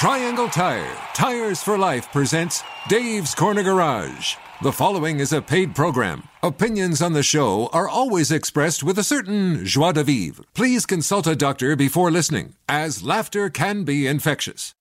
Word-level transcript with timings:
Triangle 0.00 0.48
Tire, 0.48 0.96
Tires 1.12 1.62
for 1.62 1.76
Life 1.76 2.10
presents 2.10 2.62
Dave's 2.88 3.34
Corner 3.34 3.62
Garage. 3.62 4.36
The 4.62 4.72
following 4.72 5.20
is 5.20 5.30
a 5.34 5.42
paid 5.42 5.74
program. 5.74 6.22
Opinions 6.42 7.02
on 7.02 7.12
the 7.12 7.22
show 7.22 7.66
are 7.74 7.86
always 7.86 8.32
expressed 8.32 8.82
with 8.82 8.98
a 8.98 9.04
certain 9.04 9.62
joie 9.66 9.92
de 9.92 10.02
vivre. 10.02 10.44
Please 10.54 10.86
consult 10.86 11.26
a 11.26 11.36
doctor 11.36 11.76
before 11.76 12.10
listening, 12.10 12.54
as 12.66 13.02
laughter 13.02 13.50
can 13.50 13.84
be 13.84 14.06
infectious. 14.06 14.74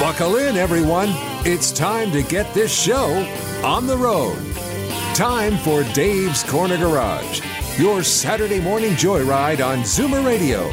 Buckle 0.00 0.36
in, 0.36 0.56
everyone. 0.56 1.10
It's 1.44 1.70
time 1.70 2.10
to 2.12 2.22
get 2.22 2.54
this 2.54 2.72
show 2.72 3.10
on 3.62 3.86
the 3.86 3.98
road. 3.98 4.38
Time 5.14 5.58
for 5.58 5.82
Dave's 5.92 6.42
Corner 6.44 6.78
Garage, 6.78 7.42
your 7.80 8.02
Saturday 8.02 8.60
morning 8.60 8.90
joyride 8.90 9.64
on 9.66 9.78
Zoomer 9.78 10.22
Radio. 10.22 10.68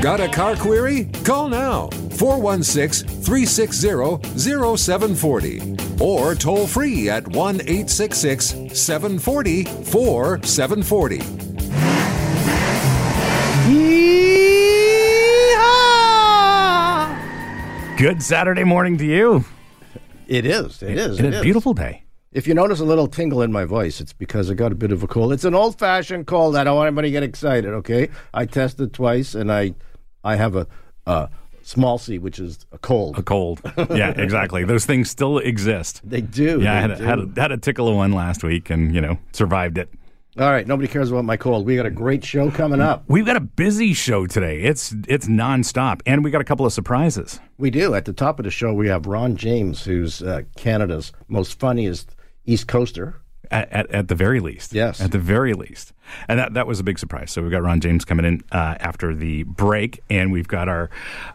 Got 0.00 0.20
a 0.20 0.28
car 0.28 0.54
query? 0.54 1.06
Call 1.24 1.48
now 1.48 1.88
416 2.12 3.08
360 3.08 4.38
0740 4.38 5.76
or 6.00 6.36
toll 6.36 6.68
free 6.68 7.10
at 7.10 7.26
1 7.26 7.56
866 7.62 8.46
740 8.80 9.64
4740. 9.64 11.18
Good 17.96 18.22
Saturday 18.22 18.62
morning 18.62 18.96
to 18.98 19.04
you. 19.04 19.44
It 20.28 20.46
is. 20.46 20.80
It 20.80 20.96
is. 20.96 21.18
And 21.18 21.26
it 21.26 21.34
a 21.34 21.36
is. 21.38 21.42
beautiful 21.42 21.74
day. 21.74 22.04
If 22.32 22.46
you 22.46 22.54
notice 22.54 22.78
a 22.78 22.84
little 22.84 23.08
tingle 23.08 23.42
in 23.42 23.50
my 23.50 23.64
voice, 23.64 24.00
it's 24.00 24.12
because 24.12 24.52
I 24.52 24.54
got 24.54 24.70
a 24.70 24.76
bit 24.76 24.92
of 24.92 25.02
a 25.02 25.08
cold. 25.08 25.32
It's 25.32 25.44
an 25.44 25.52
old-fashioned 25.52 26.28
cold. 26.28 26.54
I 26.54 26.62
don't 26.62 26.76
want 26.76 26.86
anybody 26.86 27.08
to 27.08 27.12
get 27.12 27.22
excited. 27.24 27.70
Okay, 27.70 28.08
I 28.32 28.46
tested 28.46 28.94
twice, 28.94 29.34
and 29.34 29.50
I, 29.50 29.74
I 30.22 30.36
have 30.36 30.54
a, 30.54 30.68
a 31.06 31.28
small 31.62 31.98
C, 31.98 32.18
which 32.18 32.38
is 32.38 32.66
a 32.70 32.78
cold. 32.78 33.18
A 33.18 33.22
cold. 33.24 33.60
Yeah, 33.76 34.10
exactly. 34.16 34.62
Those 34.62 34.86
things 34.86 35.10
still 35.10 35.38
exist. 35.38 36.02
They 36.04 36.20
do. 36.20 36.60
Yeah, 36.60 36.72
I 36.72 36.74
they 36.74 36.80
had 36.80 36.90
a, 36.92 37.04
had, 37.04 37.18
a, 37.18 37.40
had 37.40 37.50
a 37.50 37.56
tickle 37.56 37.88
of 37.88 37.96
one 37.96 38.12
last 38.12 38.44
week 38.44 38.70
and, 38.70 38.94
you 38.94 39.00
know, 39.00 39.18
survived 39.32 39.76
it. 39.76 39.88
All 40.38 40.52
right, 40.52 40.64
nobody 40.64 40.86
cares 40.86 41.10
about 41.10 41.24
my 41.24 41.36
cold. 41.36 41.66
We 41.66 41.74
got 41.74 41.86
a 41.86 41.90
great 41.90 42.24
show 42.24 42.52
coming 42.52 42.80
up. 42.80 43.02
We've 43.08 43.26
got 43.26 43.36
a 43.38 43.40
busy 43.40 43.92
show 43.92 44.28
today. 44.28 44.62
It's 44.62 44.94
it's 45.08 45.26
nonstop, 45.26 46.02
and 46.06 46.22
we 46.22 46.30
got 46.30 46.40
a 46.40 46.44
couple 46.44 46.64
of 46.64 46.72
surprises. 46.72 47.40
We 47.58 47.70
do. 47.70 47.94
At 47.94 48.04
the 48.04 48.12
top 48.12 48.38
of 48.38 48.44
the 48.44 48.50
show, 48.52 48.72
we 48.72 48.86
have 48.86 49.06
Ron 49.06 49.34
James, 49.34 49.82
who's 49.82 50.22
uh, 50.22 50.42
Canada's 50.56 51.12
most 51.26 51.58
funniest 51.58 52.14
East 52.50 52.66
Coaster. 52.66 53.16
At, 53.52 53.68
at, 53.72 53.90
at 53.90 54.06
the 54.06 54.14
very 54.14 54.38
least. 54.38 54.72
Yes. 54.72 55.00
At 55.00 55.10
the 55.10 55.18
very 55.18 55.54
least. 55.54 55.92
And 56.28 56.38
that, 56.38 56.54
that 56.54 56.68
was 56.68 56.78
a 56.78 56.84
big 56.84 57.00
surprise. 57.00 57.32
So 57.32 57.42
we've 57.42 57.50
got 57.50 57.62
Ron 57.64 57.80
James 57.80 58.04
coming 58.04 58.24
in 58.24 58.42
uh, 58.52 58.76
after 58.78 59.12
the 59.12 59.42
break, 59.42 60.00
and 60.08 60.30
we've 60.30 60.46
got 60.46 60.68
our 60.68 60.88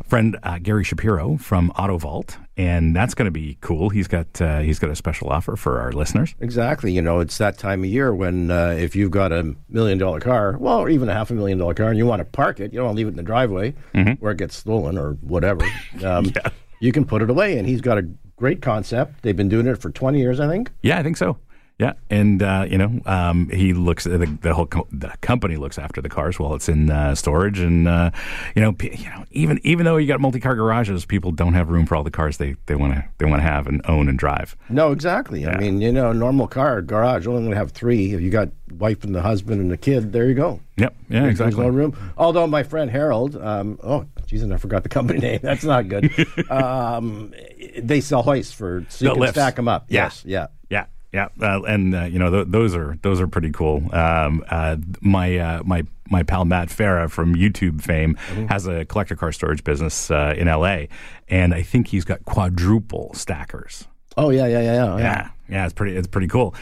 friend 0.07 0.37
uh, 0.43 0.59
Gary 0.59 0.85
Shapiro 0.85 1.35
from 1.35 1.71
Auto 1.71 1.97
Vault, 1.97 2.37
and 2.55 2.95
that's 2.95 3.15
going 3.15 3.25
to 3.25 3.31
be 3.31 3.57
cool. 3.59 3.89
He's 3.89 4.07
got 4.07 4.41
uh, 4.41 4.59
he's 4.59 4.79
got 4.79 4.89
a 4.91 4.95
special 4.95 5.29
offer 5.29 5.57
for 5.57 5.81
our 5.81 5.91
listeners. 5.91 6.35
Exactly. 6.39 6.93
You 6.93 7.01
know, 7.01 7.19
it's 7.19 7.37
that 7.37 7.57
time 7.57 7.83
of 7.83 7.89
year 7.89 8.15
when 8.15 8.49
uh, 8.49 8.75
if 8.79 8.95
you've 8.95 9.11
got 9.11 9.33
a 9.33 9.53
million 9.67 9.97
dollar 9.97 10.21
car, 10.21 10.55
well, 10.57 10.79
or 10.79 10.87
even 10.89 11.09
a 11.09 11.13
half 11.13 11.31
a 11.31 11.33
million 11.33 11.57
dollar 11.57 11.73
car, 11.73 11.89
and 11.89 11.97
you 11.97 12.05
want 12.05 12.21
to 12.21 12.25
park 12.25 12.61
it, 12.61 12.71
you 12.71 12.77
don't 12.79 12.85
want 12.85 12.95
to 12.95 12.97
leave 12.97 13.07
it 13.07 13.11
in 13.11 13.17
the 13.17 13.23
driveway 13.23 13.73
where 14.19 14.31
it 14.31 14.37
gets 14.37 14.55
stolen 14.55 14.97
or 14.97 15.13
whatever. 15.19 15.65
Um, 16.01 16.25
Yeah. 16.33 16.49
You 16.81 16.91
can 16.91 17.03
put 17.05 17.21
it 17.21 17.29
away. 17.29 17.57
And 17.57 17.67
he's 17.67 17.81
got 17.81 17.97
a 17.97 18.07
great 18.35 18.61
concept. 18.61 19.21
They've 19.21 19.35
been 19.35 19.49
doing 19.49 19.67
it 19.67 19.81
for 19.81 19.89
20 19.89 20.19
years, 20.19 20.39
I 20.39 20.47
think. 20.47 20.71
Yeah, 20.81 20.99
I 20.99 21.03
think 21.03 21.17
so. 21.17 21.37
Yeah, 21.77 21.93
and 22.09 22.41
uh, 22.41 22.65
you 22.69 22.77
know, 22.77 23.01
um, 23.05 23.49
he 23.49 23.73
looks 23.73 24.05
the, 24.05 24.17
the 24.41 24.53
whole 24.53 24.65
co- 24.65 24.87
the 24.93 25.11
company 25.19 25.57
looks 25.57 25.77
after 25.77 26.01
the 26.01 26.07
cars 26.07 26.39
while 26.39 26.53
it's 26.55 26.69
in 26.69 26.89
uh, 26.89 27.15
storage, 27.15 27.59
and 27.59 27.85
uh, 27.85 28.11
you 28.55 28.61
know, 28.61 28.71
p- 28.71 28.95
you 28.95 29.09
know, 29.09 29.25
even 29.31 29.59
even 29.63 29.83
though 29.83 29.97
you 29.97 30.07
got 30.07 30.21
multi 30.21 30.39
car 30.39 30.55
garages, 30.55 31.05
people 31.05 31.31
don't 31.33 31.53
have 31.53 31.67
room 31.69 31.85
for 31.85 31.97
all 31.97 32.03
the 32.03 32.11
cars 32.11 32.37
they 32.37 32.55
they 32.67 32.75
want 32.75 32.93
to 32.93 33.03
they 33.17 33.25
want 33.25 33.39
to 33.41 33.43
have 33.43 33.67
and 33.67 33.81
own 33.89 34.07
and 34.07 34.17
drive. 34.17 34.55
No, 34.69 34.93
exactly. 34.93 35.45
I 35.45 35.57
mean, 35.57 35.81
you 35.81 35.91
know, 35.91 36.13
normal 36.13 36.47
car, 36.47 36.81
garage, 36.81 37.27
only 37.27 37.41
going 37.41 37.51
to 37.51 37.57
have 37.57 37.71
three. 37.71 38.13
If 38.13 38.21
you 38.21 38.29
got 38.29 38.47
wife 38.71 39.03
and 39.03 39.13
the 39.13 39.21
husband 39.21 39.59
and 39.59 39.69
the 39.69 39.75
kid, 39.77 40.13
there 40.13 40.29
you 40.29 40.33
go. 40.33 40.61
Yep, 40.77 40.95
yeah, 41.09 41.19
There's 41.21 41.31
exactly. 41.31 41.61
no 41.63 41.69
room. 41.69 41.97
Although 42.17 42.47
my 42.47 42.63
friend 42.63 42.89
Harold, 42.91 43.35
um, 43.37 43.79
oh, 43.83 44.05
geez, 44.27 44.43
and 44.43 44.53
I 44.53 44.57
forgot 44.57 44.83
the 44.83 44.89
company 44.89 45.19
name. 45.27 45.39
That's 45.41 45.63
not 45.65 45.87
good. 45.89 46.09
um, 46.51 47.33
they 47.77 47.99
sell 48.01 48.23
hoists 48.23 48.53
for 48.53 48.85
so 48.89 49.05
you 49.05 49.09
The 49.09 49.13
can 49.15 49.21
lifts. 49.21 49.33
stack 49.35 49.55
them 49.55 49.67
up. 49.67 49.85
Yeah. 49.89 50.03
Yes, 50.05 50.23
yeah. 50.25 50.47
Yeah, 51.15 51.29
uh, 51.41 51.61
and 51.63 51.95
uh, 51.95 52.03
you 52.03 52.19
know 52.19 52.29
th- 52.29 52.47
those 52.49 52.75
are 52.75 52.97
those 53.01 53.21
are 53.21 53.27
pretty 53.27 53.51
cool. 53.51 53.77
Um, 53.95 54.43
uh, 54.49 54.75
my 55.01 55.37
uh, 55.37 55.63
my 55.63 55.83
my 56.09 56.23
pal 56.23 56.43
Matt 56.45 56.67
Farah 56.69 57.09
from 57.09 57.35
YouTube 57.35 57.81
fame 57.81 58.15
Mm-hmm. 58.27 58.47
has 58.47 58.67
a 58.67 58.83
collector 58.85 59.15
car 59.15 59.31
storage 59.31 59.63
business 59.63 60.11
uh, 60.11 60.33
in 60.37 60.47
L.A. 60.47 60.89
and 61.29 61.53
I 61.53 61.61
think 61.63 61.87
he's 61.87 62.03
got 62.05 62.25
quadruple 62.25 63.13
stackers. 63.13 63.87
Oh 64.17 64.29
yeah, 64.29 64.45
yeah, 64.47 64.61
yeah, 64.61 64.73
yeah. 64.73 64.97
Yeah, 64.97 65.29
yeah, 65.49 65.65
it's 65.65 65.73
pretty. 65.73 65.95
It's 65.95 66.07
pretty 66.07 66.27
cool. 66.27 66.53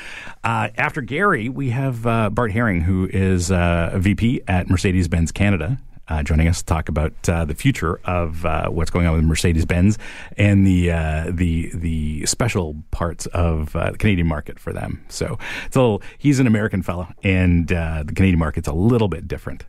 Uh, 0.44 0.70
after 0.78 1.02
Gary, 1.02 1.50
we 1.50 1.70
have 1.72 2.06
uh, 2.06 2.30
Bart 2.30 2.52
Herring, 2.52 2.82
who 2.82 3.08
is 3.12 3.52
uh, 3.52 3.90
a 3.94 4.00
VP 4.00 4.42
at 4.48 4.70
Mercedes 4.70 5.08
Benz 5.08 5.32
Canada. 5.32 5.78
Uh, 6.10 6.22
joining 6.22 6.50
us 6.50 6.60
to 6.60 6.66
talk 6.66 6.90
about 6.90 7.14
uh, 7.30 7.46
the 7.46 7.56
future 7.56 8.00
of 8.04 8.46
uh, 8.46 8.68
what's 8.68 8.92
going 8.92 9.08
on 9.08 9.16
with 9.16 9.24
Mercedes 9.24 9.66
Benz 9.66 9.98
and 10.38 10.68
the 10.68 10.92
uh, 10.92 11.32
the 11.32 11.72
the 11.74 12.26
special 12.26 12.76
parts 12.92 13.26
of 13.28 13.74
uh, 13.76 13.92
the 13.92 13.98
Canadian 13.98 14.28
market 14.28 14.60
for 14.60 14.74
them. 14.74 15.04
So 15.08 15.38
it's 15.66 15.76
a 15.78 15.80
little. 15.80 16.02
He's 16.18 16.40
an 16.40 16.48
American 16.48 16.82
fellow, 16.82 17.08
and 17.24 17.72
uh, 17.72 18.04
the 18.06 18.14
Canadian 18.14 18.40
market's 18.40 18.68
a 18.68 18.74
little 18.74 19.08
bit 19.08 19.30
different. 19.30 19.66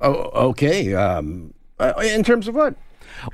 Oh, 0.00 0.14
okay. 0.48 0.92
Um, 0.94 1.54
in 2.02 2.24
terms 2.24 2.48
of 2.48 2.56
what? 2.56 2.74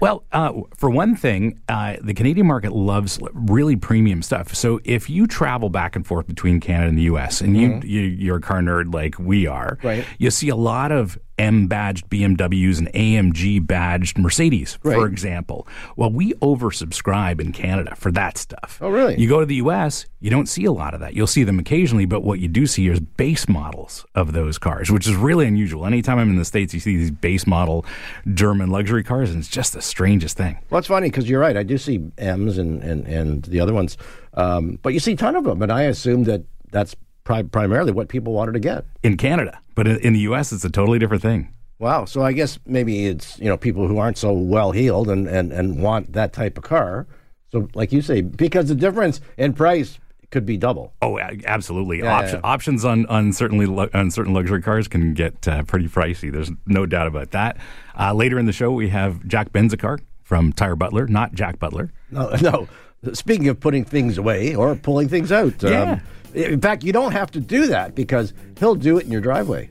Well, 0.01 0.23
uh, 0.31 0.53
for 0.77 0.91
one 0.91 1.17
thing, 1.17 1.59
uh, 1.69 1.97
the 2.03 2.15
Canadian 2.15 2.47
market 2.47 2.73
loves 2.73 3.19
really 3.33 3.75
premium 3.75 4.23
stuff. 4.23 4.55
So 4.55 4.79
if 4.85 5.09
you 5.11 5.27
travel 5.27 5.71
back 5.71 5.97
and 5.97 6.07
forth 6.07 6.27
between 6.29 6.61
Canada 6.61 6.89
and 6.91 6.99
the 6.99 7.03
U.S. 7.05 7.41
and 7.41 7.57
you, 7.57 7.81
you 7.83 8.01
you're 8.03 8.37
a 8.37 8.41
car 8.41 8.61
nerd 8.61 8.93
like 8.95 9.19
we 9.19 9.47
are, 9.47 9.77
Mm-hmm. 9.77 9.87
Right. 9.87 10.05
you 10.19 10.31
see 10.31 10.51
a 10.51 10.57
lot 10.57 10.93
of 10.93 11.19
M 11.43 11.67
badged 11.67 12.09
BMWs 12.09 12.79
and 12.79 12.87
AMG 12.93 13.67
badged 13.67 14.17
Mercedes, 14.17 14.79
for 14.81 15.09
example. 15.09 15.67
Well, 15.97 16.13
we 16.13 16.35
oversubscribe 16.35 17.41
in 17.41 17.51
Canada 17.51 17.97
for 17.97 18.13
that 18.13 18.39
stuff. 18.39 18.79
Oh, 18.81 18.89
really? 18.89 19.21
You 19.21 19.29
go 19.29 19.41
to 19.41 19.47
the 19.47 19.57
U.S., 19.57 20.07
you 20.21 20.31
don't 20.31 20.47
see 20.47 20.65
a 20.65 20.71
lot 20.71 20.95
of 20.95 21.01
that. 21.01 21.15
You'll 21.15 21.27
see 21.27 21.43
them 21.43 21.59
occasionally, 21.59 22.05
but 22.05 22.23
what 22.23 22.39
you 22.39 22.47
do 22.47 22.65
see 22.65 22.87
is 22.87 23.01
base 23.01 23.49
models 23.49 24.07
of 24.15 24.33
those 24.33 24.57
cars, 24.57 24.93
which 24.93 25.09
is 25.09 25.17
really 25.17 25.49
unusual. 25.49 25.85
Anytime 25.85 26.21
I'm 26.21 26.31
in 26.31 26.37
the 26.37 26.45
States, 26.45 26.73
you 26.75 26.79
see 26.79 26.97
these 26.97 27.11
base 27.11 27.45
model 27.45 27.85
German 28.33 28.71
luxury 28.71 29.03
cars, 29.03 29.31
and 29.31 29.41
it's 29.41 29.49
just 29.49 29.73
the 29.73 29.83
strangest 29.83 30.37
thing. 30.37 30.61
Well, 30.71 30.79
it's 30.79 30.87
funny 30.87 31.09
because 31.09 31.29
you're 31.29 31.41
right. 31.41 31.57
I 31.57 31.65
do 31.65 31.77
see 31.77 32.09
M's 32.19 32.57
and, 32.57 32.85
and, 32.85 33.05
and 33.09 33.43
the 33.47 33.59
other 33.59 33.75
ones, 33.75 33.97
um, 34.35 34.79
but 34.81 34.95
you 34.95 35.01
see 35.01 35.15
a 35.15 35.17
ton 35.17 35.35
of 35.35 35.43
them, 35.43 35.61
and 35.61 35.73
I 35.73 35.83
assume 35.83 36.23
that 36.25 36.45
that's 36.71 36.95
pri- 37.25 37.43
primarily 37.43 37.93
what 37.93 38.09
people 38.09 38.33
wanted 38.33 38.53
to 38.53 38.61
get. 38.61 38.85
in 39.03 39.17
Canada, 39.17 39.59
but 39.75 39.87
in, 39.89 39.99
in 40.01 40.13
the 40.13 40.21
U.S., 40.21 40.53
it's 40.53 40.65
a 40.65 40.71
totally 40.71 40.99
different 40.99 41.23
thing. 41.23 41.53
Wow. 41.79 42.05
So 42.05 42.23
I 42.23 42.33
guess 42.33 42.59
maybe 42.67 43.07
it's 43.07 43.39
you 43.41 43.47
know 43.47 43.57
people 43.57 43.89
who 43.89 43.99
aren't 43.99 44.17
so 44.19 44.33
well 44.33 44.71
heeled 44.73 45.09
and, 45.09 45.27
and, 45.27 45.53
and 45.53 45.83
want 45.83 46.13
that 46.13 46.33
type 46.33 46.57
of 46.57 46.65
car. 46.65 47.07
So 47.51 47.69
like 47.75 47.93
you 47.93 48.03
say, 48.03 48.21
because 48.21 48.69
the 48.69 48.75
difference 48.75 49.21
in 49.37 49.53
price 49.53 49.99
could 50.31 50.47
be 50.47 50.57
double. 50.57 50.95
Oh, 51.03 51.19
absolutely. 51.19 51.99
Yeah, 51.99 52.15
Option, 52.17 52.37
yeah. 52.43 52.51
Options 52.51 52.85
on 52.85 53.05
on 53.07 53.33
certainly 53.33 53.67
on 53.93 54.11
certain 54.11 54.33
luxury 54.33 54.63
cars 54.63 54.89
can 54.89 55.13
get 55.13 55.47
uh, 55.49 55.63
pretty 55.65 55.89
pricey. 55.89 56.33
There's 56.33 56.51
no 56.67 56.87
doubt 56.87 57.07
about 57.09 57.33
that. 57.33 57.59
Uh, 57.99 58.15
later 58.15 58.39
in 58.39 58.47
the 58.47 58.53
show, 58.53 58.71
we 58.71 58.89
have 58.91 59.27
Jack 59.27 59.53
Benzikar 59.53 59.99
from 60.23 60.53
Tire 60.53 60.77
Butler, 60.77 61.07
not 61.09 61.35
Jack 61.35 61.59
Butler. 61.59 61.93
No, 62.11 62.31
no. 62.41 62.69
Speaking 63.13 63.49
of 63.49 63.59
putting 63.59 63.85
things 63.85 64.17
away 64.17 64.55
or 64.55 64.77
pulling 64.77 65.09
things 65.09 65.33
out, 65.33 65.63
um, 65.65 65.73
Yeah. 65.73 66.01
In 66.35 66.61
fact, 66.61 66.85
you 66.85 66.93
don't 66.93 67.13
have 67.13 67.31
to 67.33 67.41
do 67.41 67.67
that 67.67 67.95
because 67.95 68.33
he'll 68.59 68.75
do 68.75 68.99
it 68.99 69.05
in 69.05 69.13
your 69.13 69.21
driveway. 69.21 69.71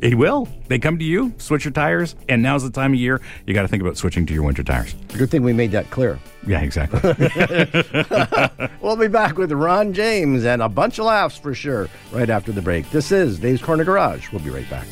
He 0.00 0.14
will. 0.14 0.48
They 0.68 0.78
come 0.78 0.98
to 0.98 1.04
you, 1.04 1.34
switch 1.38 1.64
your 1.64 1.72
tires, 1.72 2.14
and 2.28 2.40
now's 2.40 2.62
the 2.62 2.70
time 2.70 2.92
of 2.92 3.00
year 3.00 3.20
you 3.46 3.54
got 3.54 3.62
to 3.62 3.68
think 3.68 3.82
about 3.82 3.96
switching 3.96 4.26
to 4.26 4.34
your 4.34 4.44
winter 4.44 4.62
tires. 4.62 4.94
Good 5.16 5.30
thing 5.30 5.42
we 5.42 5.52
made 5.52 5.72
that 5.72 5.90
clear. 5.90 6.20
Yeah, 6.46 6.60
exactly. 6.60 7.00
We'll 8.80 8.96
be 8.96 9.08
back 9.08 9.36
with 9.36 9.52
Ron 9.52 9.92
James 9.92 10.44
and 10.46 10.62
a 10.62 10.68
bunch 10.68 10.98
of 10.98 11.04
laughs 11.04 11.36
for 11.36 11.52
sure 11.52 11.88
right 12.10 12.30
after 12.30 12.52
the 12.52 12.62
break. 12.62 12.90
This 12.90 13.12
is 13.12 13.38
Dave's 13.38 13.60
Corner 13.60 13.84
Garage. 13.84 14.32
We'll 14.32 14.40
be 14.42 14.48
right 14.50 14.68
back. 14.70 14.86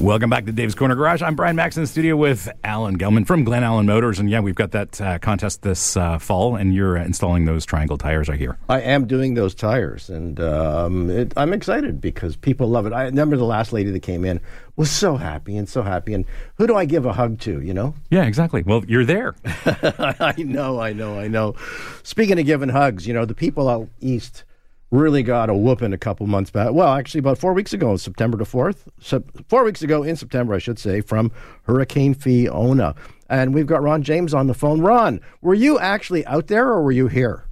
Welcome 0.00 0.28
back 0.28 0.44
to 0.44 0.52
Dave's 0.52 0.74
Corner 0.74 0.94
Garage. 0.94 1.22
I'm 1.22 1.36
Brian 1.36 1.56
Makse 1.56 1.78
in 1.78 1.82
the 1.82 1.86
studio 1.86 2.16
with 2.16 2.52
Alan 2.62 2.98
Gelman 2.98 3.26
from 3.26 3.44
Glen 3.44 3.64
Allen 3.64 3.86
Motors. 3.86 4.18
And 4.18 4.28
yeah, 4.28 4.40
we've 4.40 4.54
got 4.54 4.72
that 4.72 5.00
uh, 5.00 5.18
contest 5.18 5.62
this 5.62 5.96
uh, 5.96 6.18
fall, 6.18 6.54
and 6.54 6.74
you're 6.74 6.98
installing 6.98 7.46
those 7.46 7.64
triangle 7.64 7.96
tires, 7.96 8.28
I 8.28 8.36
hear. 8.36 8.58
I 8.68 8.82
am 8.82 9.06
doing 9.06 9.32
those 9.32 9.54
tires, 9.54 10.10
and 10.10 10.38
um, 10.38 11.08
it, 11.08 11.32
I'm 11.34 11.54
excited 11.54 11.98
because 11.98 12.36
people 12.36 12.68
love 12.68 12.84
it. 12.84 12.92
I 12.92 13.04
remember 13.04 13.38
the 13.38 13.46
last 13.46 13.72
lady 13.72 13.90
that 13.90 14.00
came 14.00 14.26
in 14.26 14.38
was 14.76 14.90
so 14.90 15.16
happy 15.16 15.56
and 15.56 15.66
so 15.66 15.80
happy. 15.80 16.12
And 16.12 16.26
who 16.56 16.66
do 16.66 16.76
I 16.76 16.84
give 16.84 17.06
a 17.06 17.14
hug 17.14 17.40
to, 17.40 17.62
you 17.62 17.72
know? 17.72 17.94
Yeah, 18.10 18.26
exactly. 18.26 18.62
Well, 18.64 18.84
you're 18.86 19.06
there. 19.06 19.34
I 19.64 20.34
know, 20.36 20.78
I 20.78 20.92
know, 20.92 21.18
I 21.18 21.26
know. 21.26 21.54
Speaking 22.02 22.38
of 22.38 22.44
giving 22.44 22.68
hugs, 22.68 23.06
you 23.06 23.14
know, 23.14 23.24
the 23.24 23.34
people 23.34 23.66
out 23.66 23.88
east 24.02 24.44
really 24.90 25.22
got 25.22 25.50
a 25.50 25.54
whooping 25.54 25.92
a 25.92 25.98
couple 25.98 26.26
months 26.26 26.50
back. 26.50 26.72
Well, 26.72 26.92
actually, 26.92 27.20
about 27.20 27.38
four 27.38 27.52
weeks 27.52 27.72
ago, 27.72 27.96
September 27.96 28.36
the 28.36 28.44
4th. 28.44 28.88
So 29.00 29.24
four 29.48 29.64
weeks 29.64 29.82
ago 29.82 30.02
in 30.02 30.16
September, 30.16 30.54
I 30.54 30.58
should 30.58 30.78
say, 30.78 31.00
from 31.00 31.32
Hurricane 31.64 32.14
Fiona. 32.14 32.94
And 33.28 33.54
we've 33.54 33.66
got 33.66 33.82
Ron 33.82 34.02
James 34.02 34.32
on 34.32 34.46
the 34.46 34.54
phone. 34.54 34.80
Ron, 34.80 35.20
were 35.40 35.54
you 35.54 35.78
actually 35.78 36.24
out 36.26 36.46
there 36.46 36.68
or 36.68 36.82
were 36.82 36.92
you 36.92 37.08
here? 37.08 37.44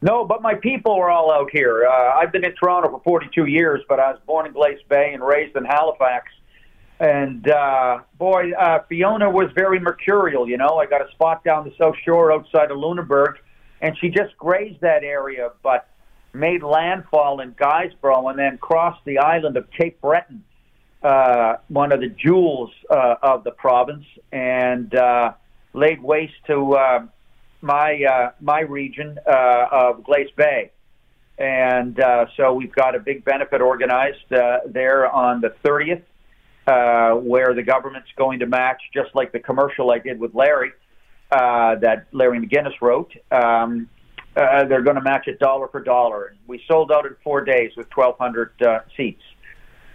No, 0.00 0.24
but 0.24 0.42
my 0.42 0.54
people 0.54 0.92
are 0.92 1.10
all 1.10 1.32
out 1.32 1.50
here. 1.50 1.86
Uh, 1.86 2.14
I've 2.16 2.30
been 2.32 2.44
in 2.44 2.54
Toronto 2.54 2.90
for 2.90 3.00
42 3.04 3.46
years, 3.46 3.82
but 3.88 3.98
I 3.98 4.12
was 4.12 4.20
born 4.26 4.46
in 4.46 4.52
Glace 4.52 4.78
Bay 4.88 5.12
and 5.12 5.22
raised 5.22 5.56
in 5.56 5.64
Halifax. 5.64 6.30
And 7.00 7.48
uh, 7.48 8.00
boy, 8.16 8.52
uh, 8.52 8.82
Fiona 8.88 9.30
was 9.30 9.50
very 9.54 9.78
mercurial. 9.78 10.48
You 10.48 10.56
know, 10.56 10.78
I 10.78 10.86
got 10.86 11.00
a 11.00 11.10
spot 11.12 11.44
down 11.44 11.64
the 11.64 11.74
South 11.78 11.94
Shore 12.04 12.32
outside 12.32 12.70
of 12.70 12.78
Lunenburg, 12.78 13.36
and 13.80 13.96
she 13.98 14.08
just 14.08 14.36
grazed 14.36 14.80
that 14.80 15.04
area. 15.04 15.50
But 15.62 15.88
made 16.32 16.62
landfall 16.62 17.40
in 17.40 17.52
Guysborough 17.52 18.28
and 18.28 18.38
then 18.38 18.58
crossed 18.58 19.04
the 19.04 19.18
island 19.18 19.56
of 19.56 19.70
Cape 19.70 20.00
Breton, 20.00 20.44
uh, 21.02 21.56
one 21.68 21.92
of 21.92 22.00
the 22.00 22.08
jewels 22.08 22.70
uh, 22.90 23.16
of 23.22 23.44
the 23.44 23.50
province, 23.52 24.04
and 24.32 24.94
uh, 24.94 25.32
laid 25.72 26.02
waste 26.02 26.34
to 26.46 26.74
uh, 26.74 27.06
my 27.60 28.02
uh, 28.04 28.30
my 28.40 28.60
region 28.60 29.18
uh, 29.26 29.66
of 29.70 30.04
Glace 30.04 30.30
Bay. 30.36 30.72
And 31.38 32.00
uh, 32.00 32.26
so 32.36 32.52
we've 32.52 32.74
got 32.74 32.96
a 32.96 32.98
big 32.98 33.24
benefit 33.24 33.60
organized 33.60 34.32
uh, 34.32 34.58
there 34.66 35.08
on 35.08 35.40
the 35.40 35.54
30th, 35.64 36.02
uh, 36.66 37.16
where 37.16 37.54
the 37.54 37.62
government's 37.62 38.08
going 38.16 38.40
to 38.40 38.46
match, 38.46 38.82
just 38.92 39.14
like 39.14 39.30
the 39.30 39.38
commercial 39.38 39.92
I 39.92 40.00
did 40.00 40.18
with 40.18 40.34
Larry, 40.34 40.72
uh, 41.30 41.76
that 41.76 42.06
Larry 42.12 42.40
McGinnis 42.40 42.80
wrote. 42.82 43.12
Um, 43.30 43.88
uh, 44.38 44.64
they're 44.64 44.82
going 44.82 44.96
to 44.96 45.02
match 45.02 45.26
it 45.26 45.38
dollar 45.40 45.68
for 45.68 45.80
dollar. 45.80 46.34
We 46.46 46.62
sold 46.68 46.92
out 46.92 47.06
in 47.06 47.16
four 47.24 47.44
days 47.44 47.72
with 47.76 47.88
1,200 47.94 48.62
uh, 48.62 48.78
seats. 48.96 49.22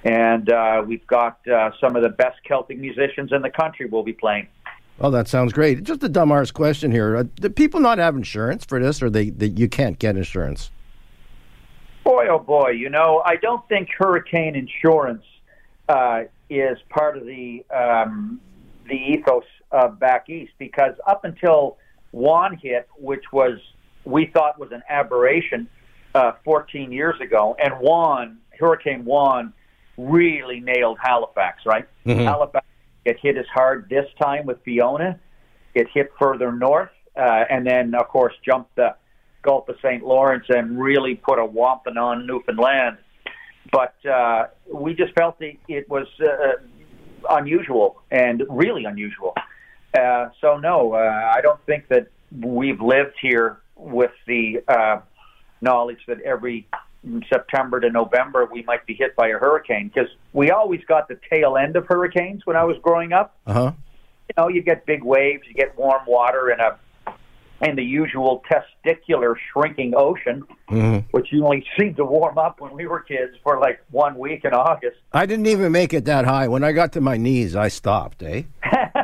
And 0.03 0.51
uh, 0.51 0.83
we've 0.85 1.05
got 1.07 1.39
uh, 1.47 1.71
some 1.79 1.95
of 1.95 2.03
the 2.03 2.09
best 2.09 2.43
Celtic 2.43 2.77
musicians 2.77 3.31
in 3.31 3.41
the 3.41 3.49
country 3.49 3.85
will 3.85 4.03
be 4.03 4.11
playing. 4.11 4.47
Oh, 4.99 5.09
that 5.11 5.29
sounds 5.29 5.53
great. 5.53 5.83
Just 5.83 6.03
a 6.03 6.09
dumb 6.09 6.31
arse 6.31 6.51
question 6.51 6.91
here. 6.91 7.15
Uh, 7.15 7.23
do 7.35 7.49
people 7.49 7.79
not 7.79 7.97
have 7.99 8.15
insurance 8.15 8.65
for 8.65 8.81
this, 8.81 9.01
or 9.01 9.09
they, 9.09 9.29
they 9.29 9.47
you 9.47 9.69
can't 9.69 9.97
get 9.97 10.17
insurance? 10.17 10.71
Boy, 12.03 12.27
oh 12.29 12.39
boy, 12.39 12.71
you 12.71 12.89
know, 12.89 13.23
I 13.25 13.37
don't 13.37 13.67
think 13.69 13.89
hurricane 13.97 14.55
insurance 14.55 15.23
uh, 15.87 16.23
is 16.49 16.77
part 16.89 17.17
of 17.17 17.25
the 17.25 17.65
um, 17.73 18.41
the 18.87 18.95
ethos 18.95 19.45
of 19.71 19.99
back 19.99 20.29
east 20.29 20.51
because 20.59 20.95
up 21.07 21.23
until 21.23 21.77
Juan 22.11 22.57
hit, 22.61 22.87
which 22.97 23.23
was 23.31 23.57
we 24.05 24.25
thought 24.27 24.59
was 24.59 24.71
an 24.71 24.83
aberration 24.89 25.67
uh, 26.15 26.33
14 26.43 26.91
years 26.91 27.19
ago, 27.21 27.55
and 27.63 27.73
Juan, 27.79 28.37
Hurricane 28.59 29.05
Juan, 29.05 29.53
really 29.97 30.59
nailed 30.59 30.97
Halifax. 31.01 31.65
Right, 31.65 31.87
Mhm. 32.05 32.23
Halifax 32.23 32.65
it 33.05 33.19
hit 33.19 33.37
as 33.37 33.45
hard 33.53 33.89
this 33.89 34.05
time 34.21 34.45
with 34.45 34.61
Fiona. 34.63 35.19
It 35.73 35.87
hit 35.93 36.11
further 36.19 36.51
north, 36.51 36.91
uh, 37.17 37.45
and 37.49 37.65
then 37.65 37.93
of 37.95 38.07
course 38.07 38.33
jumped 38.45 38.75
the 38.75 38.95
Gulf 39.41 39.67
of 39.67 39.75
St. 39.81 40.03
Lawrence 40.03 40.45
and 40.49 40.79
really 40.79 41.15
put 41.15 41.37
a 41.37 41.45
whomping 41.45 41.97
on 41.97 42.25
Newfoundland. 42.25 42.97
But 43.71 43.95
uh, 44.05 44.47
we 44.71 44.93
just 44.93 45.13
felt 45.13 45.41
it, 45.41 45.57
it 45.67 45.89
was 45.89 46.07
uh, 46.21 46.53
unusual 47.29 48.01
and 48.11 48.43
really 48.49 48.85
unusual. 48.85 49.35
Uh, 49.97 50.29
so 50.39 50.57
no, 50.57 50.93
uh, 50.93 51.31
I 51.35 51.41
don't 51.41 51.59
think 51.65 51.87
that 51.89 52.07
we've 52.41 52.81
lived 52.81 53.15
here 53.21 53.59
with 53.75 54.11
the 54.27 54.61
uh, 54.67 54.99
knowledge 55.61 55.99
that 56.07 56.21
every 56.21 56.67
September 57.29 57.79
to 57.81 57.89
November 57.89 58.45
we 58.51 58.63
might 58.63 58.85
be 58.85 58.93
hit 58.93 59.15
by 59.15 59.27
a 59.27 59.37
hurricane 59.37 59.91
because 59.93 60.09
we 60.31 60.51
always 60.51 60.81
got 60.87 61.07
the 61.09 61.19
tail 61.29 61.57
end 61.57 61.75
of 61.75 61.85
hurricanes 61.85 62.45
when 62.45 62.55
I 62.55 62.63
was 62.63 62.77
growing 62.81 63.11
up. 63.11 63.35
Uh 63.45 63.53
huh. 63.53 63.71
You 64.29 64.33
know, 64.43 64.47
you 64.47 64.61
get 64.61 64.85
big 64.85 65.03
waves, 65.03 65.43
you 65.47 65.53
get 65.53 65.77
warm 65.77 66.03
water 66.07 66.49
in 66.51 66.59
a 66.59 66.77
in 67.61 67.75
the 67.77 67.83
usual 67.83 68.43
testicular 68.51 69.35
shrinking 69.51 69.93
ocean, 69.95 70.43
Mhm. 70.69 71.05
which 71.11 71.31
you 71.31 71.45
only 71.45 71.65
seemed 71.79 71.95
to 71.97 72.03
warm 72.03 72.37
up 72.37 72.59
when 72.59 72.73
we 72.73 72.87
were 72.87 72.99
kids 72.99 73.35
for 73.41 73.57
like 73.59 73.81
one 73.91 74.17
week 74.17 74.43
in 74.43 74.53
August. 74.53 74.97
I 75.13 75.25
didn't 75.25 75.45
even 75.45 75.71
make 75.71 75.93
it 75.93 76.03
that 76.05 76.25
high. 76.25 76.47
When 76.49 76.63
I 76.63 76.73
got 76.73 76.91
to 76.93 77.01
my 77.01 77.15
knees, 77.15 77.55
I 77.55 77.69
stopped. 77.69 78.21
Eh? 78.23 78.43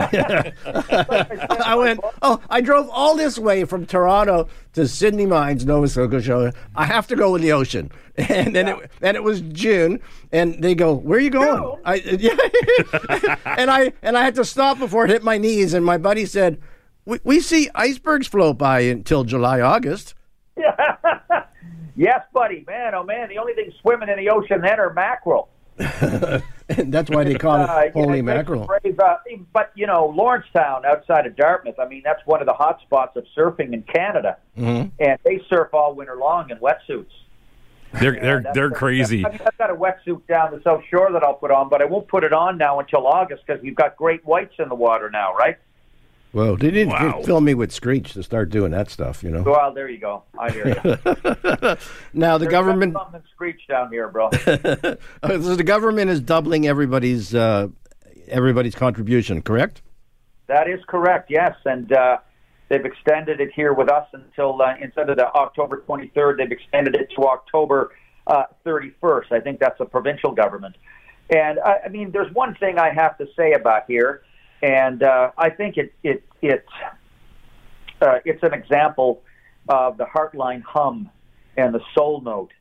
I 1.64 1.74
went. 1.76 2.00
Oh, 2.22 2.40
I 2.48 2.60
drove 2.60 2.88
all 2.90 3.16
this 3.16 3.38
way 3.38 3.64
from 3.64 3.84
Toronto 3.86 4.48
to 4.72 4.88
Sydney 4.88 5.26
Mines, 5.26 5.66
Nova 5.66 5.88
Scotia. 5.88 6.54
I 6.74 6.86
have 6.86 7.06
to 7.08 7.16
go 7.16 7.34
in 7.34 7.42
the 7.42 7.52
ocean, 7.52 7.90
and 8.16 8.54
then 8.54 8.68
it 8.68 8.90
and 9.02 9.16
it 9.16 9.22
was 9.22 9.42
June, 9.42 10.00
and 10.32 10.62
they 10.62 10.74
go, 10.74 10.94
"Where 10.94 11.18
are 11.18 11.22
you 11.22 11.30
going?" 11.30 11.80
I 11.84 11.94
yeah, 12.18 13.36
and 13.44 13.70
I 13.70 13.92
and 14.02 14.16
I 14.16 14.24
had 14.24 14.34
to 14.36 14.44
stop 14.44 14.78
before 14.78 15.04
it 15.04 15.10
hit 15.10 15.22
my 15.22 15.38
knees, 15.38 15.74
and 15.74 15.84
my 15.84 15.98
buddy 15.98 16.24
said, 16.24 16.60
"We, 17.04 17.20
we 17.22 17.40
see 17.40 17.68
icebergs 17.74 18.26
float 18.26 18.56
by 18.56 18.80
until 18.80 19.24
July, 19.24 19.60
August." 19.60 20.14
Yeah. 20.56 21.44
Yes, 21.96 22.24
buddy, 22.32 22.64
man, 22.66 22.94
oh 22.94 23.04
man, 23.04 23.28
the 23.28 23.36
only 23.36 23.52
thing 23.52 23.70
swimming 23.82 24.08
in 24.08 24.16
the 24.16 24.30
ocean 24.30 24.62
then 24.62 24.80
are 24.80 24.92
mackerel. 24.94 25.50
And 26.78 26.92
that's 26.94 27.10
why 27.10 27.24
they 27.24 27.34
call 27.34 27.56
Uh, 27.60 27.80
it 27.80 27.94
you 27.94 28.00
know, 28.00 28.06
holy 28.06 28.18
it 28.20 28.22
makes 28.22 28.36
mackerel. 28.36 28.66
brave, 28.66 28.98
uh, 29.00 29.16
but 29.52 29.72
you 29.74 29.86
know, 29.86 30.06
Lawrencetown 30.06 30.84
outside 30.86 31.26
of 31.26 31.36
Dartmouth. 31.36 31.78
I 31.78 31.86
mean, 31.86 32.02
that's 32.04 32.24
one 32.26 32.40
of 32.40 32.46
the 32.46 32.52
hot 32.54 32.80
spots 32.82 33.16
of 33.16 33.24
surfing 33.36 33.72
in 33.72 33.82
Canada, 33.82 34.36
Mm-hmm. 34.58 34.88
and 34.98 35.18
they 35.24 35.42
surf 35.48 35.68
all 35.72 35.94
winter 35.94 36.16
long 36.16 36.50
in 36.50 36.58
wetsuits. 36.58 37.06
They're—they're—they're 37.92 38.70
crazy. 38.70 39.26
I 39.26 39.30
mean, 39.30 39.40
I've 39.44 39.58
got 39.58 39.70
a 39.70 39.74
wetsuit 39.74 40.24
down 40.28 40.52
the 40.52 40.62
South 40.62 40.82
Shore 40.90 41.10
that 41.12 41.24
I'll 41.24 41.34
put 41.34 41.50
on, 41.50 41.68
but 41.68 41.82
I 41.82 41.86
won't 41.86 42.06
put 42.06 42.22
it 42.22 42.32
on 42.32 42.56
now 42.56 42.78
until 42.78 43.06
August 43.06 43.42
because 43.46 43.60
we've 43.62 43.74
got 43.74 43.96
great 43.96 44.24
whites 44.24 44.54
in 44.60 44.68
the 44.68 44.74
water 44.76 45.10
now, 45.10 45.34
right? 45.34 45.56
Well, 46.32 46.56
they 46.56 46.70
didn't 46.70 46.92
Wow. 46.92 47.22
fill 47.22 47.40
me 47.40 47.54
with 47.54 47.72
Screech 47.72 48.12
to 48.14 48.22
start 48.22 48.50
doing 48.50 48.70
that 48.70 48.88
stuff, 48.88 49.22
you 49.24 49.30
know. 49.30 49.42
Well, 49.42 49.72
there 49.74 49.88
you 49.88 49.98
go. 49.98 50.22
I 50.38 50.50
hear 50.50 50.68
you. 50.68 51.76
Now 52.14 52.38
the 52.38 52.46
government, 52.46 52.94
something 52.94 53.22
screech 53.34 53.60
down 53.68 53.90
here, 53.90 54.08
bro. 54.08 54.26
uh, 54.46 54.96
so 55.22 55.56
the 55.56 55.64
government 55.64 56.10
is 56.10 56.20
doubling 56.20 56.66
everybody's 56.66 57.34
uh, 57.34 57.68
everybody's 58.28 58.74
contribution, 58.74 59.42
correct? 59.42 59.82
That 60.46 60.68
is 60.68 60.80
correct, 60.88 61.30
yes. 61.30 61.54
And 61.64 61.92
uh, 61.92 62.18
they've 62.68 62.84
extended 62.84 63.40
it 63.40 63.50
here 63.54 63.72
with 63.72 63.90
us 63.90 64.06
until, 64.12 64.60
uh, 64.62 64.74
instead 64.80 65.08
of 65.10 65.16
the 65.16 65.32
October 65.34 65.82
23rd, 65.86 66.38
they've 66.38 66.50
extended 66.52 66.94
it 66.96 67.08
to 67.16 67.22
October 67.26 67.92
uh, 68.26 68.44
31st. 68.66 69.32
I 69.32 69.40
think 69.40 69.60
that's 69.60 69.78
a 69.80 69.84
provincial 69.84 70.32
government. 70.32 70.76
And 71.32 71.60
I, 71.60 71.80
I 71.86 71.88
mean, 71.88 72.10
there's 72.10 72.32
one 72.34 72.54
thing 72.56 72.78
I 72.78 72.90
have 72.92 73.16
to 73.18 73.26
say 73.36 73.52
about 73.52 73.84
here, 73.86 74.22
and 74.62 75.02
uh, 75.02 75.30
I 75.38 75.50
think 75.50 75.76
it, 75.76 75.92
it, 76.02 76.22
it, 76.42 76.64
uh, 78.00 78.18
it's 78.24 78.42
an 78.42 78.54
example 78.54 79.22
of 79.68 79.96
the 79.96 80.04
heartline 80.04 80.62
hum 80.62 81.10
and 81.56 81.74
the 81.74 81.80
soul 81.94 82.20
note 82.20 82.52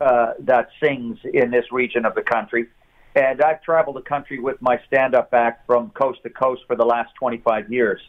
uh, 0.00 0.32
that 0.40 0.68
sings 0.82 1.18
in 1.32 1.50
this 1.50 1.64
region 1.70 2.04
of 2.04 2.14
the 2.14 2.22
country. 2.22 2.66
And 3.14 3.42
I've 3.42 3.62
traveled 3.62 3.96
the 3.96 4.02
country 4.02 4.38
with 4.38 4.60
my 4.62 4.80
stand 4.86 5.14
up 5.14 5.34
act 5.34 5.66
from 5.66 5.90
coast 5.90 6.20
to 6.22 6.30
coast 6.30 6.62
for 6.66 6.76
the 6.76 6.84
last 6.84 7.14
25 7.18 7.70
years. 7.70 8.00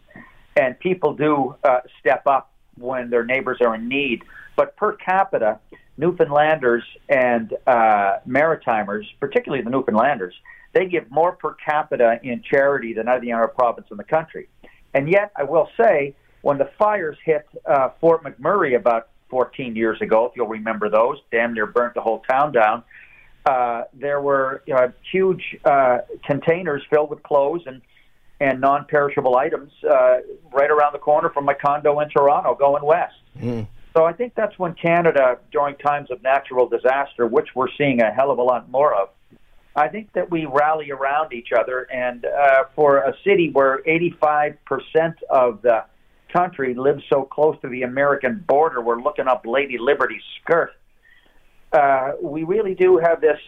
And 0.56 0.80
people 0.80 1.14
do 1.14 1.56
uh, 1.64 1.80
step 2.00 2.26
up 2.26 2.52
when 2.78 3.10
their 3.10 3.26
neighbors 3.26 3.58
are 3.62 3.76
in 3.76 3.88
need. 3.88 4.24
But 4.56 4.78
per 4.78 4.94
capita, 4.94 5.60
Newfoundlanders 5.98 6.84
and 7.10 7.54
uh, 7.68 8.20
Maritimers, 8.28 9.06
particularly 9.20 9.64
the 9.64 9.70
Newfoundlanders, 9.70 10.34
they 10.74 10.86
give 10.86 11.10
more 11.10 11.34
per 11.34 11.54
capita 11.54 12.20
in 12.24 12.42
charity 12.42 12.94
than 12.94 13.08
any 13.08 13.32
other 13.32 13.48
province 13.48 13.88
in 13.92 13.98
the 13.98 14.04
country. 14.04 14.48
And 14.94 15.10
yet, 15.10 15.32
I 15.36 15.44
will 15.44 15.70
say, 15.78 16.16
when 16.42 16.58
the 16.58 16.70
fires 16.78 17.18
hit 17.24 17.48
uh, 17.66 17.90
Fort 18.02 18.24
McMurray 18.24 18.76
about 18.76 19.10
14 19.30 19.76
years 19.76 20.02
ago, 20.02 20.26
if 20.26 20.34
you'll 20.36 20.48
remember 20.48 20.90
those, 20.90 21.18
damn 21.32 21.54
near 21.54 21.66
burnt 21.66 21.96
the 21.96 22.02
whole 22.02 22.20
town 22.30 22.52
down. 22.52 22.84
Uh, 23.46 23.84
there 23.94 24.22
were 24.22 24.64
you 24.66 24.74
know, 24.74 24.92
huge 25.12 25.58
uh, 25.66 26.00
containers 26.26 26.82
filled 26.90 27.10
with 27.10 27.24
clothes 27.24 27.62
and 27.66 27.82
and 28.40 28.60
non-perishable 28.60 29.38
items 29.38 29.72
uh, 29.90 30.18
right 30.52 30.70
around 30.70 30.92
the 30.92 31.00
corner 31.00 31.30
from 31.30 31.46
my 31.46 31.54
condo 31.54 32.00
in 32.02 32.10
Toronto, 32.10 32.56
going 32.56 32.84
west. 32.84 33.16
So 33.96 34.04
I 34.06 34.12
think 34.12 34.34
that's 34.36 34.58
when 34.60 34.74
Canada, 34.74 35.38
during 35.52 35.76
times 35.78 36.12
of 36.12 36.22
natural 36.24 36.68
disaster, 36.68 37.26
which 37.28 37.50
we're 37.56 37.72
seeing 37.78 38.02
a 38.02 38.12
hell 38.12 38.32
of 38.32 38.40
a 38.40 38.44
lot 38.44 38.70
more 38.70 38.94
of, 38.94 39.10
I 39.76 39.88
think 39.88 40.14
that 40.14 40.30
we 40.30 40.46
rally 40.46 40.92
around 40.92 41.34
each 41.34 41.50
other. 41.58 41.88
And 41.92 42.26
uh, 42.26 42.66
for 42.76 42.98
a 42.98 43.14
city 43.24 43.50
where 43.52 43.82
85% 43.84 44.56
of 45.30 45.62
the 45.62 45.86
country 46.32 46.74
lives 46.74 47.04
so 47.10 47.24
close 47.24 47.60
to 47.62 47.70
the 47.70 47.84
American 47.84 48.44
border, 48.48 48.82
we're 48.82 49.02
looking 49.02 49.28
up 49.28 49.46
Lady 49.46 49.78
Liberty's 49.80 50.22
skirt. 50.42 50.74
Uh, 51.72 52.12
we 52.22 52.44
really 52.44 52.76
do 52.76 52.98
have 52.98 53.20
this 53.20 53.40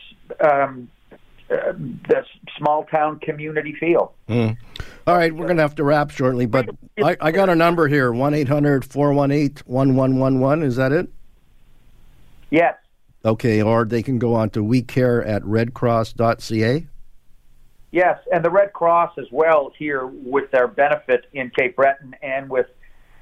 um, 0.43 0.89
uh, 1.51 1.73
this 2.09 2.25
small 2.57 2.85
town 2.85 3.19
community 3.19 3.75
feel. 3.79 4.15
Mm. 4.27 4.57
All 5.05 5.15
right, 5.15 5.31
we're 5.31 5.45
going 5.45 5.57
to 5.57 5.61
have 5.61 5.75
to 5.75 5.83
wrap 5.83 6.09
shortly, 6.09 6.47
but 6.47 6.67
I, 6.97 7.15
I 7.21 7.31
got 7.31 7.49
a 7.49 7.55
number 7.55 7.87
here 7.87 8.11
1 8.11 8.33
800 8.33 8.83
418 8.83 9.63
1111. 9.67 10.63
Is 10.63 10.75
that 10.77 10.91
it? 10.91 11.07
Yes. 12.49 12.73
Okay, 13.25 13.63
or 13.63 13.85
they 13.85 14.03
can 14.03 14.19
go 14.19 14.35
on 14.35 14.51
to 14.51 14.59
WeCare 14.59 15.27
at 15.27 15.41
redcross.ca. 15.41 16.87
Yes, 17.91 18.19
and 18.31 18.45
the 18.45 18.51
Red 18.51 18.71
Cross 18.73 19.13
as 19.17 19.25
well 19.31 19.71
here 19.77 20.05
with 20.05 20.51
their 20.51 20.67
benefit 20.67 21.25
in 21.33 21.49
Cape 21.49 21.75
Breton 21.75 22.15
and 22.21 22.47
with 22.49 22.67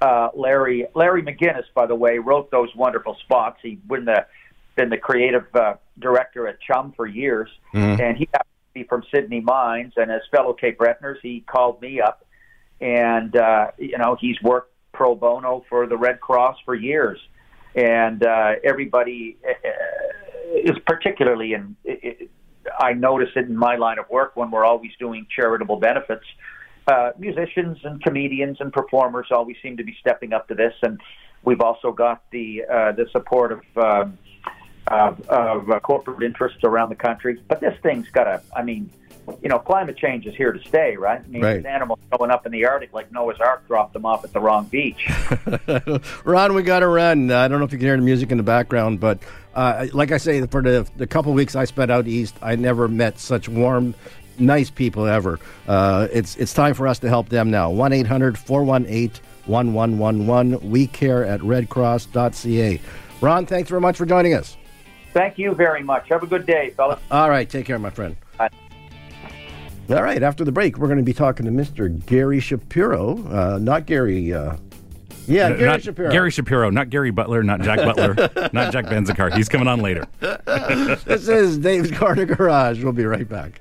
uh, 0.02 0.30
Larry 0.36 0.88
Larry 0.94 1.24
McGinnis, 1.24 1.64
by 1.74 1.86
the 1.86 1.96
way, 1.96 2.18
wrote 2.18 2.52
those 2.52 2.70
wonderful 2.76 3.16
spots. 3.24 3.60
He 3.62 3.76
been 3.76 4.04
the 4.04 4.26
been 4.76 4.90
the 4.90 4.98
creative 4.98 5.46
uh, 5.54 5.76
director 6.00 6.48
at 6.48 6.60
Chum 6.60 6.92
for 6.98 7.06
years, 7.06 7.50
mm-hmm. 7.74 8.02
and 8.02 8.18
he 8.18 8.28
happened 8.34 8.50
to 8.74 8.82
be 8.82 8.84
from 8.84 9.04
Sydney 9.14 9.40
Mines. 9.40 9.94
And 9.96 10.12
as 10.12 10.22
fellow 10.36 10.54
Cape 10.54 10.80
Bretoners, 10.80 11.18
he 11.22 11.42
called 11.42 11.82
me 11.82 12.02
up, 12.02 12.26
and 12.82 13.34
uh, 13.38 13.68
you 13.78 13.98
know 13.98 14.18
he's 14.20 14.42
worked 14.42 14.74
pro 14.92 15.16
bono 15.16 15.64
for 15.70 15.88
the 15.88 15.98
Red 15.98 16.20
Cross 16.20 16.58
for 16.66 16.76
years 16.76 17.20
and 17.76 18.24
uh, 18.24 18.54
everybody 18.64 19.38
uh, 19.48 19.54
is 20.56 20.78
particularly 20.86 21.54
in. 21.54 21.76
It, 21.84 22.30
I 22.80 22.94
notice 22.94 23.30
it 23.36 23.48
in 23.48 23.58
my 23.58 23.76
line 23.76 24.00
of 24.00 24.10
work 24.10 24.36
when 24.36 24.50
we're 24.50 24.66
always 24.66 24.92
doing 24.98 25.28
charitable 25.34 25.78
benefits. 25.78 26.26
Uh, 26.88 27.12
musicians 27.18 27.78
and 27.84 28.02
comedians 28.02 28.58
and 28.60 28.72
performers 28.72 29.28
always 29.32 29.58
seem 29.62 29.78
to 29.78 29.84
be 29.84 29.96
stepping 30.00 30.34
up 30.34 30.48
to 30.48 30.56
this, 30.56 30.74
and 30.82 31.00
we've 31.44 31.62
also 31.62 31.92
got 31.92 32.24
the 32.32 32.64
uh, 32.70 32.92
the 32.94 33.08
support 33.12 33.52
of. 33.52 33.62
Um, 33.78 34.18
of, 34.88 35.22
of 35.30 35.70
uh, 35.72 35.80
corporate 35.80 36.24
interests 36.24 36.60
around 36.66 36.90
the 36.90 36.96
country, 36.96 37.42
but 37.48 37.62
this 37.62 37.74
thing's 37.82 38.10
got 38.10 38.28
a. 38.28 38.42
I 38.54 38.64
mean, 38.64 38.90
you 39.42 39.50
know, 39.50 39.60
climate 39.60 39.98
change 39.98 40.26
is 40.26 40.36
here 40.36 40.52
to 40.52 40.60
stay, 40.68 40.96
right? 40.96 41.22
I 41.24 41.28
mean, 41.28 41.42
right. 41.42 41.66
animals 41.66 42.00
going 42.18 42.32
up 42.32 42.46
in 42.46 42.52
the 42.52 42.66
Arctic 42.66 42.94
like 42.94 43.12
Noah's 43.12 43.40
Ark 43.40 43.68
dropped 43.68 43.94
them 43.94 44.06
off 44.06 44.24
at 44.24 44.34
the 44.34 44.40
wrong 44.40 44.66
beach. 44.66 45.10
Ron, 46.26 46.54
we 46.54 46.64
got 46.64 46.80
to 46.80 46.88
run. 46.88 47.32
I 47.32 47.48
don't 47.48 47.60
know 47.60 47.66
if 47.66 47.72
you 47.72 47.78
can 47.78 47.88
hear 47.88 47.96
the 47.96 48.04
music 48.04 48.32
in 48.32 48.38
the 48.38 48.44
background, 48.44 49.00
but 49.00 49.20
uh, 49.54 49.88
like 49.94 50.12
I 50.12 50.18
say, 50.18 50.46
for 50.48 50.62
the, 50.62 50.88
the 50.98 51.08
couple 51.08 51.34
weeks 51.34 51.56
I 51.56 51.66
spent 51.66 51.92
out 51.92 52.08
east, 52.08 52.36
I 52.42 52.56
never 52.56 52.88
met 52.88 53.20
such 53.20 53.48
warm, 53.48 53.96
nice 54.38 54.70
people 54.70 55.06
ever. 55.06 55.40
Uh, 55.68 56.08
it's 56.12 56.36
it's 56.38 56.54
time 56.54 56.74
for 56.74 56.88
us 56.88 57.00
to 57.00 57.10
help 57.10 57.30
them 57.30 57.52
now. 57.52 57.70
1 57.70 57.94
800 57.94 58.38
418 58.38 59.24
1111. 59.46 60.70
We 60.70 60.88
care 60.88 61.26
at 61.26 61.42
redcross.ca. 61.42 62.82
Ron, 63.22 63.46
thanks 63.46 63.70
very 63.70 63.82
much 63.82 63.98
for 63.98 64.06
joining 64.06 64.34
us. 64.34 64.58
Thank 65.14 65.38
you 65.38 65.54
very 65.54 65.84
much. 65.84 66.10
Have 66.10 66.24
a 66.24 66.28
good 66.28 66.46
day, 66.46 66.72
fellas. 66.72 67.00
All 67.12 67.30
right. 67.30 67.48
Take 67.48 67.68
care, 67.68 67.78
my 67.78 67.92
friend. 67.92 68.16
All 69.90 70.02
right, 70.02 70.24
after 70.24 70.46
the 70.46 70.52
break, 70.52 70.78
we're 70.78 70.88
going 70.88 70.98
to 70.98 71.04
be 71.04 71.14
talking 71.14 71.46
to 71.46 71.52
Mr. 71.52 72.04
Gary 72.06 72.40
Shapiro, 72.40 73.18
uh, 73.28 73.60
not 73.60 73.86
Gary. 73.86 74.34
Uh, 74.34 74.56
yeah, 75.28 75.50
Gary 75.50 75.66
not 75.66 75.82
Shapiro. 75.84 76.10
Gary 76.10 76.32
Shapiro, 76.32 76.70
not 76.70 76.90
Gary 76.90 77.12
Butler, 77.12 77.44
not 77.44 77.62
Jack 77.62 77.80
Butler, 77.80 78.16
not 78.54 78.72
Jack 78.72 78.86
Benzicar. 78.86 79.36
He's 79.36 79.50
coming 79.50 79.68
on 79.68 79.82
later. 79.82 80.08
this 80.20 81.28
is 81.28 81.58
Dave's 81.58 81.92
Corner 81.92 82.26
Garage. 82.26 82.82
We'll 82.82 82.94
be 82.94 83.06
right 83.06 83.28
back. 83.28 83.60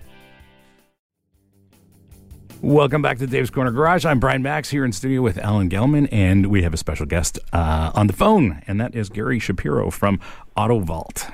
Welcome 2.61 3.03
back 3.03 3.19
to 3.19 3.27
Dave's 3.27 3.51
Corner 3.51 3.73
Garage. 3.73 4.05
I'm 4.05 4.21
Brian 4.21 4.45
Makse 4.45 4.71
here 4.71 4.85
in 4.85 4.93
studio 4.93 5.23
with 5.23 5.39
Alan 5.39 5.69
Gelman, 5.69 6.09
and 6.13 6.47
we 6.47 6.63
have 6.63 6.73
a 6.73 6.77
special 6.77 7.05
guest 7.05 7.41
uh, 7.53 7.91
on 7.97 8.07
the 8.07 8.13
phone, 8.13 8.63
and 8.69 8.81
that 8.81 8.95
is 8.95 9.09
Gary 9.09 9.41
Shapiro 9.41 9.91
from 9.91 10.21
Auto 10.57 10.79
Vault. 10.79 11.29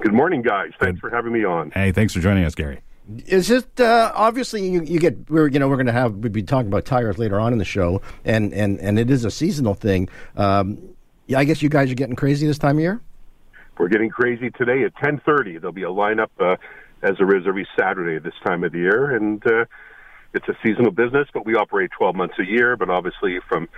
Good 0.00 0.12
morning, 0.12 0.42
guys. 0.42 0.72
Thanks 0.80 1.00
Good. 1.00 1.08
for 1.08 1.10
having 1.14 1.32
me 1.32 1.44
on. 1.44 1.70
Hey, 1.70 1.92
thanks 1.92 2.12
for 2.12 2.18
joining 2.18 2.44
us, 2.44 2.56
Gary. 2.56 2.80
Is 3.26 3.50
it 3.50 3.80
uh, 3.80 4.12
obviously 4.14 4.68
you, 4.68 4.82
you 4.82 5.00
get 5.00 5.28
we're 5.28 5.48
you 5.48 5.58
know 5.58 5.68
we're 5.68 5.76
going 5.76 5.86
to 5.86 5.92
have 5.92 6.14
we'll 6.14 6.30
be 6.30 6.42
talking 6.42 6.68
about 6.68 6.84
tires 6.84 7.18
later 7.18 7.40
on 7.40 7.52
in 7.52 7.58
the 7.58 7.64
show 7.64 8.00
and 8.24 8.54
and 8.54 8.78
and 8.78 8.98
it 8.98 9.10
is 9.10 9.24
a 9.24 9.30
seasonal 9.30 9.74
thing. 9.74 10.08
Um, 10.36 10.78
yeah, 11.26 11.38
I 11.38 11.44
guess 11.44 11.62
you 11.62 11.68
guys 11.68 11.90
are 11.90 11.96
getting 11.96 12.14
crazy 12.14 12.46
this 12.46 12.58
time 12.58 12.76
of 12.76 12.82
year. 12.82 13.00
We're 13.78 13.88
getting 13.88 14.10
crazy 14.10 14.50
today 14.50 14.84
at 14.84 14.94
ten 15.02 15.20
thirty. 15.24 15.58
There'll 15.58 15.72
be 15.72 15.82
a 15.82 15.86
lineup 15.86 16.30
uh, 16.38 16.56
as 17.02 17.16
there 17.18 17.36
is 17.36 17.44
every 17.46 17.66
Saturday 17.76 18.18
this 18.18 18.34
time 18.46 18.62
of 18.62 18.72
the 18.72 18.78
year, 18.78 19.16
and 19.16 19.44
uh, 19.46 19.64
it's 20.32 20.48
a 20.48 20.56
seasonal 20.62 20.92
business. 20.92 21.26
But 21.34 21.44
we 21.44 21.54
operate 21.54 21.90
twelve 21.90 22.14
months 22.14 22.34
a 22.38 22.44
year. 22.44 22.76
But 22.76 22.88
obviously 22.88 23.38
from 23.48 23.68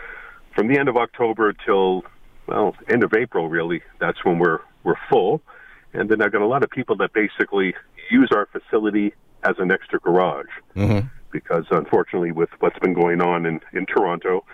from 0.54 0.68
the 0.68 0.78
end 0.78 0.88
of 0.88 0.96
October 0.96 1.54
till 1.64 2.02
well 2.46 2.74
end 2.90 3.04
of 3.04 3.14
April, 3.14 3.48
really, 3.48 3.82
that's 4.00 4.22
when 4.24 4.38
we're 4.38 4.60
we're 4.82 4.98
full. 5.08 5.40
And 5.94 6.08
then 6.08 6.20
I've 6.20 6.32
got 6.32 6.42
a 6.42 6.46
lot 6.46 6.62
of 6.62 6.70
people 6.70 6.96
that 6.96 7.12
basically 7.12 7.74
use 8.10 8.30
our 8.34 8.46
facility 8.46 9.14
as 9.44 9.54
an 9.58 9.70
extra 9.70 9.98
garage. 10.00 10.46
Mm-hmm. 10.76 11.06
because 11.30 11.64
unfortunately 11.70 12.32
with 12.32 12.50
what's 12.60 12.78
been 12.78 12.94
going 12.94 13.20
on 13.20 13.46
in 13.46 13.60
in 13.72 13.86
Toronto 13.86 14.44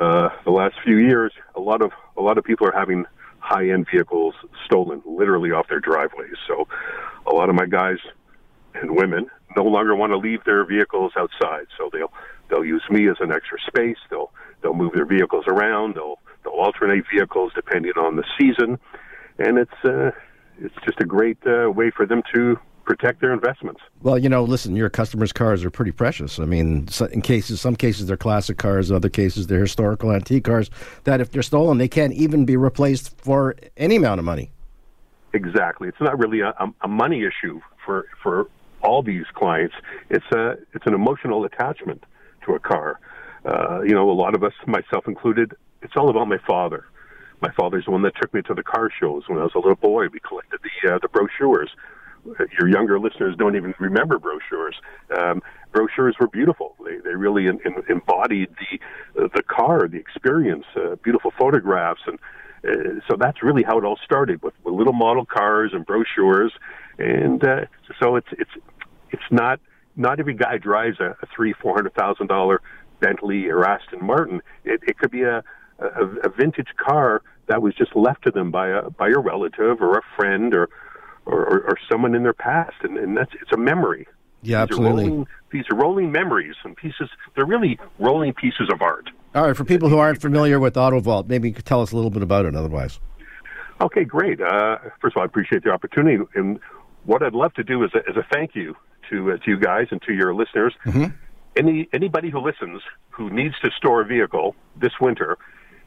uh, 0.00 0.28
the 0.44 0.50
last 0.50 0.74
few 0.84 0.96
years 0.96 1.32
a 1.54 1.60
lot 1.60 1.80
of 1.82 1.90
a 2.16 2.22
lot 2.22 2.38
of 2.38 2.44
people 2.44 2.66
are 2.66 2.78
having 2.78 3.04
high 3.40 3.70
end 3.70 3.86
vehicles 3.90 4.34
stolen 4.64 5.02
literally 5.06 5.50
off 5.52 5.68
their 5.68 5.80
driveways. 5.80 6.36
So 6.46 6.68
a 7.26 7.32
lot 7.32 7.48
of 7.48 7.54
my 7.54 7.66
guys 7.66 7.98
and 8.74 8.94
women 8.94 9.30
no 9.56 9.64
longer 9.64 9.94
want 9.94 10.12
to 10.12 10.18
leave 10.18 10.44
their 10.44 10.64
vehicles 10.64 11.12
outside. 11.16 11.66
So 11.76 11.88
they'll 11.92 12.12
they'll 12.48 12.64
use 12.64 12.82
me 12.90 13.08
as 13.08 13.16
an 13.20 13.32
extra 13.32 13.58
space. 13.66 13.96
They'll 14.10 14.30
they'll 14.62 14.74
move 14.74 14.92
their 14.92 15.06
vehicles 15.06 15.44
around. 15.46 15.94
They'll 15.94 16.18
they'll 16.44 16.52
alternate 16.52 17.04
vehicles 17.10 17.52
depending 17.54 17.92
on 17.96 18.16
the 18.16 18.24
season. 18.38 18.78
And 19.38 19.58
it's 19.58 19.84
uh, 19.84 20.10
it's 20.60 20.74
just 20.84 21.00
a 21.00 21.04
great 21.04 21.38
uh, 21.46 21.70
way 21.70 21.90
for 21.90 22.06
them 22.06 22.22
to 22.34 22.58
protect 22.84 23.20
their 23.20 23.34
investments. 23.34 23.80
Well, 24.00 24.18
you 24.18 24.30
know, 24.30 24.42
listen, 24.44 24.74
your 24.74 24.88
customers' 24.88 25.32
cars 25.32 25.62
are 25.62 25.70
pretty 25.70 25.92
precious. 25.92 26.38
I 26.38 26.46
mean, 26.46 26.88
in 27.12 27.20
cases, 27.20 27.60
some 27.60 27.76
cases 27.76 28.06
they're 28.06 28.16
classic 28.16 28.56
cars, 28.56 28.90
other 28.90 29.10
cases 29.10 29.46
they're 29.46 29.60
historical 29.60 30.10
antique 30.10 30.44
cars 30.44 30.70
that 31.04 31.20
if 31.20 31.30
they're 31.30 31.42
stolen, 31.42 31.76
they 31.76 31.88
can't 31.88 32.14
even 32.14 32.46
be 32.46 32.56
replaced 32.56 33.20
for 33.20 33.54
any 33.76 33.96
amount 33.96 34.20
of 34.20 34.24
money. 34.24 34.50
Exactly. 35.34 35.88
It's 35.88 36.00
not 36.00 36.18
really 36.18 36.40
a, 36.40 36.54
a 36.80 36.88
money 36.88 37.24
issue 37.24 37.60
for 37.84 38.06
for 38.22 38.48
all 38.80 39.02
these 39.02 39.26
clients. 39.34 39.74
It's 40.08 40.24
a 40.32 40.56
it's 40.72 40.86
an 40.86 40.94
emotional 40.94 41.44
attachment 41.44 42.04
to 42.46 42.54
a 42.54 42.58
car. 42.58 43.00
Uh, 43.44 43.82
you 43.82 43.94
know, 43.94 44.10
a 44.10 44.12
lot 44.12 44.34
of 44.34 44.42
us, 44.42 44.52
myself 44.66 45.06
included, 45.06 45.54
it's 45.82 45.94
all 45.96 46.08
about 46.08 46.28
my 46.28 46.38
father. 46.46 46.86
My 47.40 47.52
father's 47.52 47.84
the 47.84 47.92
one 47.92 48.02
that 48.02 48.14
took 48.20 48.34
me 48.34 48.42
to 48.42 48.54
the 48.54 48.62
car 48.62 48.90
shows 48.98 49.28
when 49.28 49.38
I 49.38 49.42
was 49.42 49.52
a 49.54 49.58
little 49.58 49.76
boy. 49.76 50.08
We 50.08 50.20
collected 50.20 50.60
the 50.62 50.94
uh, 50.94 50.98
the 51.00 51.08
brochures 51.08 51.70
your 52.58 52.68
younger 52.68 52.98
listeners 52.98 53.36
don't 53.36 53.56
even 53.56 53.74
remember 53.78 54.18
brochures. 54.18 54.76
Um, 55.16 55.42
brochures 55.72 56.16
were 56.20 56.28
beautiful. 56.28 56.74
They 56.84 56.98
they 56.98 57.14
really 57.14 57.46
in, 57.46 57.60
in, 57.64 57.82
embodied 57.88 58.50
the 58.50 59.24
uh, 59.24 59.28
the 59.34 59.42
car, 59.42 59.88
the 59.88 59.98
experience, 59.98 60.64
uh, 60.76 60.96
beautiful 60.96 61.32
photographs, 61.38 62.00
and 62.06 62.18
uh, 62.64 63.00
so 63.08 63.16
that's 63.18 63.42
really 63.42 63.62
how 63.62 63.78
it 63.78 63.84
all 63.84 63.98
started 64.04 64.42
with, 64.42 64.54
with 64.64 64.74
little 64.74 64.92
model 64.92 65.24
cars 65.24 65.72
and 65.72 65.86
brochures. 65.86 66.52
And 66.98 67.42
uh, 67.46 67.66
so 68.00 68.16
it's 68.16 68.28
it's 68.32 68.50
it's 69.10 69.30
not 69.30 69.60
not 69.96 70.20
every 70.20 70.34
guy 70.34 70.58
drives 70.58 71.00
a, 71.00 71.16
a 71.22 71.26
three 71.34 71.52
four 71.52 71.74
hundred 71.74 71.94
thousand 71.94 72.26
dollar 72.26 72.60
Bentley 73.00 73.46
or 73.46 73.64
Aston 73.64 74.04
Martin. 74.04 74.42
It, 74.64 74.80
it 74.86 74.98
could 74.98 75.10
be 75.10 75.22
a, 75.22 75.44
a 75.78 76.04
a 76.24 76.28
vintage 76.28 76.74
car 76.76 77.22
that 77.46 77.62
was 77.62 77.74
just 77.74 77.94
left 77.96 78.24
to 78.24 78.30
them 78.30 78.50
by 78.50 78.68
a 78.68 78.90
by 78.90 79.08
a 79.08 79.18
relative 79.18 79.80
or 79.80 79.98
a 79.98 80.02
friend 80.16 80.54
or 80.54 80.68
or, 81.26 81.44
or, 81.44 81.60
or 81.60 81.78
someone 81.90 82.14
in 82.14 82.22
their 82.22 82.32
past, 82.32 82.76
and, 82.82 82.96
and 82.96 83.16
that's 83.16 83.32
it's 83.40 83.52
a 83.52 83.56
memory. 83.56 84.06
Yeah, 84.42 84.64
these 84.64 84.72
absolutely. 84.72 85.04
Are 85.04 85.08
rolling, 85.08 85.26
these 85.50 85.64
are 85.70 85.76
rolling 85.76 86.12
memories 86.12 86.54
and 86.64 86.76
pieces. 86.76 87.10
They're 87.34 87.46
really 87.46 87.78
rolling 87.98 88.32
pieces 88.32 88.68
of 88.72 88.82
art. 88.82 89.10
All 89.34 89.46
right, 89.46 89.56
for 89.56 89.64
people 89.64 89.88
who 89.88 89.98
aren't 89.98 90.20
familiar 90.20 90.58
with 90.58 90.76
Auto 90.76 91.00
Vault, 91.00 91.28
maybe 91.28 91.48
you 91.48 91.54
could 91.54 91.66
tell 91.66 91.82
us 91.82 91.92
a 91.92 91.96
little 91.96 92.10
bit 92.10 92.22
about 92.22 92.46
it. 92.46 92.56
Otherwise, 92.56 92.98
okay, 93.80 94.04
great. 94.04 94.40
Uh, 94.40 94.78
first 95.00 95.16
of 95.16 95.18
all, 95.18 95.22
I 95.22 95.26
appreciate 95.26 95.64
the 95.64 95.70
opportunity, 95.70 96.22
and 96.34 96.58
what 97.04 97.22
I'd 97.22 97.34
love 97.34 97.52
to 97.54 97.64
do 97.64 97.84
is 97.84 97.90
a, 97.94 97.98
is 98.10 98.16
a 98.16 98.26
thank 98.32 98.54
you 98.54 98.74
to 99.10 99.32
uh, 99.32 99.36
to 99.38 99.50
you 99.50 99.58
guys 99.58 99.88
and 99.90 100.00
to 100.02 100.14
your 100.14 100.34
listeners. 100.34 100.74
Mm-hmm. 100.86 101.14
Any 101.56 101.88
anybody 101.92 102.30
who 102.30 102.40
listens 102.40 102.80
who 103.10 103.30
needs 103.30 103.54
to 103.62 103.70
store 103.76 104.00
a 104.00 104.04
vehicle 104.04 104.54
this 104.76 104.92
winter, 105.00 105.36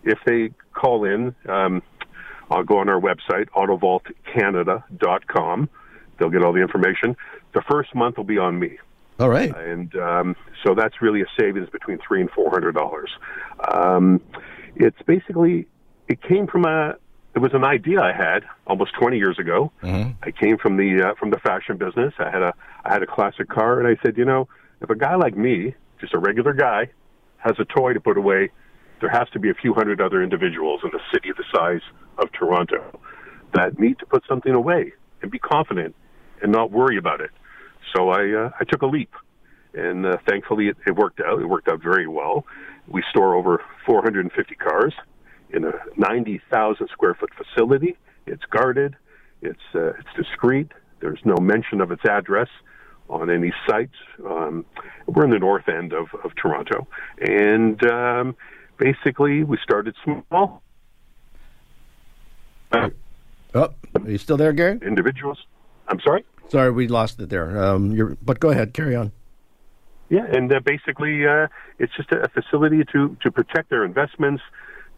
if 0.04 0.20
they 0.26 0.52
call 0.74 1.06
in, 1.06 1.34
um, 1.48 1.82
I'll 2.50 2.64
go 2.64 2.80
on 2.80 2.90
our 2.90 3.00
website, 3.00 3.50
autovaultcanada.com. 3.52 5.70
They'll 6.18 6.30
get 6.30 6.44
all 6.44 6.54
the 6.54 6.62
information. 6.62 7.16
The 7.54 7.62
first 7.70 7.94
month 7.96 8.18
will 8.18 8.26
be 8.26 8.38
on 8.38 8.60
me. 8.60 8.78
All 9.20 9.30
right. 9.30 9.56
And 9.56 9.96
um, 9.96 10.36
so 10.64 10.76
that's 10.76 11.02
really 11.02 11.22
a 11.22 11.26
savings 11.40 11.70
between 11.70 12.00
three 12.06 12.20
and 12.22 12.30
four 12.32 12.50
hundred 12.50 12.76
dollars. 12.76 13.10
Um, 13.72 14.22
it's 14.76 15.02
basically 15.06 15.68
it 16.08 16.22
came 16.22 16.48
from 16.48 16.66
a 16.66 16.96
it 17.34 17.40
was 17.40 17.54
an 17.54 17.64
idea 17.64 18.02
I 18.02 18.12
had 18.12 18.44
almost 18.68 18.94
20 19.00 19.18
years 19.18 19.40
ago. 19.40 19.72
I 20.22 20.32
came 20.32 20.58
from 20.58 20.78
the 20.78 21.02
uh, 21.02 21.16
from 21.16 21.30
the 21.30 21.40
fashion 21.40 21.78
business. 21.78 22.14
I 22.20 22.30
had 22.30 22.42
a 22.42 22.54
I 22.84 22.94
had 22.94 23.04
a 23.04 23.08
classic 23.08 23.48
car, 23.48 23.80
and 23.80 23.88
I 23.88 24.02
said, 24.04 24.18
you 24.18 24.26
know, 24.26 24.48
if 24.82 24.90
a 24.90 24.96
guy 24.96 25.16
like 25.16 25.38
me, 25.38 25.76
just 26.00 26.14
a 26.14 26.20
regular 26.20 26.54
guy, 26.54 26.90
has 27.38 27.54
a 27.60 27.66
toy 27.66 27.94
to 27.94 28.00
put 28.00 28.18
away, 28.18 28.50
there 29.02 29.10
has 29.10 29.28
to 29.32 29.40
be 29.40 29.50
a 29.50 29.54
few 29.54 29.74
hundred 29.74 30.00
other 30.00 30.24
individuals 30.24 30.82
in 30.84 30.90
a 30.90 31.04
city 31.14 31.32
the 31.36 31.44
size 31.54 31.82
of 32.18 32.32
Toronto 32.32 33.00
that 33.54 33.80
need 33.80 34.00
to 34.00 34.06
put 34.06 34.24
something 34.30 34.54
away 34.54 34.94
and 35.22 35.32
be 35.32 35.40
confident 35.40 35.96
and 36.42 36.52
not 36.52 36.72
worry 36.72 36.98
about 36.98 37.20
it. 37.20 37.32
So 37.96 38.10
I 38.10 38.32
uh, 38.32 38.50
I 38.60 38.64
took 38.64 38.82
a 38.84 38.86
leap, 38.86 39.14
and 39.74 40.06
uh, 40.06 40.18
thankfully 40.28 40.68
it, 40.68 40.78
it 40.86 40.96
worked 40.96 41.20
out. 41.20 41.42
It 41.42 41.46
worked 41.48 41.68
out 41.68 41.82
very 41.82 42.08
well. 42.08 42.46
We 42.88 43.04
store 43.10 43.36
over 43.36 43.62
450 43.86 44.56
cars 44.56 44.94
in 45.52 45.66
a 45.66 45.74
90,000 45.98 46.88
square 46.92 47.14
foot 47.14 47.32
facility. 47.36 47.98
It's 48.26 48.44
guarded. 48.50 48.96
It's 49.42 49.60
uh, 49.74 49.94
it's 50.00 50.10
discreet. 50.16 50.72
There's 51.00 51.20
no 51.26 51.36
mention 51.42 51.82
of 51.82 51.92
its 51.92 52.06
address 52.06 52.50
on 53.10 53.30
any 53.30 53.52
site. 53.68 53.90
Um, 54.26 54.66
we're 55.08 55.26
in 55.26 55.32
the 55.32 55.40
north 55.40 55.68
end 55.68 55.92
of, 55.92 56.08
of 56.24 56.32
Toronto, 56.36 56.88
and 57.20 57.84
um, 57.92 58.36
basically 58.82 59.44
we 59.44 59.58
started 59.64 59.96
small. 60.04 60.62
Uh, 62.72 62.90
Oh, 63.54 63.68
are 63.96 64.10
you 64.10 64.18
still 64.18 64.38
there, 64.38 64.54
Gary? 64.54 64.80
individuals. 64.82 65.46
I'm 65.90 66.00
sorry. 66.00 66.24
Sorry, 66.48 66.72
we 66.72 66.88
lost 66.88 67.20
it 67.20 67.30
there. 67.30 67.62
Um, 67.62 67.92
you're, 67.92 68.16
but 68.24 68.40
go 68.40 68.50
ahead, 68.50 68.74
carry 68.74 68.96
on. 68.96 69.12
Yeah, 70.08 70.26
and 70.26 70.52
uh, 70.54 70.62
basically, 70.62 71.28
uh, 71.28 71.48
it's 71.80 71.94
just 71.98 72.14
a, 72.14 72.24
a 72.24 72.30
facility 72.30 72.84
to 72.94 73.18
to 73.24 73.30
protect 73.30 73.70
their 73.70 73.84
investments, 73.84 74.42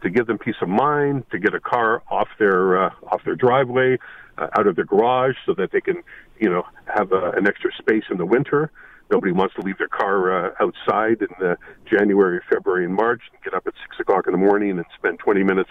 to 0.02 0.08
give 0.10 0.28
them 0.28 0.38
peace 0.38 0.54
of 0.62 0.68
mind, 0.68 1.24
to 1.32 1.38
get 1.40 1.52
a 1.52 1.58
car 1.58 2.04
off 2.08 2.28
their 2.38 2.84
uh, 2.84 2.90
off 3.10 3.24
their 3.24 3.34
driveway, 3.34 3.98
uh, 4.38 4.46
out 4.56 4.68
of 4.68 4.76
their 4.76 4.84
garage, 4.84 5.34
so 5.46 5.52
that 5.54 5.72
they 5.72 5.80
can, 5.80 5.96
you 6.38 6.48
know, 6.48 6.64
have 6.86 7.12
uh, 7.12 7.32
an 7.32 7.48
extra 7.48 7.72
space 7.76 8.04
in 8.08 8.18
the 8.18 8.26
winter. 8.26 8.70
Nobody 9.10 9.32
wants 9.32 9.54
to 9.56 9.60
leave 9.62 9.78
their 9.78 9.88
car 9.88 10.46
uh, 10.46 10.50
outside 10.60 11.18
in 11.22 11.46
uh, 11.46 11.56
January, 11.86 12.40
February, 12.50 12.84
and 12.84 12.94
March, 12.94 13.22
and 13.32 13.42
get 13.42 13.54
up 13.54 13.66
at 13.66 13.74
six 13.82 14.00
o'clock 14.00 14.26
in 14.26 14.32
the 14.32 14.38
morning 14.38 14.70
and 14.70 14.84
spend 14.96 15.18
twenty 15.18 15.42
minutes, 15.42 15.70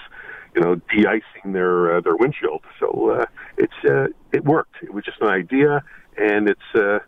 you 0.56 0.62
know, 0.62 0.76
de-icing 0.76 1.54
their 1.54 1.98
uh, 1.98 2.02
their 2.02 2.16
windshield. 2.16 2.62
So 2.80 3.10
uh, 3.10 3.26
it's 3.58 3.74
uh, 3.90 4.08
it 4.32 4.46
worked. 4.46 4.76
It 4.84 4.94
was 4.94 5.04
just 5.04 5.20
an 5.22 5.30
idea, 5.30 5.84
and 6.18 6.48
it's. 6.50 6.62
Uh, 6.76 7.00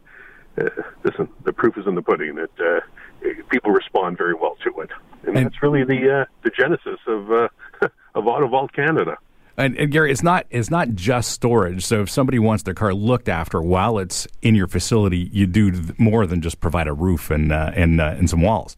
uh, 0.58 0.70
listen, 1.04 1.28
the 1.44 1.52
proof 1.52 1.78
is 1.78 1.86
in 1.86 1.96
the 1.96 2.02
pudding. 2.02 2.36
That 2.36 2.50
uh, 2.60 3.30
people 3.50 3.72
respond 3.72 4.18
very 4.18 4.34
well 4.34 4.56
to 4.64 4.80
it, 4.82 4.90
and, 5.28 5.36
And- 5.38 5.46
that's 5.48 5.62
really 5.62 5.84
the 5.84 6.22
uh, 6.22 6.26
the 6.44 6.50
genesis 6.50 7.00
of 7.08 7.32
uh, 7.32 7.48
of 8.16 8.24
Autovault 8.24 8.72
Canada. 8.74 9.18
And, 9.58 9.78
and 9.78 9.92
Gary, 9.92 10.12
it's 10.12 10.24
not 10.24 10.46
it's 10.50 10.70
not 10.70 10.96
just 10.96 11.32
storage. 11.32 11.86
So 11.86 12.02
if 12.02 12.10
somebody 12.10 12.40
wants 12.40 12.64
their 12.64 12.74
car 12.74 12.94
looked 12.94 13.30
after 13.30 13.62
while 13.62 14.00
it's 14.00 14.28
in 14.42 14.56
your 14.56 14.68
facility, 14.68 15.30
you 15.32 15.48
do 15.48 15.94
more 15.98 16.26
than 16.26 16.42
just 16.42 16.60
provide 16.60 16.88
a 16.88 16.94
roof 16.94 17.32
and 17.32 17.52
uh, 17.52 17.72
and 17.74 18.02
uh, 18.02 18.16
and 18.18 18.30
some 18.30 18.42
walls. 18.42 18.76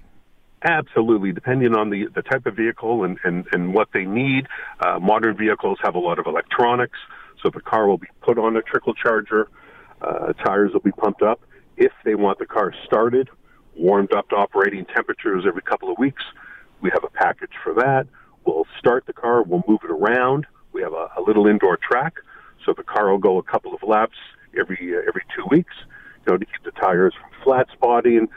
Absolutely, 0.64 1.32
depending 1.32 1.76
on 1.76 1.90
the, 1.92 2.08
the 2.16 2.24
type 2.24 2.46
of 2.48 2.56
vehicle 2.56 3.04
and, 3.04 3.20
and, 3.24 3.46
and 3.52 3.74
what 3.76 3.90
they 3.94 4.06
need. 4.06 4.48
Uh, 4.80 5.00
modern 5.00 5.38
vehicles 5.38 5.78
have 5.84 5.94
a 5.94 6.00
lot 6.00 6.18
of 6.18 6.26
electronics, 6.26 6.98
so 7.44 7.50
the 7.54 7.62
car 7.62 7.88
will 7.88 8.00
be 8.00 8.08
put 8.22 8.40
on 8.40 8.58
a 8.58 8.62
trickle 8.64 8.96
charger. 8.96 9.50
Uh, 10.02 10.34
tires 10.34 10.74
will 10.74 10.82
be 10.82 10.92
pumped 10.92 11.22
up. 11.22 11.42
If 11.78 11.92
they 12.04 12.16
want 12.16 12.40
the 12.40 12.48
car 12.48 12.74
started, 12.86 13.30
warmed 13.76 14.12
up 14.14 14.30
to 14.30 14.36
operating 14.36 14.86
temperatures 14.86 15.44
every 15.48 15.62
couple 15.62 15.92
of 15.92 16.00
weeks, 16.00 16.24
we 16.82 16.90
have 16.92 17.04
a 17.04 17.10
package 17.10 17.54
for 17.64 17.76
that. 17.76 18.08
We'll 18.44 18.66
start 18.80 19.06
the 19.06 19.14
car, 19.14 19.44
we'll 19.44 19.64
move 19.68 19.82
it 19.84 19.92
around. 19.92 20.48
We 20.78 20.84
have 20.84 20.94
a, 20.94 21.10
a 21.18 21.22
little 21.26 21.48
indoor 21.48 21.76
track, 21.78 22.18
so 22.64 22.72
the 22.72 22.84
car 22.84 23.10
will 23.10 23.18
go 23.18 23.40
a 23.40 23.42
couple 23.42 23.74
of 23.74 23.82
laps 23.82 24.16
every 24.56 24.78
uh, 24.96 25.02
every 25.08 25.24
two 25.36 25.44
weeks, 25.50 25.74
you 25.84 26.32
know, 26.32 26.38
to 26.38 26.46
keep 26.46 26.64
the 26.64 26.72
tires 26.80 27.16
from 27.20 27.32
flat 27.44 27.66
spotting. 27.74 28.28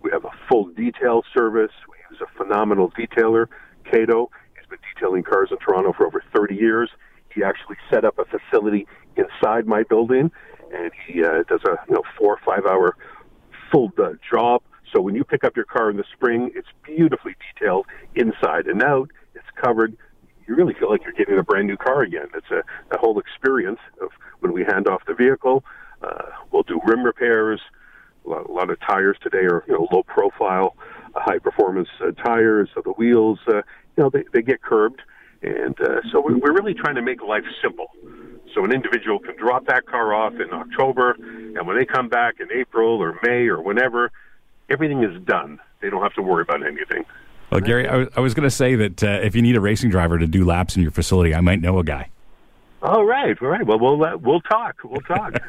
We 0.00 0.10
have 0.10 0.24
a 0.24 0.30
full 0.48 0.68
detail 0.68 1.24
service. 1.36 1.72
We 1.90 1.96
use 2.10 2.22
a 2.22 2.38
phenomenal 2.38 2.90
detailer, 2.92 3.48
Cato. 3.84 4.30
He's 4.56 4.66
been 4.70 4.78
detailing 4.94 5.24
cars 5.24 5.50
in 5.50 5.58
Toronto 5.58 5.92
for 5.92 6.06
over 6.06 6.24
30 6.34 6.54
years. 6.54 6.88
He 7.34 7.44
actually 7.44 7.76
set 7.90 8.06
up 8.06 8.18
a 8.18 8.24
facility 8.24 8.86
inside 9.16 9.66
my 9.66 9.82
building, 9.82 10.30
and 10.74 10.92
he 11.06 11.22
uh, 11.22 11.42
does 11.50 11.60
a 11.66 11.76
you 11.86 11.96
know 11.96 12.02
four 12.18 12.32
or 12.32 12.40
five 12.46 12.64
hour 12.64 12.96
full 13.70 13.92
uh, 13.98 14.12
job. 14.32 14.62
So 14.90 15.02
when 15.02 15.14
you 15.14 15.22
pick 15.22 15.44
up 15.44 15.54
your 15.54 15.66
car 15.66 15.90
in 15.90 15.98
the 15.98 16.04
spring, 16.14 16.50
it's 16.54 16.68
beautifully 16.82 17.36
detailed 17.52 17.84
inside 18.14 18.68
and 18.68 18.82
out. 18.82 19.10
It's 19.34 19.44
covered. 19.62 19.98
You 20.50 20.56
really 20.56 20.74
feel 20.74 20.90
like 20.90 21.04
you're 21.04 21.12
getting 21.12 21.38
a 21.38 21.44
brand 21.44 21.68
new 21.68 21.76
car 21.76 22.02
again. 22.02 22.26
It's 22.34 22.50
a, 22.50 22.64
a 22.92 22.98
whole 22.98 23.20
experience 23.20 23.78
of 24.02 24.08
when 24.40 24.52
we 24.52 24.64
hand 24.64 24.88
off 24.88 25.00
the 25.06 25.14
vehicle. 25.14 25.62
Uh, 26.02 26.22
we'll 26.50 26.64
do 26.64 26.80
rim 26.84 27.04
repairs. 27.04 27.60
A 28.26 28.30
lot, 28.30 28.46
a 28.48 28.52
lot 28.52 28.68
of 28.68 28.80
tires 28.80 29.16
today 29.22 29.44
are 29.46 29.62
you 29.68 29.74
know 29.74 29.86
low 29.92 30.02
profile, 30.02 30.74
uh, 31.14 31.20
high 31.20 31.38
performance 31.38 31.88
uh, 32.04 32.10
tires. 32.10 32.68
So 32.74 32.82
the 32.84 32.90
wheels, 32.90 33.38
uh, 33.46 33.58
you 33.58 33.62
know, 33.98 34.10
they, 34.10 34.24
they 34.32 34.42
get 34.42 34.60
curbed, 34.60 35.02
and 35.40 35.80
uh, 35.80 36.00
so 36.10 36.20
we- 36.20 36.34
we're 36.34 36.52
really 36.52 36.74
trying 36.74 36.96
to 36.96 37.02
make 37.02 37.22
life 37.22 37.44
simple. 37.62 37.86
So 38.52 38.64
an 38.64 38.72
individual 38.72 39.20
can 39.20 39.36
drop 39.36 39.66
that 39.66 39.86
car 39.86 40.12
off 40.12 40.32
in 40.34 40.52
October, 40.52 41.12
and 41.12 41.64
when 41.64 41.76
they 41.78 41.84
come 41.84 42.08
back 42.08 42.40
in 42.40 42.48
April 42.50 43.00
or 43.00 43.20
May 43.22 43.46
or 43.46 43.62
whenever, 43.62 44.10
everything 44.68 45.04
is 45.04 45.22
done. 45.22 45.60
They 45.80 45.90
don't 45.90 46.02
have 46.02 46.14
to 46.14 46.22
worry 46.22 46.42
about 46.42 46.66
anything. 46.66 47.04
Well, 47.50 47.60
Gary, 47.60 47.88
I 47.88 48.20
was, 48.20 48.34
going 48.34 48.44
to 48.44 48.50
say 48.50 48.76
that 48.76 49.02
uh, 49.02 49.20
if 49.22 49.34
you 49.34 49.42
need 49.42 49.56
a 49.56 49.60
racing 49.60 49.90
driver 49.90 50.18
to 50.18 50.26
do 50.26 50.44
laps 50.44 50.76
in 50.76 50.82
your 50.82 50.92
facility, 50.92 51.34
I 51.34 51.40
might 51.40 51.60
know 51.60 51.78
a 51.78 51.84
guy. 51.84 52.10
All 52.82 53.04
right, 53.04 53.36
all 53.42 53.48
right. 53.48 53.66
Well, 53.66 53.78
we'll 53.78 54.02
uh, 54.02 54.16
we'll 54.16 54.40
talk. 54.40 54.76
We'll 54.84 55.02
talk. 55.02 55.34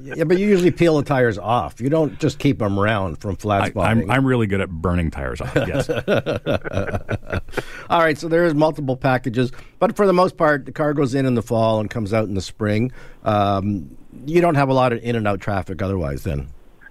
Yeah, 0.00 0.24
but 0.24 0.38
you 0.38 0.48
usually 0.48 0.72
peel 0.72 0.96
the 0.96 1.04
tires 1.04 1.38
off. 1.38 1.80
You 1.80 1.88
don't 1.88 2.18
just 2.18 2.40
keep 2.40 2.58
them 2.58 2.78
round 2.78 3.18
from 3.18 3.36
flat 3.36 3.62
I, 3.62 3.70
spotting. 3.70 4.02
I'm 4.02 4.10
I'm 4.10 4.26
really 4.26 4.48
good 4.48 4.60
at 4.60 4.68
burning 4.68 5.12
tires 5.12 5.40
off. 5.40 5.54
Yes. 5.54 5.88
All 7.90 8.00
right, 8.00 8.18
so 8.18 8.28
there 8.28 8.44
is 8.44 8.54
multiple 8.54 8.96
packages, 8.96 9.52
but 9.78 9.96
for 9.96 10.06
the 10.06 10.12
most 10.12 10.36
part, 10.36 10.66
the 10.66 10.72
car 10.72 10.92
goes 10.92 11.14
in 11.14 11.24
in 11.24 11.34
the 11.34 11.42
fall 11.42 11.78
and 11.78 11.88
comes 11.88 12.12
out 12.12 12.26
in 12.26 12.34
the 12.34 12.42
spring. 12.42 12.90
Um, 13.22 13.96
you 14.26 14.40
don't 14.40 14.56
have 14.56 14.68
a 14.68 14.74
lot 14.74 14.92
of 14.92 15.00
in 15.04 15.14
and 15.14 15.28
out 15.28 15.40
traffic 15.40 15.80
otherwise. 15.80 16.24
Then 16.24 16.48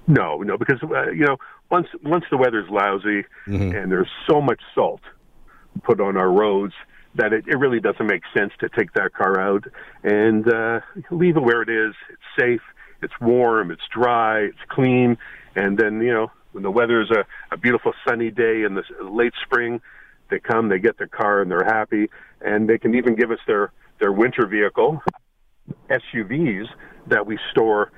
No, 0.08 0.38
no, 0.38 0.58
because 0.58 0.82
uh, 0.84 1.12
you 1.12 1.26
know 1.26 1.36
once 1.72 1.88
once 2.04 2.26
the 2.30 2.38
weather's 2.38 2.70
lousy 2.70 3.26
and 3.76 3.92
there's 3.92 4.10
so 4.30 4.42
much 4.42 4.62
salt 4.76 5.02
put 5.84 6.02
on 6.02 6.18
our 6.18 6.30
roads 6.30 6.74
that 7.16 7.34
it, 7.34 7.46
it 7.48 7.58
really 7.58 7.80
doesn't 7.80 8.06
make 8.06 8.24
sense 8.38 8.52
to 8.60 8.70
take 8.70 8.94
that 8.94 9.14
car 9.14 9.40
out 9.40 9.64
and 10.04 10.48
uh, 10.52 10.80
leave 11.10 11.38
it 11.38 11.42
where 11.42 11.62
it 11.62 11.70
is. 11.70 11.94
It's 12.10 12.22
safe, 12.40 12.62
it's 13.02 13.14
warm, 13.20 13.72
it's 13.72 13.82
dry, 13.92 14.42
it's 14.42 14.60
clean, 14.70 15.18
and 15.56 15.78
then 15.78 16.02
you 16.02 16.14
know 16.14 16.32
when 16.52 16.64
the 16.64 16.72
weather 16.72 17.02
is 17.02 17.10
a, 17.10 17.26
a 17.54 17.58
beautiful 17.58 17.94
sunny 18.08 18.30
day 18.30 18.64
in 18.64 18.76
the 18.76 18.84
late 19.02 19.34
spring, 19.44 19.82
they 20.30 20.40
come, 20.40 20.68
they 20.70 20.80
get 20.80 20.98
their 20.98 21.08
car, 21.08 21.42
and 21.42 21.50
they're 21.50 21.66
happy, 21.66 22.10
and 22.42 22.70
they 22.70 22.78
can 22.78 22.96
even 22.96 23.16
give 23.16 23.32
us 23.32 23.40
their 23.48 23.72
their 24.00 24.12
winter 24.12 24.46
vehicle 24.46 25.02
SUVs 25.90 26.66
that 27.08 27.26
we 27.26 27.38
store 27.52 27.92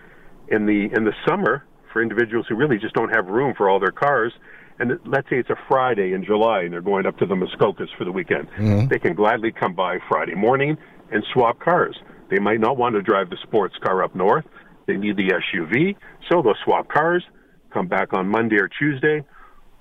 in 0.48 0.66
the 0.66 0.90
in 0.96 1.06
the 1.06 1.14
summer 1.28 1.66
for 1.94 2.02
individuals 2.02 2.48
who 2.50 2.56
really 2.56 2.78
just 2.78 2.96
don't 2.96 3.14
have 3.16 3.28
room 3.28 3.54
for 3.56 3.70
all 3.70 3.80
their 3.80 3.92
cars. 3.92 4.34
And 4.80 5.00
let's 5.06 5.30
say 5.30 5.38
it's 5.38 5.52
a 5.52 5.58
Friday 5.70 6.14
in 6.14 6.26
July 6.26 6.62
and 6.64 6.74
they're 6.74 6.82
going 6.82 7.06
up 7.06 7.18
to 7.20 7.26
the 7.28 7.36
Muskokas 7.36 7.96
for 7.96 8.04
the 8.04 8.12
weekend. 8.12 8.48
They 8.88 9.00
can 9.00 9.14
gladly 9.14 9.52
come 9.52 9.76
by 9.76 10.00
Friday 10.10 10.34
morning 10.34 10.78
and 11.12 11.24
swap 11.32 11.60
cars. 11.60 11.96
They 12.30 12.40
might 12.40 12.60
not 12.60 12.76
want 12.78 12.96
to 12.96 13.02
drive 13.04 13.30
the 13.30 13.38
sports 13.44 13.76
car 13.84 14.04
up 14.04 14.16
north. 14.16 14.46
They 14.88 14.98
need 14.98 15.16
the 15.16 15.30
SUV, 15.30 15.96
so 16.30 16.42
they'll 16.42 16.56
swap 16.66 16.90
cars, 16.90 17.24
come 17.72 17.88
back 17.88 18.14
on 18.14 18.28
Monday 18.28 18.58
or 18.58 18.68
Tuesday. 18.68 19.24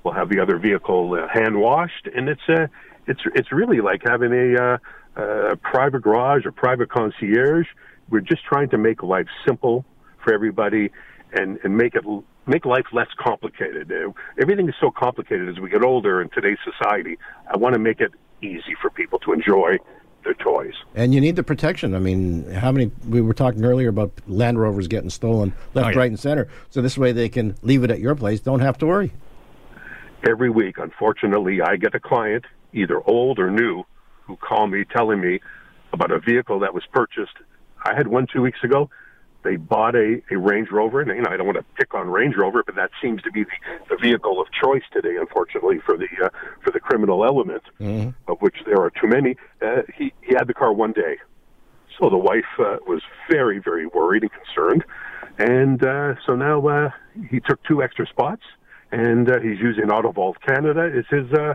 We'll 0.05 0.15
have 0.15 0.29
the 0.29 0.41
other 0.41 0.59
vehicle 0.59 1.15
uh, 1.15 1.27
hand 1.33 1.59
washed, 1.59 2.09
and 2.15 2.29
it's 2.29 2.43
uh, 2.49 2.67
it's 3.07 3.21
it's 3.35 3.51
really 3.53 3.81
like 3.81 4.03
having 4.07 4.33
a, 4.33 4.79
uh, 5.17 5.53
a 5.53 5.57
private 5.57 6.03
garage 6.03 6.45
or 6.45 6.53
private 6.53 6.91
concierge. 6.91 7.67
We're 8.11 8.21
just 8.21 8.45
trying 8.45 8.69
to 8.71 8.79
make 8.79 9.03
life 9.03 9.27
simple 9.47 9.85
for 10.23 10.33
everybody, 10.35 10.91
and 11.33 11.59
and 11.65 11.77
make 11.77 11.95
it 11.95 12.05
make 12.47 12.65
life 12.65 12.87
less 12.93 13.09
complicated. 13.19 13.91
Uh, 13.93 14.13
everything 14.41 14.69
is 14.69 14.75
so 14.81 14.91
complicated 14.91 15.49
as 15.49 15.59
we 15.61 15.71
get 15.71 15.83
older 15.85 16.21
in 16.21 16.29
today's 16.31 16.59
society. 16.65 17.19
I 17.53 17.57
want 17.57 17.75
to 17.75 17.79
make 17.79 18.01
it 18.01 18.13
easy 18.43 18.75
for 18.81 18.91
people 18.91 19.19
to 19.21 19.33
enjoy 19.33 19.79
their 20.25 20.35
toys. 20.35 20.75
and 20.95 21.13
you 21.13 21.21
need 21.21 21.35
the 21.35 21.43
protection. 21.43 21.95
I 21.97 21.99
mean, 21.99 22.49
how 22.53 22.71
many? 22.71 22.91
We 23.09 23.21
were 23.21 23.35
talking 23.35 23.65
earlier 23.65 23.89
about 23.89 24.13
Land 24.29 24.59
Rovers 24.61 24.87
getting 24.89 25.11
stolen 25.11 25.53
left, 25.75 25.89
Oh, 25.89 25.91
yeah. 25.91 25.99
right, 25.99 26.11
and 26.11 26.19
center. 26.19 26.49
So 26.71 26.81
this 26.81 26.97
way 26.97 27.11
they 27.13 27.29
can 27.29 27.57
leave 27.63 27.83
it 27.83 27.91
at 27.91 27.99
your 27.99 28.15
place. 28.15 28.41
Don't 28.41 28.61
have 28.61 28.79
to 28.79 28.87
worry. 28.87 29.13
every 30.29 30.51
week, 30.51 30.79
unfortunately, 30.79 31.61
I 31.61 31.77
get 31.77 31.95
a 31.95 32.01
client, 32.01 32.45
either 32.73 33.01
old 33.09 33.39
or 33.41 33.51
new, 33.51 33.83
who 34.27 34.37
call 34.37 34.69
me 34.69 34.85
telling 34.85 35.21
me 35.21 35.41
about 35.93 36.13
a 36.13 36.21
vehicle 36.21 36.61
that 36.61 36.73
was 36.73 36.85
purchased. 36.93 37.37
I 37.85 37.95
had 37.95 38.07
one 38.07 38.27
two 38.33 38.41
weeks 38.43 38.63
ago. 38.63 38.89
They 39.43 39.57
bought 39.57 39.95
a, 39.95 40.23
a 40.31 40.37
Range 40.37 40.71
Rover, 40.71 41.01
and 41.01 41.11
you 41.11 41.23
know 41.23 41.31
I 41.31 41.37
don't 41.37 41.47
want 41.47 41.59
to 41.59 41.65
pick 41.77 41.95
on 41.95 42.09
Range 42.09 42.35
Rover, 42.37 42.63
but 42.65 42.75
that 42.77 42.91
seems 43.01 43.23
to 43.23 43.31
be 43.31 43.45
the, 43.45 43.51
the 43.91 43.97
vehicle 43.97 44.41
of 44.41 44.47
choice 44.53 44.83
today, 44.93 45.17
unfortunately 45.19 45.81
for 45.85 45.97
the 45.97 46.09
uh, 46.25 46.29
for 46.63 46.71
the 46.71 46.81
criminal 46.81 47.25
element, 47.25 47.63
mm-hmm. 47.81 48.11
of 48.31 48.41
which 48.41 48.57
there 48.67 48.81
are 48.81 48.91
too 48.91 49.09
many. 49.09 49.37
Uh, 49.61 49.83
he 49.95 50.13
he 50.23 50.35
had 50.35 50.47
the 50.47 50.55
car 50.55 50.73
one 50.73 50.93
day, 50.93 51.17
so 51.99 52.09
the 52.09 52.19
wife 52.19 52.45
uh, 52.59 52.77
was 52.87 53.03
very 53.31 53.59
very 53.59 53.87
worried 53.87 54.23
and 54.23 54.31
concerned, 54.33 54.85
and 55.39 55.85
uh, 55.85 56.15
so 56.27 56.35
now 56.35 56.67
uh, 56.67 56.91
he 57.31 57.41
took 57.41 57.63
two 57.65 57.83
extra 57.83 58.07
spots, 58.07 58.43
and 58.91 59.31
uh, 59.31 59.41
he's 59.41 59.59
using 59.59 59.87
AutoVault 59.87 60.35
Canada 60.47 60.91
as 60.97 61.05
his. 61.11 61.33
Uh, 61.33 61.55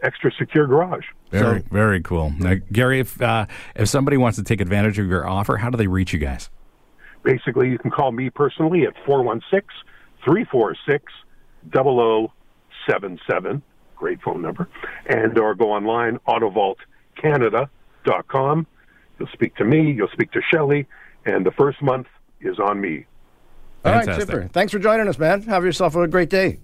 extra 0.00 0.30
secure 0.38 0.68
garage. 0.68 1.04
Very, 1.32 1.58
so, 1.58 1.66
very 1.72 2.00
cool. 2.00 2.32
Now, 2.38 2.54
Gary, 2.70 3.00
if 3.00 3.20
uh, 3.20 3.46
if 3.74 3.88
somebody 3.88 4.16
wants 4.16 4.38
to 4.38 4.44
take 4.44 4.60
advantage 4.60 4.96
of 5.00 5.08
your 5.08 5.26
offer, 5.26 5.56
how 5.56 5.70
do 5.70 5.76
they 5.76 5.88
reach 5.88 6.12
you 6.12 6.20
guys? 6.20 6.50
Basically, 7.28 7.68
you 7.68 7.78
can 7.78 7.90
call 7.90 8.10
me 8.10 8.30
personally 8.30 8.86
at 8.86 8.94
416 9.04 9.68
346 10.24 11.12
0077. 11.70 13.62
Great 13.96 14.22
phone 14.22 14.40
number. 14.40 14.66
And 15.04 15.38
or 15.38 15.54
go 15.54 15.70
online, 15.70 16.18
autovaultcanada.com. 16.26 18.66
You'll 19.18 19.28
speak 19.28 19.54
to 19.56 19.66
me, 19.66 19.92
you'll 19.92 20.08
speak 20.08 20.32
to 20.32 20.40
Shelley, 20.50 20.86
and 21.26 21.44
the 21.44 21.50
first 21.50 21.82
month 21.82 22.06
is 22.40 22.58
on 22.58 22.80
me. 22.80 23.04
All 23.84 23.92
right, 23.92 24.18
super. 24.18 24.48
Thanks 24.50 24.72
for 24.72 24.78
joining 24.78 25.06
us, 25.06 25.18
man. 25.18 25.42
Have 25.42 25.66
yourself 25.66 25.96
a 25.96 26.08
great 26.08 26.30
day. 26.30 26.60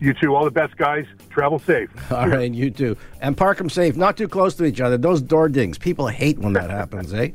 You 0.00 0.12
too. 0.12 0.34
All 0.34 0.44
the 0.44 0.50
best, 0.50 0.76
guys. 0.76 1.06
Travel 1.30 1.60
safe. 1.60 1.88
All 2.12 2.28
right, 2.28 2.52
you 2.52 2.70
too. 2.70 2.98
And 3.22 3.38
park 3.38 3.56
them 3.56 3.70
safe, 3.70 3.96
not 3.96 4.18
too 4.18 4.28
close 4.28 4.54
to 4.56 4.66
each 4.66 4.82
other. 4.82 4.98
Those 4.98 5.22
door 5.22 5.48
dings. 5.48 5.78
People 5.78 6.08
hate 6.08 6.38
when 6.38 6.52
that 6.52 6.68
happens, 6.68 7.14
eh? 7.14 7.30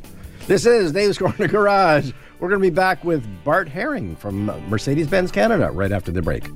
This 0.50 0.66
is 0.66 0.92
Dave's 0.92 1.20
Corner 1.20 1.48
Garage. 1.48 2.12
We're 2.40 2.50
going 2.50 2.60
to 2.60 2.72
be 2.72 2.74
back 2.74 3.04
with 3.04 3.24
Bart 3.44 3.70
Herring 3.70 4.16
from 4.16 4.46
Mercedes 4.68 5.06
Benz 5.06 5.32
Canada 5.32 5.70
right 5.70 5.92
after 5.92 6.12
the 6.12 6.24
break. 6.24 6.50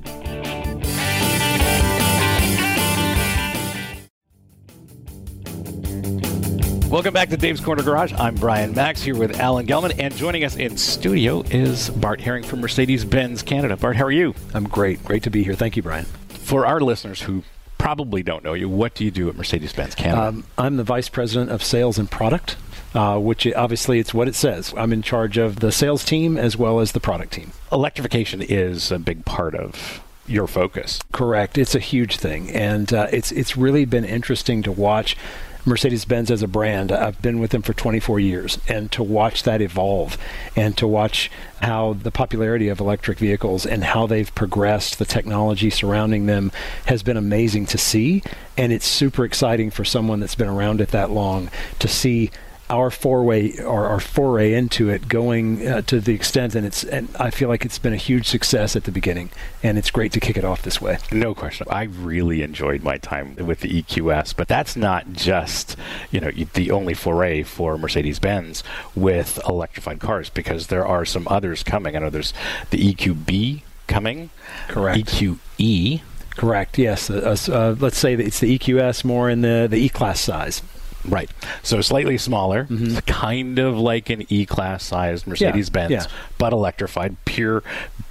Welcome 6.91 7.13
back 7.13 7.29
to 7.29 7.37
Dave's 7.37 7.61
Corner 7.61 7.83
Garage. 7.83 8.13
I'm 8.17 8.33
Brian 8.33 8.73
Makse 8.73 9.03
here 9.03 9.15
with 9.15 9.39
Alan 9.39 9.67
Gelman, 9.67 9.93
and 9.99 10.11
joining 10.15 10.43
us 10.43 10.55
in 10.55 10.75
studio 10.75 11.43
is 11.51 11.91
Bart 11.91 12.19
Herring 12.19 12.41
from 12.41 12.61
Mercedes 12.61 13.05
Benz 13.05 13.43
Canada. 13.43 13.77
Bart, 13.77 13.95
how 13.95 14.05
are 14.05 14.11
you? 14.11 14.33
I'm 14.55 14.63
great. 14.63 15.03
Great 15.05 15.21
to 15.21 15.29
be 15.29 15.43
here. 15.43 15.53
Thank 15.53 15.77
you, 15.77 15.83
Brian. 15.83 16.05
For 16.29 16.65
our 16.65 16.79
listeners 16.79 17.21
who 17.21 17.43
probably 17.77 18.23
don't 18.23 18.43
know 18.43 18.55
you, 18.55 18.67
what 18.67 18.95
do 18.95 19.05
you 19.05 19.11
do 19.11 19.29
at 19.29 19.35
Mercedes 19.35 19.71
Benz 19.71 19.93
Canada? 19.93 20.29
Um, 20.29 20.45
I'm 20.57 20.77
the 20.77 20.83
Vice 20.83 21.09
President 21.09 21.51
of 21.51 21.63
Sales 21.63 21.99
and 21.99 22.09
Product 22.09 22.55
uh, 22.93 23.17
which 23.19 23.47
obviously 23.53 23.99
it's 23.99 24.13
what 24.13 24.27
it 24.27 24.35
says. 24.35 24.73
I'm 24.77 24.93
in 24.93 25.01
charge 25.01 25.37
of 25.37 25.59
the 25.59 25.71
sales 25.71 26.03
team 26.03 26.37
as 26.37 26.57
well 26.57 26.79
as 26.79 26.91
the 26.91 26.99
product 26.99 27.33
team. 27.33 27.51
Electrification 27.71 28.41
is 28.41 28.91
a 28.91 28.99
big 28.99 29.25
part 29.25 29.55
of 29.55 30.01
your 30.27 30.47
focus. 30.47 30.99
Correct. 31.11 31.57
It's 31.57 31.75
a 31.75 31.79
huge 31.79 32.17
thing, 32.17 32.49
and 32.51 32.93
uh, 32.93 33.07
it's 33.11 33.31
it's 33.31 33.57
really 33.57 33.85
been 33.85 34.05
interesting 34.05 34.63
to 34.63 34.71
watch. 34.71 35.17
Mercedes 35.65 36.03
Benz 36.03 36.29
as 36.29 36.43
a 36.43 36.47
brand. 36.47 36.91
I've 36.91 37.21
been 37.21 37.39
with 37.39 37.51
them 37.51 37.61
for 37.61 37.73
24 37.73 38.19
years, 38.19 38.57
and 38.67 38.91
to 38.91 39.01
watch 39.01 39.43
that 39.43 39.61
evolve 39.61 40.17
and 40.57 40.77
to 40.77 40.85
watch 40.85 41.31
how 41.61 41.93
the 41.93 42.11
popularity 42.11 42.67
of 42.67 42.81
electric 42.81 43.17
vehicles 43.17 43.65
and 43.65 43.81
how 43.81 44.05
they've 44.05 44.33
progressed, 44.35 44.99
the 44.99 45.05
technology 45.05 45.69
surrounding 45.69 46.25
them 46.25 46.51
has 46.87 47.01
been 47.01 47.15
amazing 47.15 47.65
to 47.67 47.77
see. 47.77 48.21
And 48.57 48.73
it's 48.73 48.85
super 48.85 49.23
exciting 49.23 49.71
for 49.71 49.85
someone 49.85 50.19
that's 50.19 50.35
been 50.35 50.49
around 50.49 50.81
it 50.81 50.89
that 50.89 51.11
long 51.11 51.49
to 51.79 51.87
see 51.87 52.29
our 52.73 52.89
foray 52.89 53.57
or 53.59 53.85
our 53.85 53.99
foray 53.99 54.53
into 54.53 54.89
it 54.89 55.07
going 55.07 55.67
uh, 55.67 55.81
to 55.83 55.99
the 55.99 56.13
extent 56.13 56.55
and 56.55 56.65
it's 56.65 56.83
and 56.83 57.07
I 57.19 57.29
feel 57.29 57.47
like 57.47 57.65
it's 57.65 57.77
been 57.77 57.93
a 57.93 57.97
huge 57.97 58.27
success 58.27 58.75
at 58.75 58.85
the 58.85 58.91
beginning 58.91 59.29
and 59.61 59.77
it's 59.77 59.91
great 59.91 60.11
to 60.13 60.19
kick 60.19 60.37
it 60.37 60.43
off 60.43 60.63
this 60.63 60.81
way. 60.81 60.97
No 61.11 61.35
question. 61.35 61.67
I 61.69 61.83
really 61.83 62.41
enjoyed 62.41 62.81
my 62.81 62.97
time 62.97 63.35
with 63.35 63.59
the 63.59 63.83
EQS, 63.83 64.35
but 64.35 64.47
that's 64.47 64.75
not 64.75 65.13
just, 65.13 65.77
you 66.09 66.19
know, 66.19 66.31
the 66.31 66.71
only 66.71 66.95
foray 66.95 67.43
for 67.43 67.77
Mercedes-Benz 67.77 68.63
with 68.95 69.39
electrified 69.47 69.99
cars 69.99 70.29
because 70.31 70.67
there 70.67 70.85
are 70.85 71.05
some 71.05 71.27
others 71.29 71.61
coming. 71.61 71.95
I 71.95 71.99
know 71.99 72.09
there's 72.09 72.33
the 72.71 72.93
EQB 72.93 73.61
coming. 73.87 74.31
Correct. 74.67 74.99
EQE 74.99 76.01
Correct. 76.35 76.79
Yes. 76.79 77.11
Uh, 77.11 77.37
uh, 77.49 77.75
let's 77.79 77.97
say 77.97 78.15
that 78.15 78.25
it's 78.25 78.39
the 78.39 78.57
EQS 78.57 79.03
more 79.03 79.29
in 79.29 79.41
the 79.41 79.67
the 79.69 79.77
E 79.77 79.87
class 79.89 80.19
size. 80.19 80.63
Right. 81.05 81.29
So 81.63 81.81
slightly 81.81 82.17
smaller, 82.17 82.65
mm-hmm. 82.65 82.97
kind 82.99 83.59
of 83.59 83.77
like 83.77 84.09
an 84.09 84.25
E 84.29 84.45
class 84.45 84.83
sized 84.83 85.27
Mercedes 85.27 85.69
Benz, 85.69 85.91
yeah, 85.91 86.03
yeah. 86.03 86.07
but 86.37 86.53
electrified, 86.53 87.17
pure 87.25 87.63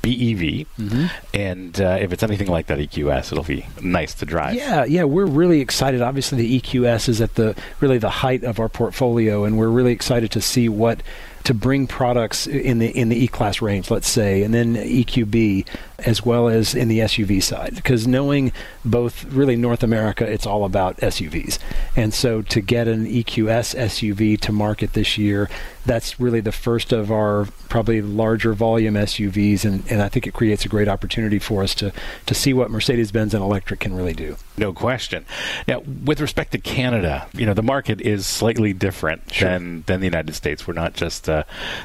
BEV. 0.02 0.66
Mm-hmm. 0.78 1.06
And 1.32 1.80
uh, 1.80 1.98
if 2.00 2.12
it's 2.12 2.22
anything 2.22 2.48
like 2.48 2.66
that 2.66 2.78
EQS, 2.78 3.32
it'll 3.32 3.44
be 3.44 3.66
nice 3.80 4.14
to 4.14 4.26
drive. 4.26 4.54
Yeah, 4.54 4.84
yeah, 4.84 5.04
we're 5.04 5.26
really 5.26 5.60
excited. 5.60 6.02
Obviously, 6.02 6.38
the 6.38 6.60
EQS 6.60 7.08
is 7.08 7.20
at 7.20 7.34
the 7.36 7.56
really 7.80 7.98
the 7.98 8.10
height 8.10 8.44
of 8.44 8.60
our 8.60 8.68
portfolio, 8.68 9.44
and 9.44 9.56
we're 9.56 9.68
really 9.68 9.92
excited 9.92 10.30
to 10.32 10.40
see 10.40 10.68
what 10.68 11.02
to 11.44 11.54
bring 11.54 11.86
products 11.86 12.46
in 12.46 12.78
the 12.78 12.88
in 12.88 13.08
the 13.08 13.24
E 13.24 13.28
class 13.28 13.60
range, 13.60 13.90
let's 13.90 14.08
say, 14.08 14.42
and 14.42 14.54
then 14.54 14.74
EQB 14.74 15.66
as 16.00 16.24
well 16.24 16.48
as 16.48 16.74
in 16.74 16.88
the 16.88 16.98
SUV 17.00 17.42
side. 17.42 17.74
Because 17.76 18.06
knowing 18.06 18.52
both 18.84 19.24
really 19.24 19.56
North 19.56 19.82
America, 19.82 20.24
it's 20.30 20.46
all 20.46 20.64
about 20.64 20.96
SUVs, 20.98 21.58
and 21.96 22.12
so 22.12 22.42
to 22.42 22.60
get 22.60 22.88
an 22.88 23.06
EQS 23.06 23.76
SUV 23.76 24.38
to 24.40 24.52
market 24.52 24.92
this 24.92 25.18
year, 25.18 25.48
that's 25.84 26.20
really 26.20 26.40
the 26.40 26.52
first 26.52 26.92
of 26.92 27.10
our 27.10 27.46
probably 27.68 28.02
larger 28.02 28.52
volume 28.52 28.94
SUVs, 28.94 29.64
and, 29.64 29.84
and 29.90 30.02
I 30.02 30.08
think 30.08 30.26
it 30.26 30.34
creates 30.34 30.64
a 30.64 30.68
great 30.68 30.88
opportunity 30.88 31.38
for 31.38 31.62
us 31.62 31.74
to 31.76 31.92
to 32.26 32.34
see 32.34 32.52
what 32.52 32.70
Mercedes-Benz 32.70 33.34
and 33.34 33.42
electric 33.42 33.80
can 33.80 33.94
really 33.94 34.14
do. 34.14 34.36
No 34.58 34.72
question. 34.72 35.24
Now, 35.66 35.80
with 35.80 36.20
respect 36.20 36.52
to 36.52 36.58
Canada, 36.58 37.26
you 37.32 37.46
know 37.46 37.54
the 37.54 37.62
market 37.62 38.00
is 38.00 38.26
slightly 38.26 38.72
different 38.72 39.32
sure. 39.32 39.48
than 39.48 39.82
than 39.86 40.00
the 40.00 40.06
United 40.06 40.34
States. 40.34 40.66
We're 40.66 40.74
not 40.74 40.94
just 40.94 41.28
uh, 41.28 41.44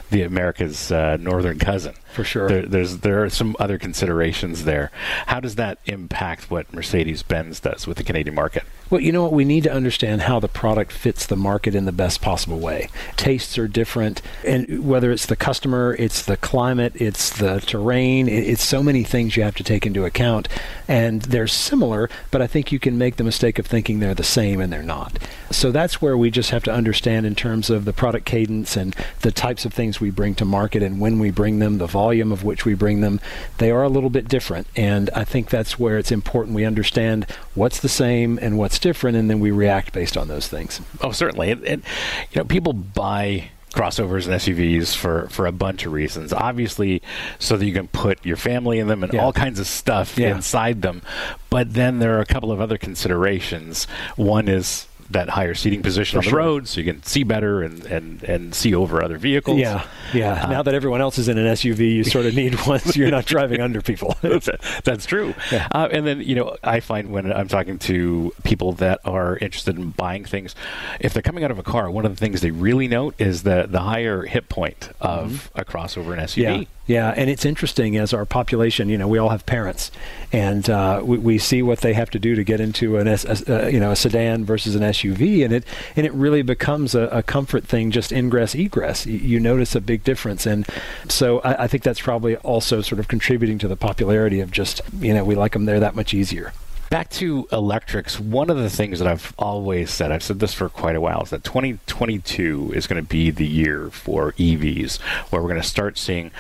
the 0.10 0.24
America's 0.24 0.92
uh, 0.92 1.18
northern 1.18 1.60
cousin. 1.60 1.96
For 2.12 2.24
sure. 2.24 2.48
There, 2.48 2.66
there's 2.66 2.98
there 2.98 3.24
are 3.24 3.30
some 3.30 3.56
other 3.60 3.78
considerations 3.78 4.64
there. 4.64 4.92
How 5.28 5.40
does 5.40 5.56
that 5.56 5.80
impact 5.86 6.50
what 6.50 6.74
Mercedes 6.74 7.22
Benz 7.24 7.60
does 7.60 7.86
with 7.86 7.98
the 7.98 8.04
Canadian 8.04 8.36
market? 8.36 8.64
Well, 8.90 9.02
you 9.02 9.12
know 9.12 9.24
what? 9.24 9.34
We 9.34 9.44
need 9.44 9.64
to 9.64 9.72
understand 9.72 10.22
how 10.22 10.40
the 10.40 10.48
product 10.48 10.94
fits 10.94 11.26
the 11.26 11.36
market 11.36 11.76
in 11.76 11.84
the 11.84 11.92
best 11.92 12.22
possible 12.22 12.60
way. 12.60 12.90
Tastes 13.18 13.58
are 13.58 13.68
different, 13.68 14.22
and 14.46 14.88
whether 14.88 15.12
it's 15.12 15.26
the 15.26 15.36
customer, 15.36 15.96
it's 16.00 16.24
the 16.24 16.38
climate, 16.38 16.94
it's 16.96 17.30
the 17.38 17.60
terrain, 17.60 18.30
it's 18.30 18.64
so 18.64 18.82
many 18.82 19.04
things 19.04 19.36
you 19.36 19.44
have 19.44 19.56
to 19.56 19.64
take 19.64 19.86
into 19.86 20.06
account. 20.06 20.48
And 20.88 21.22
they're 21.24 21.48
similar, 21.48 22.10
but 22.32 22.42
I 22.42 22.48
think 22.48 22.72
you 22.72 22.80
can 22.80 22.98
make 22.98 23.18
the 23.18 23.26
mistake 23.26 23.60
of 23.60 23.68
thinking 23.68 24.00
they're 24.00 24.14
the 24.14 24.24
same, 24.24 24.62
and 24.62 24.72
they're 24.72 24.82
not. 24.82 25.20
So 25.52 25.72
that's 25.72 26.02
where 26.02 26.18
we 26.18 26.32
just 26.32 26.52
have 26.52 26.64
to 26.64 26.74
understand 26.74 27.26
in 27.26 27.36
terms 27.36 27.70
of 27.70 27.84
the 27.84 27.94
product 27.94 28.26
cadence 28.26 28.78
and 28.78 28.96
the 29.20 29.32
types 29.32 29.66
of 29.66 29.74
things 29.74 30.00
we 30.00 30.12
bring 30.12 30.34
to 30.36 30.46
market 30.46 30.82
and 30.82 31.02
when 31.02 31.20
we 31.20 31.30
bring 31.30 31.60
them, 31.60 31.78
the 31.78 31.88
volume 31.98 32.32
of 32.32 32.44
which 32.44 32.64
we 32.64 32.76
bring 32.76 33.02
them. 33.02 33.20
They 33.58 33.72
are 33.72 33.82
a 33.82 33.90
little 33.90 34.12
bit 34.12 34.28
different, 34.28 34.68
and 34.76 35.10
I 35.16 35.24
think 35.24 35.50
that's 35.50 35.80
where 35.80 35.98
it's 35.98 36.12
important 36.12 36.56
we 36.56 36.64
understand 36.64 37.26
what's 37.56 37.80
the 37.80 37.90
same 37.90 38.38
and 38.40 38.56
what's 38.60 38.78
different, 38.78 39.18
and 39.18 39.32
then 39.32 39.40
we 39.40 39.50
react 39.50 39.94
based 39.94 40.16
on 40.16 40.28
those 40.28 40.48
things. 40.48 40.80
Oh, 41.02 41.12
certainly. 41.12 41.50
And, 41.50 41.66
and 41.66 41.84
you 42.32 42.40
know, 42.40 42.46
people 42.46 42.74
buy 42.74 43.50
crossovers 43.72 44.26
and 44.26 44.36
SUVs 44.36 44.96
for, 44.96 45.28
for 45.30 45.46
a 45.46 45.52
bunch 45.52 45.86
of 45.86 45.94
reasons. 45.94 46.34
Obviously, 46.34 47.02
so 47.40 47.58
that 47.58 47.66
you 47.66 47.74
can 47.74 47.88
put 47.88 48.26
your 48.26 48.38
family 48.38 48.80
in 48.80 48.88
them 48.88 49.04
and 49.04 49.14
yeah. 49.14 49.24
all 49.24 49.34
kinds 49.34 49.60
of 49.60 49.68
stuff 49.68 50.18
yeah. 50.18 50.36
inside 50.36 50.82
them. 50.82 51.02
But 51.50 51.74
then 51.74 52.00
there 52.00 52.18
are 52.18 52.22
a 52.22 52.26
couple 52.26 52.52
of 52.52 52.60
other 52.60 52.78
considerations. 52.78 53.86
One 54.16 54.48
is 54.48 54.87
that 55.12 55.30
higher 55.30 55.54
seating 55.54 55.82
position 55.82 56.18
For 56.18 56.20
on 56.20 56.24
the 56.26 56.30
sure. 56.30 56.40
road, 56.40 56.68
so 56.68 56.82
you 56.82 56.92
can 56.92 57.04
see 57.04 57.24
better 57.24 57.62
and, 57.62 57.86
and, 57.86 58.24
and 58.24 58.54
see 58.54 58.76
over 58.76 59.04
other 59.04 59.18
vehicles. 59.18 59.60
Yeah, 59.60 59.86
yeah. 60.14 60.44
Uh, 60.44 60.50
now 60.50 60.64
that 60.64 60.74
everyone 60.74 61.02
else 61.02 61.18
is 61.18 61.28
in 61.28 61.38
an 61.38 61.46
SUV, 61.48 61.96
you 61.96 62.04
sort 62.04 62.26
of 62.26 62.36
need 62.36 62.56
one 62.68 62.80
so 62.80 63.00
you're 63.00 63.12
not 63.12 63.26
driving 63.28 63.62
under 63.62 63.82
people. 63.82 64.18
that's, 64.84 65.06
true. 65.06 65.34
Yeah. 65.52 65.68
Uh, 65.72 65.88
and 65.92 66.06
then 66.06 66.22
you 66.22 66.36
know, 66.36 66.58
I 66.64 66.80
find 66.82 67.12
when 67.12 67.32
I'm 67.32 67.48
talking 67.48 67.80
to 67.80 68.34
people 68.44 68.74
that 68.74 69.00
are 69.06 69.38
interested 69.38 69.78
in 69.78 69.92
buying 69.92 70.26
things, 70.26 70.56
if 71.00 71.14
they're 71.14 71.22
coming 71.22 71.44
out 71.44 71.52
of 71.52 71.60
a 71.60 71.64
car, 71.64 71.90
one 71.90 72.06
of 72.06 72.16
the 72.16 72.20
things 72.20 72.42
they 72.42 72.52
really 72.52 72.88
note 72.88 73.16
is 73.18 73.44
the 73.44 73.68
the 73.70 73.80
higher 73.80 74.24
hit 74.24 74.50
point 74.50 74.90
of 75.00 75.50
mm-hmm. 75.54 75.60
a 75.60 75.66
crossover 75.66 76.12
and 76.12 76.22
SUV. 76.22 76.62
Yeah. 76.62 76.64
Yeah, 76.88 77.14
and 77.18 77.30
it's 77.30 77.44
interesting 77.44 77.98
as 77.98 78.14
our 78.14 78.26
population, 78.26 78.88
you 78.88 78.98
know, 78.98 79.10
we 79.10 79.18
all 79.18 79.28
have 79.30 79.46
parents, 79.46 79.92
and 80.32 80.70
uh, 80.70 81.02
we, 81.04 81.18
we, 81.18 81.38
see 81.38 81.62
what 81.62 81.80
they 81.80 81.94
have 81.94 82.10
to 82.12 82.20
do 82.20 82.34
to 82.34 82.46
get 82.46 82.62
into 82.62 82.98
an 82.98 83.10
uh, 83.10 83.68
you 83.68 83.80
know 83.80 83.92
a 83.92 83.96
sedan 83.96 84.46
versus 84.46 84.74
an 84.74 84.82
SUV, 84.82 85.44
and 85.44 85.54
it 85.54 85.66
and 85.98 86.06
it 86.06 86.14
really 86.14 86.42
becomes 86.42 86.96
a, 86.96 87.02
a 87.10 87.22
comfort 87.22 87.66
thing, 87.66 87.92
just 87.92 88.14
ingress 88.14 88.56
egress. 88.56 89.06
You, 89.06 89.18
you, 89.18 89.40
notice 89.40 89.76
a 89.76 89.82
big 89.82 90.06
difference, 90.06 90.46
and 90.46 90.66
so 91.10 91.40
I, 91.40 91.64
I 91.64 91.68
think 91.68 91.84
that's 91.84 92.00
probably 92.00 92.38
also 92.38 92.82
sort 92.82 93.00
of 93.00 93.10
contributing 93.10 93.58
to 93.60 93.68
the 93.68 93.76
popularity 93.76 94.40
of 94.40 94.52
just 94.52 94.80
you 94.98 95.14
know 95.14 95.26
we 95.26 95.36
like 95.36 95.52
them 95.52 95.66
there 95.66 95.82
that 95.82 95.94
much 95.94 96.14
easier. 96.14 96.54
Back 96.90 97.10
to 97.12 97.50
electrics, 97.52 98.18
one 98.18 98.50
of 98.50 98.56
the 98.56 98.70
things 98.70 99.00
that 99.00 99.10
I've 99.10 99.34
always 99.38 99.92
said, 99.92 100.10
I've 100.10 100.24
said 100.24 100.40
this 100.40 100.54
for 100.54 100.70
quite 100.70 100.96
a 100.96 101.02
while, 101.02 101.24
is 101.24 101.32
that 101.32 101.44
2022 101.44 102.72
is 102.74 102.88
going 102.88 103.02
to 103.02 103.08
be 103.08 103.30
the 103.30 103.46
year 103.46 103.90
for 103.90 104.32
EVs, 104.34 105.02
where 105.30 105.42
we're 105.42 105.50
going 105.50 105.62
to 105.62 105.68
start 105.68 105.98
seeing 105.98 106.32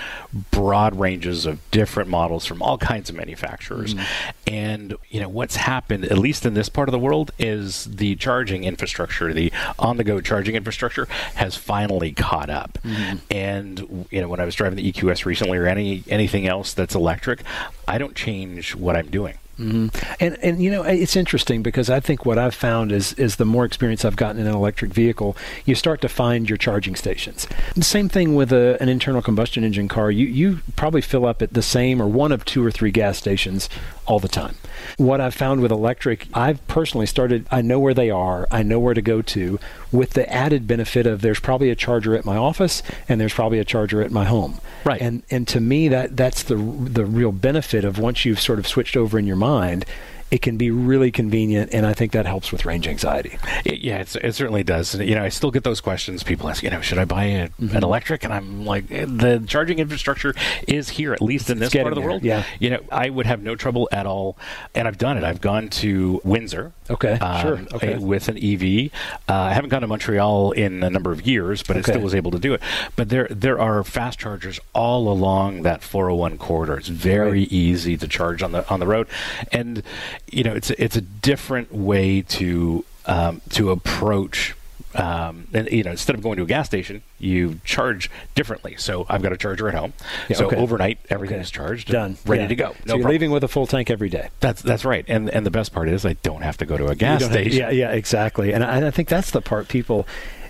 broad 0.52 0.98
ranges 0.98 1.46
of 1.46 1.60
different 1.72 2.10
models 2.10 2.46
from 2.46 2.62
all 2.62 2.78
kinds 2.78 3.10
of 3.10 3.18
manufacturers. 3.18 3.94
Mm. 3.94 4.06
And, 4.48 4.96
you 5.10 5.20
know, 5.20 5.28
what's 5.28 5.58
happened, 5.58 6.06
at 6.06 6.18
least 6.18 6.46
in 6.46 6.54
this 6.54 6.70
part 6.70 6.88
of 6.88 6.94
the 6.94 7.00
world, 7.00 7.32
is 7.38 7.84
the 7.84 8.16
charging 8.16 8.64
infrastructure, 8.64 9.34
the 9.34 9.52
on 9.78 9.98
the 9.98 10.06
go 10.06 10.22
charging 10.22 10.56
infrastructure 10.56 11.10
has 11.36 11.58
finally 11.58 12.14
caught 12.14 12.50
up. 12.50 12.78
Mm. 12.84 13.20
And, 13.30 14.08
you 14.12 14.22
know, 14.22 14.30
when 14.30 14.40
I 14.40 14.46
was 14.46 14.56
driving 14.56 14.78
the 14.78 14.94
EQS 14.94 15.26
recently 15.26 15.58
or 15.58 15.68
any 15.68 16.06
anything 16.08 16.48
else 16.48 16.74
that's 16.74 16.96
electric, 16.96 17.42
I 17.86 17.98
don't 17.98 18.16
change 18.16 18.74
what 18.74 18.96
I'm 18.96 19.10
doing. 19.10 19.36
Mm-hmm. 19.60 19.88
And 20.20 20.38
and 20.44 20.62
you 20.62 20.70
know 20.70 20.84
it's 20.84 21.16
interesting 21.16 21.64
because 21.64 21.90
I 21.90 22.00
think 22.00 22.26
what 22.26 22.38
I've 22.38 22.54
found 22.54 22.92
is 22.92 23.14
is 23.14 23.38
the 23.38 23.46
more 23.46 23.66
experience 23.66 24.06
I've 24.06 24.16
gotten 24.16 24.40
in 24.40 24.48
an 24.48 24.54
electric 24.54 24.94
vehicle, 24.94 25.36
you 25.66 25.74
start 25.74 26.02
to 26.02 26.10
find 26.10 26.48
your 26.50 26.58
charging 26.58 26.96
stations. 26.96 27.48
The 27.76 27.84
same 27.84 28.08
thing 28.08 28.36
with 28.36 28.54
a, 28.54 28.78
an 28.80 28.90
internal 28.90 29.22
combustion 29.22 29.64
engine 29.64 29.88
car. 29.88 30.12
You 30.12 30.28
you 30.28 30.60
probably 30.76 31.02
fill 31.02 31.26
up 31.26 31.42
at 31.42 31.54
the 31.54 31.64
same 31.64 32.02
or 32.02 32.08
one 32.08 32.32
of 32.32 32.46
two 32.46 32.64
or 32.64 32.72
three 32.72 32.92
gas 32.92 33.18
stations 33.18 33.68
all 34.06 34.20
the 34.20 34.28
time. 34.28 34.56
What 34.98 35.20
I've 35.20 35.34
found 35.34 35.62
with 35.62 35.72
electric, 35.72 36.28
I've 36.34 36.66
personally 36.68 37.06
started, 37.06 37.46
I 37.52 37.62
know 37.62 37.80
where 37.80 37.94
they 37.94 38.10
are, 38.10 38.48
I 38.50 38.64
know 38.64 38.80
where 38.80 38.94
to 38.94 39.02
go 39.02 39.22
to, 39.22 39.60
with 39.92 40.12
the 40.12 40.32
added 40.32 40.68
benefit 40.68 41.06
of 41.06 41.22
there's 41.22 41.40
probably 41.40 41.70
a 41.70 41.76
charger 41.76 42.16
at 42.16 42.26
my 42.26 42.38
office 42.38 42.84
and 43.08 43.20
there's 43.20 43.34
probably 43.34 43.60
a 43.60 43.66
charger 43.66 44.02
at 44.02 44.12
my 44.12 44.26
home. 44.26 44.60
Right. 44.84 45.02
And 45.02 45.24
and 45.30 45.48
to 45.50 45.60
me 45.60 45.88
that 45.90 46.18
that's 46.18 46.44
the 46.44 46.56
the 46.56 47.06
real 47.06 47.32
benefit 47.32 47.86
of 47.86 48.00
once 48.00 48.26
you've 48.26 48.42
sort 48.42 48.60
of 48.60 48.68
switched 48.68 48.98
over 48.98 49.18
in 49.18 49.26
your 49.26 49.36
mind 49.36 49.86
it 50.30 50.42
can 50.42 50.58
be 50.58 50.72
really 50.72 51.12
convenient, 51.12 51.74
and 51.74 51.86
I 51.86 51.94
think 51.94 52.12
that 52.12 52.26
helps 52.26 52.52
with 52.52 52.66
range 52.66 52.88
anxiety. 52.88 53.38
It, 53.64 53.80
yeah, 53.80 54.00
it 54.00 54.36
certainly 54.36 54.64
does. 54.64 54.96
You 54.96 55.16
know, 55.16 55.24
I 55.24 55.30
still 55.30 55.52
get 55.52 55.64
those 55.64 55.80
questions. 55.80 56.24
People 56.24 56.50
ask, 56.50 56.64
you 56.64 56.70
know, 56.70 56.82
should 56.82 56.98
I 56.98 57.06
buy 57.06 57.24
a, 57.26 57.50
mm-hmm. 57.50 57.76
an 57.76 57.84
electric? 57.84 58.24
And 58.24 58.34
I'm 58.34 58.66
like, 58.66 58.92
eh, 58.92 59.06
the 59.08 59.44
charging 59.48 59.80
infrastructure 59.80 60.34
is 60.68 60.90
here, 60.90 61.14
at 61.14 61.22
least 61.22 61.50
in 61.50 61.60
this 61.60 61.74
part 61.74 61.88
of 61.88 61.96
the 61.96 62.02
there. 62.02 62.10
world. 62.10 62.24
Yeah. 62.24 62.44
You 62.60 62.72
know, 62.72 62.84
I 62.92 63.10
would 63.10 63.26
have 63.26 63.42
no 63.42 63.56
trouble 63.56 63.88
at 63.92 64.06
all, 64.06 64.38
and 64.76 64.88
I've 64.88 64.98
done 64.98 65.18
it. 65.18 65.24
I've 65.24 65.42
gone 65.42 65.70
to 65.70 66.22
Windsor. 66.24 66.74
Okay, 66.90 67.14
um, 67.14 67.42
sure. 67.42 67.76
Okay. 67.76 67.98
With 67.98 68.30
an 68.30 68.38
EV, 68.38 68.92
uh, 69.28 69.34
I 69.34 69.54
haven't 69.54 69.70
gone 69.70 69.82
to 69.82 69.88
Montreal 69.88 70.52
in 70.52 70.84
a 70.84 70.90
number 70.90 71.12
of 71.12 71.28
years, 71.28 71.64
but 71.64 71.78
okay. 71.78 71.92
I 71.92 71.96
still 71.96 72.02
was 72.02 72.16
able 72.16 72.32
to 72.32 72.40
do 72.40 72.54
it. 72.54 72.62
But 72.96 73.10
there, 73.10 73.28
there 73.30 73.60
are 73.60 73.84
fast 73.84 74.20
chargers 74.20 74.60
all 74.74 75.12
along 75.12 75.64
that 75.64 75.84
401 75.84 76.38
corridor. 76.38 76.78
It's 76.78 76.88
very 76.88 77.40
right. 77.40 77.52
easy 77.52 77.98
to 77.98 78.08
charge 78.08 78.42
on 78.42 78.52
the 78.52 78.68
on 78.70 78.80
the 78.80 78.88
road, 78.88 79.08
and 79.52 79.84
you 80.32 80.44
know, 80.44 80.54
it's 80.54 80.70
it's 80.72 80.96
a 80.96 81.02
different 81.02 81.74
way 81.74 82.22
to 82.22 82.86
um, 83.06 83.42
to 83.52 83.72
approach. 83.72 84.56
Um, 84.96 85.48
and 85.54 85.70
you 85.70 85.84
know, 85.84 85.92
instead 85.92 86.16
of 86.16 86.24
going 86.24 86.38
to 86.38 86.44
a 86.44 86.48
gas 86.48 86.66
station, 86.66 87.04
you 87.20 87.60
charge 87.64 88.10
differently. 88.34 88.76
So 88.78 89.06
I've 89.10 89.22
got 89.22 89.32
a 89.32 89.38
charger 89.38 89.68
at 89.68 89.76
home. 89.76 89.94
Yeah, 90.28 90.38
so 90.38 90.48
okay. 90.48 90.56
overnight, 90.56 90.98
everything 91.10 91.36
okay. 91.36 91.44
is 91.44 91.52
charged, 91.52 91.90
done, 91.90 92.18
ready 92.26 92.44
yeah. 92.44 92.48
to 92.48 92.56
go. 92.56 92.66
No 92.66 92.72
so 92.72 92.76
you're 92.76 92.86
problem. 92.86 93.12
leaving 93.12 93.32
with 93.32 93.44
a 93.44 93.48
full 93.48 93.68
tank 93.68 93.92
every 93.92 94.10
day. 94.10 94.30
That's 94.40 94.62
that's 94.62 94.86
right. 94.86 95.06
And 95.08 95.30
and 95.30 95.46
the 95.46 95.52
best 95.52 95.72
part 95.72 95.88
is 95.88 96.06
I 96.06 96.14
don't 96.14 96.42
have 96.42 96.58
to 96.58 96.66
go 96.66 96.78
to 96.78 96.88
a 96.88 96.96
gas 96.96 97.24
station. 97.24 97.62
Have, 97.62 97.74
yeah, 97.74 97.90
yeah, 97.90 97.92
exactly. 97.92 98.54
And 98.54 98.64
I, 98.64 98.88
I 98.88 98.92
think 98.92 99.08
that's 99.08 99.32
the 99.32 99.42
part 99.42 99.68
people 99.68 100.08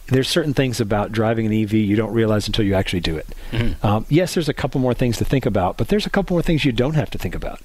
there's 0.07 0.29
certain 0.29 0.53
things 0.53 0.79
about 0.79 1.11
driving 1.11 1.45
an 1.45 1.53
EV 1.53 1.73
you 1.73 1.95
don't 1.95 2.13
realize 2.13 2.47
until 2.47 2.65
you 2.65 2.73
actually 2.73 3.01
do 3.01 3.17
it. 3.17 3.27
Mm-hmm. 3.51 3.85
Um, 3.85 4.05
yes, 4.09 4.33
there's 4.33 4.49
a 4.49 4.53
couple 4.53 4.79
more 4.79 4.93
things 4.93 5.17
to 5.17 5.25
think 5.25 5.45
about, 5.45 5.77
but 5.77 5.89
there's 5.89 6.05
a 6.05 6.09
couple 6.09 6.35
more 6.35 6.41
things 6.41 6.65
you 6.65 6.71
don't 6.71 6.93
have 6.93 7.09
to 7.11 7.17
think 7.17 7.35
about. 7.35 7.59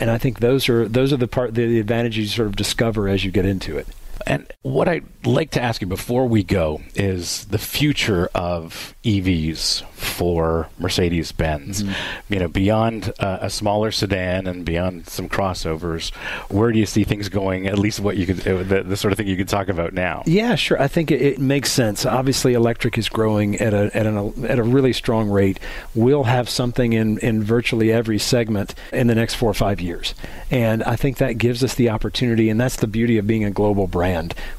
And 0.00 0.10
I 0.10 0.18
think 0.18 0.40
those 0.40 0.68
are 0.68 0.88
those 0.88 1.12
are 1.12 1.16
the 1.16 1.28
part 1.28 1.54
the 1.54 1.78
advantages 1.78 2.18
you 2.18 2.26
sort 2.26 2.48
of 2.48 2.56
discover 2.56 3.08
as 3.08 3.24
you 3.24 3.30
get 3.30 3.46
into 3.46 3.78
it. 3.78 3.86
And 4.26 4.50
what 4.62 4.88
I'd 4.88 5.04
like 5.26 5.50
to 5.52 5.62
ask 5.62 5.80
you 5.80 5.86
before 5.86 6.26
we 6.26 6.42
go 6.42 6.80
is 6.94 7.44
the 7.46 7.58
future 7.58 8.30
of 8.34 8.94
EVs 9.04 9.82
for 9.92 10.68
Mercedes 10.78 11.32
Benz. 11.32 11.82
Mm-hmm. 11.82 12.32
You 12.32 12.40
know, 12.40 12.48
beyond 12.48 13.12
uh, 13.18 13.38
a 13.42 13.50
smaller 13.50 13.90
sedan 13.90 14.46
and 14.46 14.64
beyond 14.64 15.08
some 15.08 15.28
crossovers, 15.28 16.14
where 16.50 16.72
do 16.72 16.78
you 16.78 16.86
see 16.86 17.04
things 17.04 17.28
going? 17.28 17.66
At 17.66 17.78
least 17.78 18.00
what 18.00 18.16
you 18.16 18.26
could, 18.26 18.46
uh, 18.46 18.62
the, 18.62 18.82
the, 18.82 18.96
sort 18.96 19.12
of 19.12 19.18
thing 19.18 19.26
you 19.26 19.36
could 19.36 19.48
talk 19.48 19.68
about 19.68 19.92
now. 19.92 20.22
Yeah, 20.26 20.54
sure. 20.54 20.80
I 20.80 20.88
think 20.88 21.10
it, 21.10 21.20
it, 21.20 21.38
makes 21.38 21.70
sense. 21.70 22.06
Obviously, 22.06 22.54
electric 22.54 22.96
is 22.96 23.08
growing 23.08 23.56
at 23.56 23.74
a 23.74 23.94
at, 23.94 24.06
an, 24.06 24.46
at 24.46 24.58
a 24.58 24.62
really 24.62 24.92
strong 24.92 25.28
rate. 25.28 25.60
We'll 25.94 26.24
have 26.24 26.48
something 26.48 26.94
in 26.94 27.18
in 27.18 27.42
virtually 27.42 27.92
every 27.92 28.18
segment 28.18 28.74
in 28.92 29.08
the 29.08 29.14
next 29.14 29.34
four 29.34 29.50
or 29.50 29.54
five 29.54 29.80
years, 29.80 30.14
and 30.50 30.82
I 30.84 30.96
think 30.96 31.18
that 31.18 31.38
gives 31.38 31.62
us 31.62 31.74
the 31.74 31.90
opportunity, 31.90 32.48
and 32.48 32.58
that's 32.58 32.76
the 32.76 32.86
beauty 32.86 33.18
of 33.18 33.26
being 33.26 33.44
a 33.44 33.50
global 33.50 33.86
brand. 33.86 34.13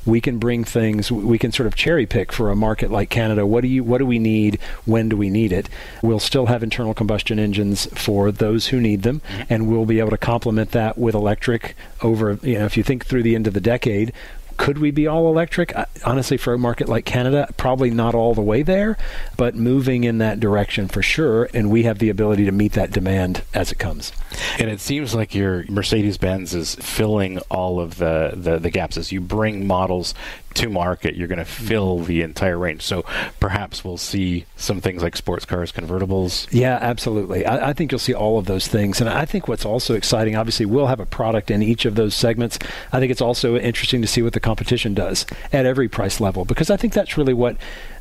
We 0.05 0.21
can 0.21 0.37
bring 0.37 0.63
things. 0.63 1.11
We 1.11 1.37
can 1.37 1.51
sort 1.51 1.67
of 1.67 1.75
cherry 1.75 2.05
pick 2.05 2.31
for 2.31 2.51
a 2.51 2.55
market 2.55 2.91
like 2.91 3.09
Canada. 3.09 3.45
What 3.45 3.61
do 3.61 3.67
you? 3.67 3.83
What 3.83 3.99
do 3.99 4.05
we 4.05 4.19
need? 4.19 4.59
When 4.85 5.09
do 5.09 5.17
we 5.17 5.29
need 5.29 5.51
it? 5.51 5.69
We'll 6.01 6.19
still 6.19 6.47
have 6.47 6.63
internal 6.63 6.93
combustion 6.93 7.39
engines 7.39 7.87
for 7.93 8.31
those 8.31 8.67
who 8.67 8.79
need 8.79 9.03
them, 9.03 9.21
mm-hmm. 9.21 9.43
and 9.49 9.67
we'll 9.67 9.85
be 9.85 9.99
able 9.99 10.11
to 10.11 10.17
complement 10.17 10.71
that 10.71 10.97
with 10.97 11.15
electric 11.15 11.75
over. 12.01 12.39
You 12.41 12.59
know, 12.59 12.65
if 12.65 12.77
you 12.77 12.83
think 12.83 13.05
through 13.05 13.23
the 13.23 13.35
end 13.35 13.47
of 13.47 13.53
the 13.53 13.61
decade, 13.61 14.13
could 14.57 14.77
we 14.77 14.91
be 14.91 15.07
all 15.07 15.27
electric? 15.27 15.73
Honestly, 16.03 16.37
for 16.37 16.53
a 16.53 16.57
market 16.57 16.87
like 16.87 17.05
Canada, 17.05 17.47
probably 17.57 17.89
not 17.89 18.15
all 18.15 18.33
the 18.33 18.41
way 18.41 18.63
there, 18.63 18.97
but 19.37 19.55
moving 19.55 20.03
in 20.03 20.17
that 20.19 20.39
direction 20.39 20.87
for 20.87 21.01
sure. 21.01 21.49
And 21.53 21.69
we 21.69 21.83
have 21.83 21.99
the 21.99 22.09
ability 22.09 22.45
to 22.45 22.51
meet 22.51 22.73
that 22.73 22.91
demand 22.91 23.43
as 23.53 23.71
it 23.71 23.79
comes. 23.79 24.11
And 24.59 24.69
it 24.69 24.79
seems 24.79 25.13
like 25.13 25.35
your 25.35 25.65
Mercedes 25.69 26.17
Benz 26.17 26.53
is 26.53 26.75
filling 26.75 27.39
all 27.51 27.79
of 27.79 27.97
the, 27.97 28.33
the, 28.35 28.59
the 28.59 28.69
gaps 28.69 28.97
as 28.97 29.11
you 29.11 29.21
bring 29.21 29.67
models 29.67 30.13
to 30.55 30.69
market, 30.69 31.15
you're 31.15 31.27
going 31.27 31.39
to 31.39 31.45
fill 31.45 31.99
the 31.99 32.21
entire 32.21 32.57
range. 32.57 32.81
So 32.81 33.05
perhaps 33.39 33.83
we'll 33.83 33.97
see 33.97 34.45
some 34.55 34.81
things 34.81 35.03
like 35.03 35.15
sports 35.15 35.45
cars, 35.45 35.71
convertibles. 35.71 36.47
Yeah, 36.51 36.77
absolutely. 36.81 37.45
I, 37.45 37.69
I, 37.69 37.73
think 37.73 37.91
you'll 37.91 37.99
see 37.99 38.13
all 38.13 38.37
of 38.37 38.45
those 38.45 38.67
things. 38.67 38.99
And 39.01 39.09
I 39.09 39.25
think 39.25 39.47
what's 39.47 39.65
also 39.65 39.95
exciting, 39.95 40.35
obviously, 40.35 40.65
we'll 40.65 40.87
have 40.87 40.99
a 40.99 41.05
product 41.05 41.51
in 41.51 41.61
each 41.61 41.85
of 41.85 41.95
those 41.95 42.15
segments. 42.15 42.57
I 42.91 42.99
think 42.99 43.11
it's 43.11 43.21
also 43.21 43.57
interesting 43.57 44.01
to 44.01 44.07
see 44.07 44.21
what 44.21 44.33
the 44.33 44.39
competition 44.39 44.93
does 44.93 45.25
at 45.53 45.65
every 45.65 45.87
price 45.87 46.19
level 46.19 46.45
because 46.45 46.69
I 46.69 46.77
think 46.77 46.93
that's 46.93 47.17
really 47.17 47.33
what 47.33 47.57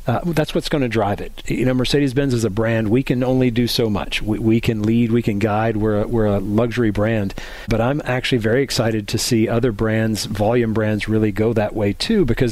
uh, 0.07 0.19
that's 0.23 0.53
what's 0.53 0.69
going 0.69 0.83
to 0.83 0.87
drive 0.87 1.19
it. 1.19 1.49
You 1.49 1.65
know, 1.65 1.73
Mercedes 1.73 2.13
Benz 2.13 2.33
is 2.33 2.43
a 2.43 2.49
brand. 2.49 2.89
We 2.89 3.01
can 3.01 3.23
only 3.23 3.49
do 3.49 3.67
so 3.67 3.89
much. 3.89 4.21
We, 4.21 4.37
we 4.37 4.61
can 4.61 4.83
lead, 4.83 5.11
we 5.11 5.23
can 5.23 5.39
guide. 5.39 5.77
We're 5.77 6.03
a, 6.03 6.07
we're 6.07 6.27
a 6.27 6.39
luxury 6.39 6.91
brand. 6.91 7.33
But 7.67 7.81
I'm 7.81 8.01
actually 8.05 8.37
very 8.37 8.61
excited 8.61 9.07
to 9.07 9.17
see 9.17 9.49
other 9.49 9.71
brands, 9.71 10.25
volume 10.25 10.73
brands, 10.73 11.07
really 11.07 11.31
go 11.31 11.53
that 11.53 11.73
way 11.73 11.93
too, 11.93 12.23
because 12.23 12.44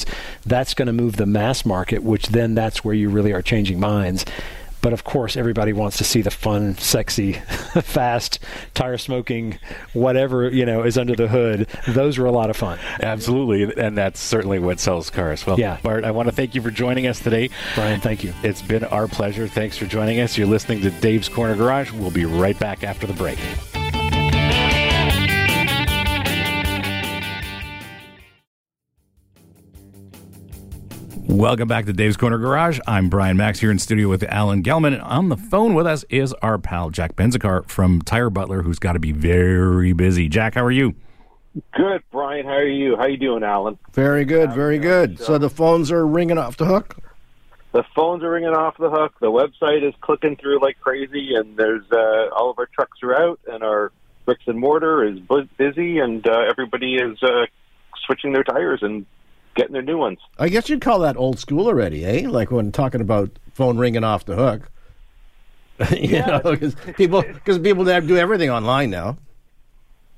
that's 0.46 0.74
going 0.74 0.88
to 0.88 0.94
move 0.94 1.16
the 1.16 1.26
mass 1.26 1.66
market, 1.66 2.04
which 2.04 2.28
then 2.28 2.56
that's 2.56 2.84
where 2.84 2.96
you 2.96 3.10
really 3.10 3.32
are 3.32 3.42
changing 3.42 3.80
minds. 3.80 4.26
But 4.84 4.92
of 4.92 5.06
course, 5.06 5.38
everybody 5.38 5.72
wants 5.72 5.98
to 6.00 6.04
see 6.04 6.22
the 6.22 6.30
fun, 6.30 6.78
sexy, 6.78 7.34
fast, 7.84 8.40
tire 8.74 8.98
smoking, 8.98 9.58
whatever 9.94 10.50
you 10.50 10.66
know 10.66 10.84
is 10.84 10.98
under 10.98 11.16
the 11.16 11.30
hood. 11.30 11.70
Those 11.88 12.18
are 12.18 12.26
a 12.26 12.34
lot 12.34 12.50
of 12.50 12.58
fun. 12.58 12.80
Absolutely, 13.02 13.82
and 13.82 13.98
that's 13.98 14.20
certainly 14.20 14.60
what 14.60 14.82
sells 14.82 15.10
cars. 15.10 15.48
Well, 15.48 15.58
yeah. 15.58 15.80
Bart, 15.82 16.04
I 16.04 16.12
want 16.12 16.28
to 16.28 16.36
thank 16.36 16.54
you 16.54 16.62
for 16.62 16.70
joining 16.70 17.08
us 17.08 17.20
today. 17.20 17.50
Brian, 17.76 18.02
thank 18.02 18.26
you. 18.26 18.34
It's 18.44 18.62
been 18.62 18.84
our 18.84 19.08
pleasure. 19.08 19.48
Thanks 19.48 19.78
for 19.78 19.86
joining 19.86 20.20
us. 20.20 20.38
You're 20.38 20.48
listening 20.48 20.82
to 20.82 20.92
Dave's 20.92 21.30
Corner 21.30 21.56
Garage. 21.56 21.94
We'll 21.94 22.12
be 22.12 22.26
right 22.26 22.60
back 22.60 22.84
after 22.84 23.08
the 23.08 23.14
break. 23.14 23.40
Welcome 31.26 31.70
back 31.70 31.86
to 31.86 31.94
Dave's 31.94 32.18
Corner 32.18 32.38
Garage. 32.38 32.80
I'm 32.86 33.08
Brian 33.10 33.38
Makse 33.38 33.60
here 33.60 33.72
in 33.72 33.80
studio 33.80 34.10
with 34.10 34.24
Alan 34.24 34.62
Gelman. 34.62 34.94
And 34.94 35.02
On 35.02 35.30
the 35.30 35.38
phone 35.38 35.74
with 35.74 35.88
us 35.88 36.04
is 36.10 36.34
our 36.42 36.58
pal 36.58 36.90
Jack 36.90 37.16
Benzikar 37.16 37.68
from 37.70 38.02
Tire 38.02 38.30
Butler, 38.30 38.62
who's 38.62 38.78
got 38.78 38.94
to 38.94 39.00
be 39.00 39.14
very 39.14 39.94
busy. 39.94 40.28
Jack, 40.28 40.56
how 40.56 40.66
are 40.66 40.72
you? 40.72 40.94
Good, 41.74 42.04
Brian. 42.12 42.46
How 42.46 42.54
are 42.56 42.68
you? 42.68 42.98
How 42.98 43.06
you 43.06 43.16
doing, 43.16 43.42
Alan? 43.42 43.80
Very 43.94 44.26
good, 44.26 44.52
very 44.52 44.78
good. 44.80 45.18
So 45.18 45.38
the 45.38 45.50
phones 45.50 45.92
are 45.92 46.06
ringing 46.06 46.38
off 46.38 46.58
the 46.58 46.66
hook. 46.66 46.98
The 47.72 47.86
phones 47.96 48.22
are 48.22 48.30
ringing 48.30 48.54
off 48.54 48.76
the 48.78 48.90
hook. 48.90 49.14
The 49.22 49.32
website 49.32 49.88
is 49.88 49.94
clicking 50.02 50.36
through 50.36 50.62
like 50.62 50.80
crazy, 50.82 51.36
and 51.36 51.56
there's 51.56 51.86
uh, 51.92 52.36
all 52.36 52.52
of 52.52 52.60
our 52.60 52.68
trucks 52.68 52.98
are 53.02 53.16
out, 53.16 53.40
and 53.48 53.64
our 53.64 53.92
bricks 54.26 54.44
and 54.46 54.60
mortar 54.60 55.06
is 55.06 55.20
busy, 55.58 56.00
and 56.00 56.28
uh, 56.28 56.44
everybody 56.50 56.96
is 56.96 57.22
uh, 57.24 57.46
switching 58.06 58.34
their 58.34 58.44
tires 58.44 58.80
and 58.82 59.06
getting 59.56 59.74
their 59.74 59.82
new 59.82 59.98
ones. 59.98 60.20
I 60.38 60.50
guess 60.50 60.70
you'd 60.70 60.82
call 60.82 61.00
that 61.00 61.18
old 61.18 61.40
school 61.40 61.68
already, 61.68 62.06
eh? 62.06 62.28
Like 62.28 62.52
when 62.52 62.72
talking 62.72 63.02
about 63.02 63.32
phone 63.54 63.78
ringing 63.78 64.04
off 64.04 64.26
the 64.26 64.36
hook. 64.36 64.70
you 65.92 66.10
yeah. 66.10 66.26
know, 66.26 66.52
because 66.52 66.76
people 66.96 67.22
because 67.22 67.60
people 67.60 67.84
do 67.84 68.18
everything 68.18 68.50
online 68.50 68.90
now. 68.90 69.18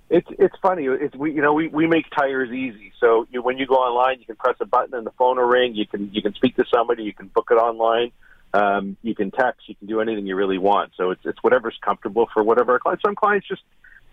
It's 0.10 0.28
it's 0.38 0.56
funny. 0.62 0.86
It's 0.86 1.15
we 1.15 1.32
you 1.32 1.41
know 1.41 1.54
we, 1.54 1.67
we 1.67 1.88
make 1.88 2.06
tires 2.15 2.52
easy. 2.52 2.91
So 3.00 3.26
you, 3.32 3.41
when 3.41 3.58
you 3.58 3.65
go 3.65 3.76
online, 3.76 4.19
you 4.19 4.26
can 4.26 4.36
press 4.36 4.56
a 4.60 4.65
button 4.65 4.93
and 4.93 5.06
the 5.06 5.12
phone 5.12 5.38
will 5.38 5.45
ring. 5.45 5.74
You 5.76 5.88
can 5.88 6.13
you 6.13 6.21
can 6.21 6.34
speak 6.34 6.56
to 6.58 6.65
somebody. 6.74 7.04
You 7.04 7.13
can 7.13 7.28
book 7.28 7.48
it 7.52 7.56
online. 7.56 8.12
Um, 8.54 8.98
you 9.02 9.15
can 9.15 9.32
text. 9.32 9.67
You 9.67 9.76
can 9.76 9.88
do 9.88 10.02
anything 10.02 10.28
you 10.28 10.36
really 10.36 10.58
want. 10.58 10.91
So 10.98 11.12
it's 11.12 11.21
it's 11.26 11.41
whatever's 11.41 11.78
comfortable 11.82 12.30
for 12.34 12.43
whatever 12.43 12.74
our 12.74 12.80
clients. 12.80 13.04
Some 13.04 13.15
clients 13.15 13.48
just 13.48 13.63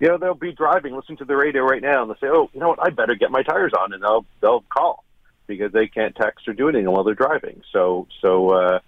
you 0.02 0.08
know, 0.08 0.18
they'll 0.18 0.34
be 0.34 0.50
driving, 0.52 0.96
listening 0.96 1.18
to 1.18 1.24
the 1.24 1.36
radio 1.36 1.62
right 1.62 1.80
now, 1.80 2.02
and 2.02 2.10
they'll 2.10 2.18
say, 2.18 2.26
"Oh, 2.26 2.50
you 2.52 2.58
know 2.58 2.70
what? 2.70 2.80
I 2.82 2.90
better 2.90 3.14
get 3.14 3.30
my 3.30 3.44
tires 3.44 3.72
on," 3.78 3.92
and 3.92 4.02
they'll 4.02 4.26
they'll 4.40 4.64
call 4.68 5.04
because 5.56 5.72
they 5.72 5.86
can't 5.86 6.14
text 6.14 6.48
or 6.48 6.52
do 6.52 6.68
anything 6.68 6.90
while 6.90 7.04
they're 7.04 7.14
driving. 7.14 7.62
So 7.72 8.06
so 8.20 8.50
uh, 8.50 8.80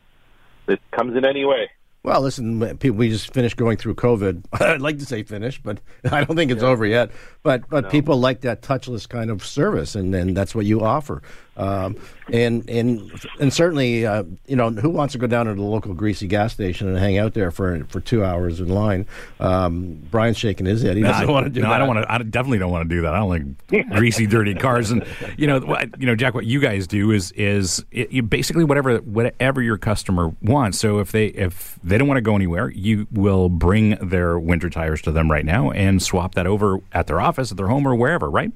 it 0.69 0.81
comes 0.91 1.17
in 1.17 1.25
any 1.25 1.45
way. 1.45 1.71
Well, 2.05 2.21
listen, 2.21 2.77
people, 2.77 2.99
we 2.99 3.09
just 3.09 3.33
finished 3.33 3.57
going 3.57 3.79
through 3.79 3.95
COVID. 3.95 4.45
I'd 4.61 4.83
like 4.83 4.99
to 4.99 5.07
say 5.07 5.23
finished, 5.23 5.63
but 5.63 5.81
I 6.13 6.23
don't 6.23 6.37
think 6.37 6.51
it's 6.51 6.63
yeah. 6.63 6.69
over 6.69 6.85
yet. 6.85 7.11
But 7.43 7.69
but 7.71 7.85
no. 7.85 7.91
people 7.91 8.19
like 8.21 8.43
that 8.43 8.61
touchless 8.61 9.09
kind 9.09 9.31
of 9.31 9.45
service, 9.45 9.95
and, 9.95 10.15
and 10.15 10.37
that's 10.37 10.55
what 10.55 10.67
you 10.67 10.83
offer. 10.83 11.23
Um, 11.57 11.97
and 12.33 12.69
and 12.69 13.13
and 13.39 13.53
certainly, 13.53 14.07
uh, 14.07 14.25
you 14.47 14.57
know, 14.57 14.71
who 14.71 14.91
wants 14.91 15.13
to 15.13 15.19
go 15.19 15.27
down 15.27 15.47
to 15.47 15.55
the 15.55 15.63
local 15.63 15.95
greasy 15.95 16.27
gas 16.27 16.53
station 16.53 16.89
and 16.89 16.99
hang 16.99 17.19
out 17.19 17.35
there 17.35 17.51
for 17.51 17.85
for 17.85 18.01
two 18.01 18.25
hours 18.25 18.61
in 18.61 18.69
line? 18.69 19.07
Um, 19.41 20.03
Brian's 20.11 20.39
shaking 20.39 20.67
his 20.67 20.83
head. 20.83 20.97
He 20.97 21.03
doesn't 21.03 21.31
want 21.31 21.45
to 21.45 21.51
do 21.51 21.61
no, 21.61 21.69
that. 21.69 21.75
I 21.75 21.79
don't 21.79 21.89
want 21.89 22.03
to. 22.03 22.13
I 22.13 22.19
definitely 22.19 22.59
don't 22.59 22.73
want 22.73 22.89
to 22.89 22.95
do 22.95 23.03
that. 23.03 23.15
I 23.15 23.19
don't 23.19 23.29
like 23.69 23.91
greasy, 23.91 24.27
dirty 24.27 24.55
cars. 24.55 24.91
And 24.91 25.07
you 25.37 25.47
know, 25.47 25.61
what, 25.61 26.01
you 26.01 26.07
know, 26.07 26.17
Jack, 26.17 26.35
what 26.35 26.47
you 26.47 26.61
guys 26.61 26.87
do 26.87 27.13
is 27.13 27.31
is 27.33 27.85
it, 27.93 28.11
you 28.11 28.23
basically 28.23 28.65
whatever 28.65 28.97
whatever 28.99 29.63
your 29.63 29.79
customer 29.79 30.35
wants. 30.43 30.79
So 30.79 30.99
if 30.99 31.13
they 31.13 31.27
if 31.27 31.79
they 31.85 31.94
don't 31.99 32.09
want 32.09 32.19
to 32.19 32.23
go 32.23 32.37
anywhere, 32.37 32.71
you 32.71 33.07
will 33.11 33.49
bring 33.49 33.97
their 34.01 34.39
winter 34.39 34.71
tires 34.71 35.03
to 35.03 35.13
them 35.13 35.31
right 35.31 35.45
now 35.45 35.71
and 35.71 36.03
swap 36.03 36.35
that 36.35 36.47
over 36.47 36.79
at 36.93 37.07
their 37.07 37.21
office, 37.21 37.51
at 37.51 37.57
their 37.57 37.69
home, 37.69 37.87
or 37.87 37.95
wherever. 37.95 38.31
Right? 38.31 38.53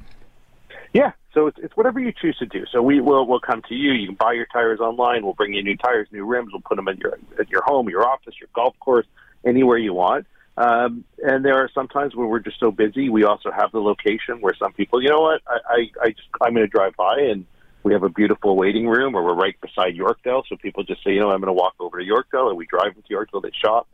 Yeah, 0.92 1.12
so 1.34 1.46
it's, 1.46 1.58
it's 1.62 1.76
whatever 1.76 2.00
you 2.00 2.12
choose 2.12 2.36
to 2.38 2.46
do. 2.46 2.64
So 2.72 2.82
we 2.82 3.00
will 3.00 3.26
we'll 3.26 3.40
come 3.40 3.62
to 3.68 3.74
you. 3.74 3.92
You 3.92 4.06
can 4.06 4.16
buy 4.16 4.32
your 4.32 4.46
tires 4.46 4.80
online. 4.80 5.24
We'll 5.24 5.34
bring 5.34 5.54
you 5.54 5.62
new 5.62 5.76
tires, 5.76 6.08
new 6.10 6.24
rims. 6.24 6.50
We'll 6.52 6.62
put 6.62 6.76
them 6.76 6.88
at 6.88 6.98
your 6.98 7.18
at 7.38 7.50
your 7.50 7.62
home, 7.62 7.88
your 7.88 8.06
office, 8.06 8.34
your 8.40 8.48
golf 8.54 8.74
course, 8.80 9.06
anywhere 9.44 9.78
you 9.78 9.92
want. 9.92 10.26
Um, 10.56 11.04
and 11.22 11.44
there 11.44 11.54
are 11.54 11.70
sometimes 11.72 12.16
when 12.16 12.26
we're 12.28 12.40
just 12.40 12.58
so 12.58 12.72
busy, 12.72 13.08
we 13.08 13.22
also 13.22 13.52
have 13.52 13.70
the 13.70 13.80
location 13.80 14.40
where 14.40 14.54
some 14.58 14.72
people, 14.72 15.00
you 15.00 15.08
know 15.08 15.20
what, 15.20 15.40
I, 15.46 15.58
I, 15.68 15.90
I 16.02 16.08
just 16.10 16.28
I'm 16.40 16.52
going 16.52 16.66
to 16.66 16.70
drive 16.70 16.96
by 16.96 17.20
and 17.20 17.46
we 17.88 17.94
have 17.94 18.02
a 18.02 18.10
beautiful 18.10 18.54
waiting 18.54 18.86
room, 18.86 19.14
or 19.14 19.24
we're 19.24 19.32
right 19.34 19.58
beside 19.62 19.96
Yorkdale. 19.96 20.42
So 20.46 20.56
people 20.56 20.84
just 20.84 21.02
say, 21.02 21.12
you 21.12 21.20
know, 21.20 21.30
I'm 21.30 21.40
going 21.40 21.46
to 21.46 21.54
walk 21.54 21.74
over 21.80 21.98
to 21.98 22.04
Yorkdale, 22.04 22.50
and 22.50 22.58
we 22.58 22.66
drive 22.66 22.94
into 22.94 23.08
Yorkdale. 23.08 23.42
They 23.42 23.50
shop, 23.64 23.88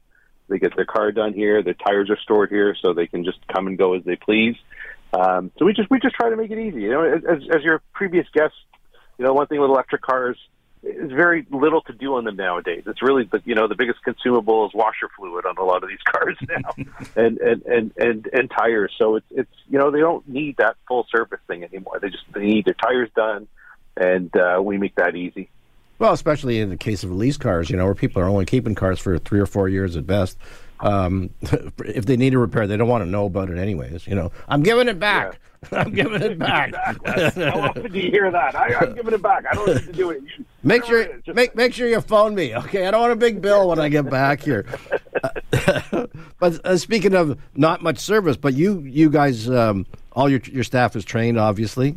they 0.49 0.59
get 0.59 0.75
their 0.75 0.85
car 0.85 1.13
done 1.13 1.33
here. 1.33 1.63
Their 1.63 1.75
tires 1.75 2.11
are 2.11 2.19
stored 2.19 2.51
here, 2.51 2.77
so 2.83 2.93
they 2.93 3.07
can 3.07 3.25
just 3.25 3.39
come 3.47 3.69
and 3.69 3.79
go 3.79 3.95
as 3.95 4.03
they 4.03 4.17
please. 4.17 4.57
Um, 5.13 5.53
so 5.57 5.65
we 5.65 5.75
just 5.75 5.89
we 5.91 6.01
just 6.01 6.17
try 6.17 6.29
to 6.29 6.37
make 6.37 6.51
it 6.51 6.59
easy. 6.59 6.83
You 6.83 6.91
know, 6.91 7.05
as, 7.05 7.39
as 7.55 7.63
your 7.63 7.83
previous 7.93 8.27
guest, 8.35 8.55
you 9.17 9.25
know, 9.25 9.33
one 9.33 9.47
thing 9.47 9.61
with 9.61 9.71
electric 9.71 10.03
cars 10.03 10.37
is 10.83 11.13
very 11.13 11.47
little 11.53 11.81
to 11.83 11.93
do 11.93 12.17
on 12.17 12.25
them 12.25 12.35
nowadays. 12.35 12.83
It's 12.89 13.01
really 13.01 13.29
the 13.31 13.41
you 13.45 13.55
know 13.55 13.69
the 13.69 13.77
biggest 13.77 14.03
consumable 14.03 14.67
is 14.67 14.73
washer 14.75 15.09
fluid 15.17 15.47
on 15.47 15.57
a 15.57 15.63
lot 15.63 15.85
of 15.85 15.89
these 15.89 16.03
cars 16.13 16.37
now, 16.49 16.75
and, 17.15 17.39
and 17.39 17.63
and 17.63 17.93
and 17.97 18.29
and 18.33 18.51
tires. 18.51 18.93
So 18.99 19.15
it's 19.15 19.27
it's 19.31 19.55
you 19.69 19.79
know 19.79 19.93
they 19.93 20.01
don't 20.01 20.29
need 20.29 20.57
that 20.57 20.75
full 20.89 21.07
service 21.15 21.41
thing 21.47 21.63
anymore. 21.63 22.01
They 22.03 22.11
just 22.11 22.25
they 22.35 22.45
need 22.45 22.65
their 22.65 22.75
tires 22.75 23.11
done, 23.15 23.47
and 23.97 24.35
uh, 24.37 24.61
we 24.63 24.79
make 24.79 24.95
that 24.97 25.17
easy. 25.17 25.49
Well, 25.99 26.13
especially 26.13 26.61
in 26.61 26.71
the 26.71 26.77
case 26.77 27.05
of 27.05 27.13
lease 27.13 27.37
cars, 27.37 27.71
you 27.71 27.77
know, 27.77 27.85
where 27.85 27.95
people 27.95 28.21
are 28.21 28.29
only 28.29 28.45
keeping 28.45 28.75
cars 28.75 28.99
for 28.99 29.19
three 29.19 29.41
or 29.41 29.47
four 29.47 29.69
years 29.69 29.97
at 29.97 30.07
best. 30.07 30.37
Um, 30.81 31.31
if 31.79 32.07
they 32.07 32.17
need 32.17 32.35
a 32.35 32.39
repair, 32.39 32.67
they 32.67 32.77
don't 32.77 32.89
want 32.89 33.05
to 33.05 33.11
know 33.11 33.27
about 33.27 33.49
it 33.49 33.59
anyways. 33.59 34.07
You 34.07 34.17
know, 34.17 34.33
I'm 34.49 34.63
giving 34.63 34.89
it 34.89 34.99
back. 34.99 35.33
Yeah. 35.33 35.39
I'm 35.73 35.93
giving 35.93 36.21
it 36.21 36.39
back. 36.39 36.75
How 37.07 37.61
often 37.61 37.91
do 37.91 37.99
you 37.99 38.11
hear 38.11 38.31
that? 38.31 38.55
I, 38.55 38.85
am 38.85 38.95
giving 38.95 39.15
it 39.15 39.23
back. 39.23 39.45
I 39.51 39.55
don't 39.55 39.67
need 39.69 39.87
to 39.87 39.93
do 39.93 40.11
it. 40.11 40.23
You, 40.23 40.45
make 40.63 40.85
sure 40.85 41.07
just, 41.25 41.35
make 41.35 41.55
make 41.55 41.73
sure 41.73 41.89
you 41.89 42.01
phone 42.01 42.35
me. 42.35 42.55
Okay, 42.55 42.87
I 42.87 42.91
don't 42.91 43.01
want 43.01 43.13
a 43.13 43.17
big 43.17 43.41
bill 43.41 43.69
when 43.69 43.79
I 43.79 43.89
get 43.89 44.11
back 44.11 44.43
here. 44.43 44.67
but 46.39 46.67
uh, 46.67 46.77
speaking 46.77 47.15
of 47.15 47.39
not 47.55 47.83
much 47.83 47.99
service, 47.99 48.37
but 48.37 48.55
you 48.55 48.81
you 48.81 49.09
guys, 49.09 49.49
um, 49.49 49.87
all 50.13 50.29
your 50.29 50.41
your 50.41 50.65
staff 50.65 50.97
is 50.97 51.05
trained, 51.05 51.39
obviously. 51.39 51.97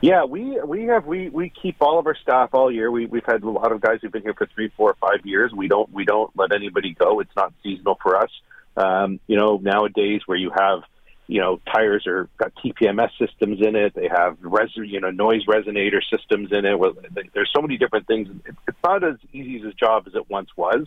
Yeah, 0.00 0.24
we 0.24 0.60
we 0.60 0.84
have 0.84 1.06
we 1.06 1.28
we 1.28 1.52
keep 1.60 1.76
all 1.80 1.98
of 1.98 2.06
our 2.06 2.16
staff 2.22 2.50
all 2.52 2.70
year. 2.70 2.90
We 2.90 3.06
we've 3.06 3.24
had 3.26 3.42
a 3.42 3.50
lot 3.50 3.72
of 3.72 3.80
guys 3.80 3.98
who've 4.00 4.12
been 4.12 4.22
here 4.22 4.34
for 4.34 4.46
three, 4.46 4.70
four, 4.76 4.96
five 5.00 5.24
years. 5.24 5.52
We 5.52 5.66
don't 5.66 5.92
we 5.92 6.04
don't 6.04 6.30
let 6.36 6.52
anybody 6.52 6.94
go. 6.94 7.18
It's 7.18 7.34
not 7.34 7.52
seasonal 7.64 7.98
for 8.00 8.16
us. 8.16 8.30
Um, 8.76 9.18
you 9.26 9.36
know, 9.36 9.56
nowadays 9.56 10.20
where 10.26 10.38
you 10.38 10.52
have 10.56 10.82
you 11.26 11.40
know 11.40 11.60
tires 11.72 12.06
are 12.06 12.28
got 12.38 12.52
TPMS 12.64 13.10
systems 13.18 13.58
in 13.60 13.74
it. 13.74 13.92
They 13.94 14.08
have 14.08 14.38
res 14.40 14.70
you 14.76 15.00
know 15.00 15.10
noise 15.10 15.44
resonator 15.46 16.00
systems 16.08 16.52
in 16.52 16.64
it. 16.64 16.78
Well, 16.78 16.94
There's 17.34 17.50
so 17.54 17.60
many 17.60 17.76
different 17.76 18.06
things. 18.06 18.28
It's 18.46 18.78
not 18.84 19.02
as 19.02 19.16
easy 19.32 19.58
as 19.58 19.64
a 19.64 19.74
job 19.74 20.04
as 20.06 20.14
it 20.14 20.30
once 20.30 20.50
was. 20.56 20.86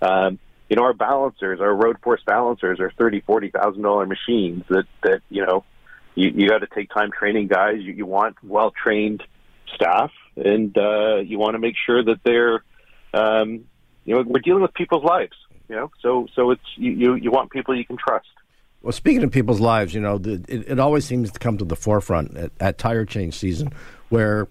Um, 0.00 0.38
you 0.70 0.76
know, 0.76 0.82
our 0.82 0.94
balancers, 0.94 1.60
our 1.60 1.74
road 1.74 1.98
force 2.02 2.22
balancers, 2.26 2.80
are 2.80 2.90
thirty, 2.96 3.20
forty 3.20 3.50
thousand 3.50 3.82
dollar 3.82 4.06
machines 4.06 4.64
that 4.70 4.84
that 5.02 5.20
you 5.28 5.44
know 5.44 5.64
you, 6.16 6.32
you 6.34 6.48
got 6.48 6.58
to 6.58 6.66
take 6.66 6.90
time 6.90 7.10
training 7.16 7.46
guys. 7.46 7.76
You, 7.78 7.92
you 7.92 8.06
want 8.06 8.36
well 8.42 8.72
trained 8.72 9.22
staff, 9.74 10.10
and 10.34 10.76
uh, 10.76 11.18
you 11.18 11.38
want 11.38 11.54
to 11.54 11.60
make 11.60 11.76
sure 11.84 12.02
that 12.02 12.18
they're, 12.24 12.64
um, 13.14 13.66
you 14.04 14.16
know, 14.16 14.24
we're 14.26 14.40
dealing 14.40 14.62
with 14.62 14.74
people's 14.74 15.04
lives. 15.04 15.36
You 15.68 15.76
know, 15.76 15.90
so 16.00 16.26
so 16.34 16.50
it's 16.50 16.62
you 16.76 16.92
you, 16.92 17.14
you 17.14 17.30
want 17.30 17.50
people 17.50 17.76
you 17.76 17.84
can 17.84 17.96
trust. 17.96 18.26
Well, 18.82 18.92
speaking 18.92 19.24
of 19.24 19.32
people's 19.32 19.60
lives, 19.60 19.94
you 19.94 20.00
know, 20.00 20.16
the, 20.18 20.44
it, 20.48 20.70
it 20.70 20.78
always 20.78 21.04
seems 21.04 21.32
to 21.32 21.38
come 21.38 21.58
to 21.58 21.64
the 21.64 21.74
forefront 21.74 22.36
at, 22.36 22.52
at 22.60 22.78
tire 22.78 23.04
change 23.04 23.34
season, 23.34 23.72
where 24.10 24.46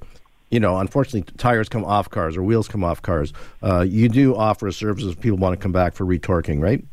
you 0.52 0.60
know, 0.60 0.78
unfortunately, 0.78 1.34
tires 1.38 1.70
come 1.70 1.84
off 1.84 2.10
cars 2.10 2.38
or 2.38 2.44
wheels 2.44 2.68
come 2.68 2.84
off 2.84 3.02
cars. 3.02 3.34
Uh, 3.64 3.82
you 3.82 4.08
do 4.10 4.36
offer 4.36 4.68
a 4.68 4.74
service 4.74 5.04
if 5.04 5.20
people 5.20 5.38
want 5.38 5.58
to 5.58 5.62
come 5.62 5.72
back 5.72 5.94
for 5.94 6.06
retorquing, 6.06 6.62
right? 6.62 6.84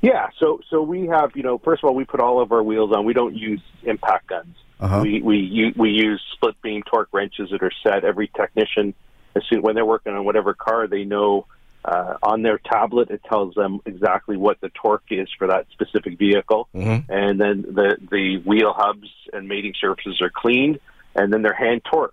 Yeah, 0.00 0.28
so 0.38 0.60
so 0.70 0.82
we 0.82 1.06
have 1.06 1.32
you 1.34 1.42
know 1.42 1.58
first 1.58 1.82
of 1.82 1.88
all 1.88 1.94
we 1.94 2.04
put 2.04 2.20
all 2.20 2.40
of 2.40 2.52
our 2.52 2.62
wheels 2.62 2.92
on. 2.92 3.04
We 3.04 3.14
don't 3.14 3.36
use 3.36 3.60
impact 3.82 4.28
guns. 4.28 4.56
Uh-huh. 4.80 5.00
We 5.02 5.20
we 5.22 5.72
we 5.76 5.90
use 5.90 6.22
split 6.34 6.60
beam 6.62 6.82
torque 6.84 7.08
wrenches 7.12 7.50
that 7.50 7.62
are 7.62 7.72
set. 7.82 8.04
Every 8.04 8.28
technician, 8.28 8.94
as 9.34 9.42
soon 9.48 9.62
when 9.62 9.74
they're 9.74 9.84
working 9.84 10.14
on 10.14 10.24
whatever 10.24 10.54
car, 10.54 10.86
they 10.86 11.04
know 11.04 11.46
uh, 11.84 12.14
on 12.22 12.42
their 12.42 12.58
tablet 12.58 13.10
it 13.10 13.22
tells 13.24 13.54
them 13.54 13.80
exactly 13.86 14.36
what 14.36 14.60
the 14.60 14.68
torque 14.70 15.10
is 15.10 15.28
for 15.36 15.48
that 15.48 15.66
specific 15.72 16.18
vehicle, 16.18 16.68
mm-hmm. 16.74 17.10
and 17.10 17.40
then 17.40 17.62
the 17.62 17.96
the 18.10 18.38
wheel 18.38 18.72
hubs 18.76 19.08
and 19.32 19.48
mating 19.48 19.74
surfaces 19.80 20.20
are 20.20 20.30
cleaned, 20.30 20.78
and 21.16 21.32
then 21.32 21.42
they're 21.42 21.52
hand 21.52 21.82
torqued. 21.84 22.12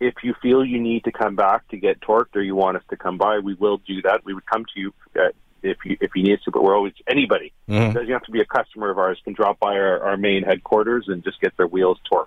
If 0.00 0.14
you 0.24 0.34
feel 0.40 0.64
you 0.64 0.80
need 0.80 1.04
to 1.04 1.12
come 1.12 1.36
back 1.36 1.68
to 1.68 1.76
get 1.76 2.00
torqued, 2.00 2.34
or 2.34 2.40
you 2.40 2.56
want 2.56 2.76
us 2.76 2.82
to 2.90 2.96
come 2.96 3.18
by, 3.18 3.38
we 3.38 3.54
will 3.54 3.76
do 3.86 4.02
that. 4.02 4.24
We 4.24 4.34
would 4.34 4.46
come 4.46 4.64
to 4.74 4.80
you 4.80 4.94
at 5.14 5.34
if 5.62 5.78
you 5.84 5.96
if 6.00 6.10
you 6.14 6.22
need 6.22 6.38
to, 6.44 6.50
but 6.50 6.62
we're 6.62 6.76
always 6.76 6.92
anybody. 7.08 7.52
Mm-hmm. 7.68 7.92
doesn't 7.92 8.10
have 8.10 8.24
to 8.24 8.32
be 8.32 8.40
a 8.40 8.44
customer 8.44 8.90
of 8.90 8.98
ours 8.98 9.18
can 9.24 9.32
drop 9.32 9.58
by 9.58 9.74
our, 9.74 10.00
our 10.00 10.16
main 10.16 10.42
headquarters 10.42 11.06
and 11.08 11.22
just 11.22 11.40
get 11.40 11.56
their 11.56 11.66
wheels 11.66 11.98
torqued 12.10 12.26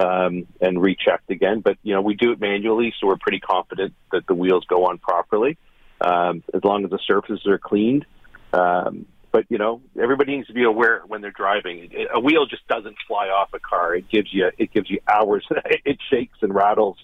um, 0.00 0.46
and 0.60 0.80
rechecked 0.80 1.30
again. 1.30 1.60
But 1.60 1.78
you 1.82 1.94
know 1.94 2.02
we 2.02 2.14
do 2.14 2.32
it 2.32 2.40
manually, 2.40 2.94
so 3.00 3.06
we're 3.06 3.16
pretty 3.16 3.40
confident 3.40 3.94
that 4.12 4.26
the 4.26 4.34
wheels 4.34 4.64
go 4.68 4.86
on 4.86 4.98
properly 4.98 5.56
um, 6.00 6.42
as 6.52 6.62
long 6.64 6.84
as 6.84 6.90
the 6.90 7.00
surfaces 7.06 7.46
are 7.46 7.58
cleaned. 7.58 8.06
Um, 8.52 9.06
but 9.32 9.46
you 9.48 9.58
know 9.58 9.80
everybody 10.00 10.36
needs 10.36 10.48
to 10.48 10.54
be 10.54 10.64
aware 10.64 11.02
when 11.06 11.20
they're 11.20 11.32
driving. 11.32 11.92
A 12.14 12.20
wheel 12.20 12.46
just 12.46 12.66
doesn't 12.68 12.96
fly 13.08 13.28
off 13.28 13.50
a 13.52 13.58
car. 13.58 13.94
It 13.94 14.08
gives 14.08 14.32
you 14.32 14.50
it 14.58 14.72
gives 14.72 14.90
you 14.90 15.00
hours. 15.08 15.46
it 15.84 15.98
shakes 16.10 16.38
and 16.42 16.54
rattles 16.54 16.98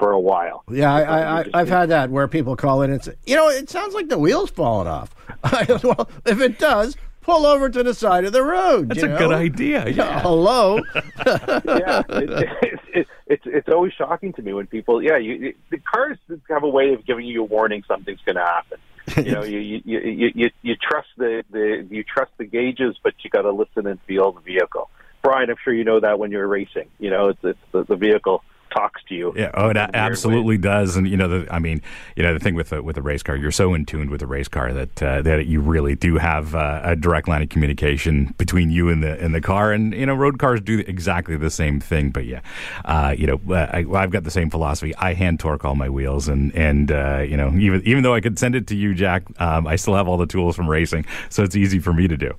for 0.00 0.12
a 0.12 0.18
while. 0.18 0.64
Yeah, 0.70 0.92
I, 0.92 1.40
I, 1.40 1.44
I've 1.52 1.68
had 1.68 1.90
that 1.90 2.10
where 2.10 2.26
people 2.26 2.56
call 2.56 2.80
in 2.82 2.90
and 2.90 3.04
say, 3.04 3.12
you 3.26 3.36
know, 3.36 3.48
it 3.48 3.68
sounds 3.68 3.94
like 3.94 4.08
the 4.08 4.18
wheel's 4.18 4.50
falling 4.50 4.88
off. 4.88 5.14
well, 5.84 6.08
if 6.24 6.40
it 6.40 6.58
does, 6.58 6.96
pull 7.20 7.44
over 7.44 7.68
to 7.68 7.82
the 7.82 7.92
side 7.92 8.24
of 8.24 8.32
the 8.32 8.42
road. 8.42 8.88
That's 8.88 9.02
a 9.02 9.08
know? 9.08 9.18
good 9.18 9.32
idea. 9.32 9.86
Yeah. 10.00 10.20
Hello. 10.20 10.78
yeah, 10.94 12.02
it, 12.08 12.30
it, 12.30 12.78
it, 12.94 13.06
it's 13.26 13.42
it's 13.44 13.68
always 13.68 13.92
shocking 13.92 14.32
to 14.34 14.42
me 14.42 14.54
when 14.54 14.66
people. 14.66 15.02
Yeah, 15.02 15.18
you, 15.18 15.54
the 15.70 15.78
cars 15.78 16.16
have 16.48 16.62
a 16.62 16.68
way 16.68 16.94
of 16.94 17.04
giving 17.04 17.26
you 17.26 17.42
a 17.42 17.44
warning 17.44 17.82
something's 17.86 18.20
going 18.24 18.36
to 18.36 18.44
happen. 18.44 18.78
You 19.16 19.32
know, 19.32 19.42
you, 19.42 19.58
you 19.58 19.82
you 19.84 20.30
you 20.34 20.50
you 20.62 20.76
trust 20.76 21.08
the 21.18 21.44
the 21.50 21.86
you 21.90 22.04
trust 22.04 22.30
the 22.38 22.46
gauges, 22.46 22.96
but 23.02 23.12
you 23.22 23.28
got 23.28 23.42
to 23.42 23.52
listen 23.52 23.86
and 23.86 24.00
feel 24.06 24.32
the 24.32 24.40
vehicle. 24.40 24.88
Brian, 25.22 25.50
I'm 25.50 25.56
sure 25.62 25.74
you 25.74 25.84
know 25.84 26.00
that 26.00 26.18
when 26.18 26.30
you're 26.30 26.46
racing. 26.46 26.88
You 26.98 27.10
know, 27.10 27.28
it's, 27.28 27.40
it's 27.42 27.58
the, 27.72 27.84
the 27.84 27.96
vehicle 27.96 28.42
talks 28.70 29.02
to 29.08 29.14
you. 29.14 29.32
Yeah, 29.36 29.50
oh, 29.54 29.70
it 29.70 29.76
absolutely 29.76 30.56
way. 30.56 30.62
does. 30.62 30.96
And 30.96 31.08
you 31.08 31.16
know, 31.16 31.28
the, 31.28 31.52
I 31.52 31.58
mean, 31.58 31.82
you 32.16 32.22
know, 32.22 32.32
the 32.32 32.40
thing 32.40 32.54
with 32.54 32.72
a, 32.72 32.82
with 32.82 32.96
a 32.96 33.02
race 33.02 33.22
car, 33.22 33.36
you're 33.36 33.50
so 33.50 33.74
in 33.74 33.84
tune 33.84 34.10
with 34.10 34.22
a 34.22 34.26
race 34.26 34.48
car 34.48 34.72
that 34.72 35.02
uh, 35.02 35.22
that 35.22 35.46
you 35.46 35.60
really 35.60 35.94
do 35.94 36.18
have 36.18 36.54
uh, 36.54 36.80
a 36.84 36.96
direct 36.96 37.28
line 37.28 37.42
of 37.42 37.48
communication 37.48 38.34
between 38.38 38.70
you 38.70 38.88
and 38.88 39.02
the 39.02 39.18
and 39.20 39.34
the 39.34 39.40
car. 39.40 39.72
And 39.72 39.92
you 39.94 40.06
know, 40.06 40.14
road 40.14 40.38
cars 40.38 40.60
do 40.60 40.80
exactly 40.80 41.36
the 41.36 41.50
same 41.50 41.80
thing. 41.80 42.10
But 42.10 42.26
yeah, 42.26 42.40
uh, 42.84 43.14
you 43.16 43.26
know, 43.26 43.40
uh, 43.54 43.66
I, 43.72 44.00
have 44.00 44.10
got 44.10 44.24
the 44.24 44.30
same 44.30 44.50
philosophy. 44.50 44.94
I 44.96 45.14
hand 45.14 45.40
torque 45.40 45.64
all 45.64 45.74
my 45.74 45.88
wheels, 45.88 46.28
and 46.28 46.54
and 46.54 46.90
uh, 46.90 47.24
you 47.26 47.36
know, 47.36 47.52
even 47.56 47.82
even 47.84 48.02
though 48.02 48.14
I 48.14 48.20
could 48.20 48.38
send 48.38 48.54
it 48.54 48.66
to 48.68 48.76
you, 48.76 48.94
Jack, 48.94 49.24
um, 49.40 49.66
I 49.66 49.76
still 49.76 49.94
have 49.94 50.08
all 50.08 50.16
the 50.16 50.26
tools 50.26 50.56
from 50.56 50.68
racing, 50.68 51.06
so 51.28 51.42
it's 51.42 51.56
easy 51.56 51.78
for 51.78 51.92
me 51.92 52.08
to 52.08 52.16
do. 52.16 52.34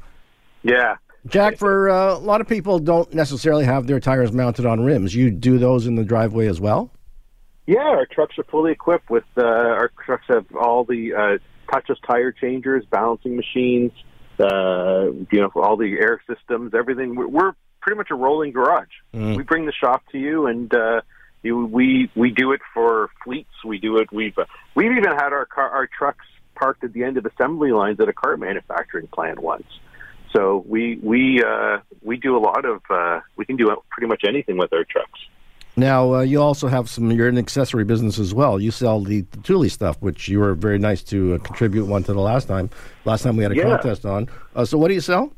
Yeah, 0.63 0.97
Jack, 1.27 1.57
for 1.57 1.89
uh, 1.89 2.15
a 2.15 2.17
lot 2.17 2.41
of 2.41 2.47
people, 2.47 2.79
don't 2.79 3.13
necessarily 3.13 3.65
have 3.65 3.87
their 3.87 3.99
tires 3.99 4.31
mounted 4.31 4.65
on 4.65 4.83
rims. 4.83 5.13
You 5.13 5.29
do 5.29 5.57
those 5.57 5.85
in 5.85 5.95
the 5.95 6.03
driveway 6.03 6.47
as 6.47 6.59
well. 6.59 6.91
Yeah, 7.67 7.79
our 7.79 8.07
trucks 8.07 8.37
are 8.39 8.43
fully 8.45 8.71
equipped 8.71 9.09
with. 9.09 9.23
Uh, 9.37 9.43
our 9.43 9.91
trucks 10.03 10.25
have 10.29 10.45
all 10.55 10.83
the 10.83 11.13
uh, 11.13 11.71
touchless 11.71 11.97
tire 12.05 12.31
changers, 12.31 12.83
balancing 12.89 13.35
machines, 13.35 13.91
uh, 14.39 15.11
you 15.31 15.39
know, 15.39 15.51
all 15.55 15.77
the 15.77 15.97
air 15.99 16.21
systems, 16.27 16.73
everything. 16.73 17.15
We're, 17.15 17.27
we're 17.27 17.51
pretty 17.81 17.97
much 17.97 18.09
a 18.09 18.15
rolling 18.15 18.51
garage. 18.51 18.89
Mm. 19.13 19.37
We 19.37 19.43
bring 19.43 19.65
the 19.67 19.73
shop 19.73 20.03
to 20.11 20.17
you, 20.17 20.47
and 20.47 20.73
uh, 20.73 21.01
you, 21.43 21.65
we 21.65 22.11
we 22.15 22.31
do 22.31 22.51
it 22.51 22.61
for 22.73 23.09
fleets. 23.23 23.51
We 23.63 23.77
do 23.77 23.97
it. 23.97 24.11
We've 24.11 24.37
uh, 24.37 24.45
we've 24.75 24.91
even 24.91 25.03
had 25.03 25.33
our 25.33 25.45
car, 25.45 25.69
our 25.69 25.87
trucks 25.87 26.25
parked 26.55 26.83
at 26.83 26.93
the 26.93 27.03
end 27.03 27.17
of 27.17 27.25
assembly 27.25 27.71
lines 27.71 27.99
at 27.99 28.09
a 28.09 28.13
car 28.13 28.37
manufacturing 28.37 29.07
plant 29.07 29.39
once. 29.39 29.67
So 30.33 30.63
we 30.67 30.99
we 31.03 31.43
uh, 31.43 31.79
we 32.01 32.17
do 32.17 32.37
a 32.37 32.39
lot 32.39 32.65
of 32.65 32.81
uh, 32.89 33.19
we 33.35 33.45
can 33.45 33.57
do 33.57 33.75
pretty 33.89 34.07
much 34.07 34.21
anything 34.27 34.57
with 34.57 34.71
our 34.73 34.83
trucks. 34.83 35.19
Now, 35.77 36.15
uh, 36.15 36.21
you 36.21 36.41
also 36.41 36.67
have 36.67 36.89
some, 36.89 37.11
you're 37.11 37.29
an 37.29 37.37
accessory 37.37 37.85
business 37.85 38.19
as 38.19 38.33
well. 38.33 38.59
You 38.59 38.71
sell 38.71 38.99
the, 38.99 39.21
the 39.31 39.37
Thule 39.37 39.69
stuff, 39.69 39.95
which 40.01 40.27
you 40.27 40.39
were 40.39 40.53
very 40.53 40.77
nice 40.77 41.01
to 41.03 41.35
uh, 41.35 41.37
contribute 41.37 41.85
one 41.85 42.03
to 42.03 42.13
the 42.13 42.19
last 42.19 42.49
time. 42.49 42.69
Last 43.05 43.23
time 43.23 43.37
we 43.37 43.43
had 43.43 43.53
a 43.53 43.55
Yeah. 43.55 43.63
contest 43.63 44.05
on. 44.05 44.27
Uh, 44.53 44.65
so, 44.65 44.77
what 44.77 44.89
do 44.89 44.95
you 44.95 45.01
sell? 45.01 45.31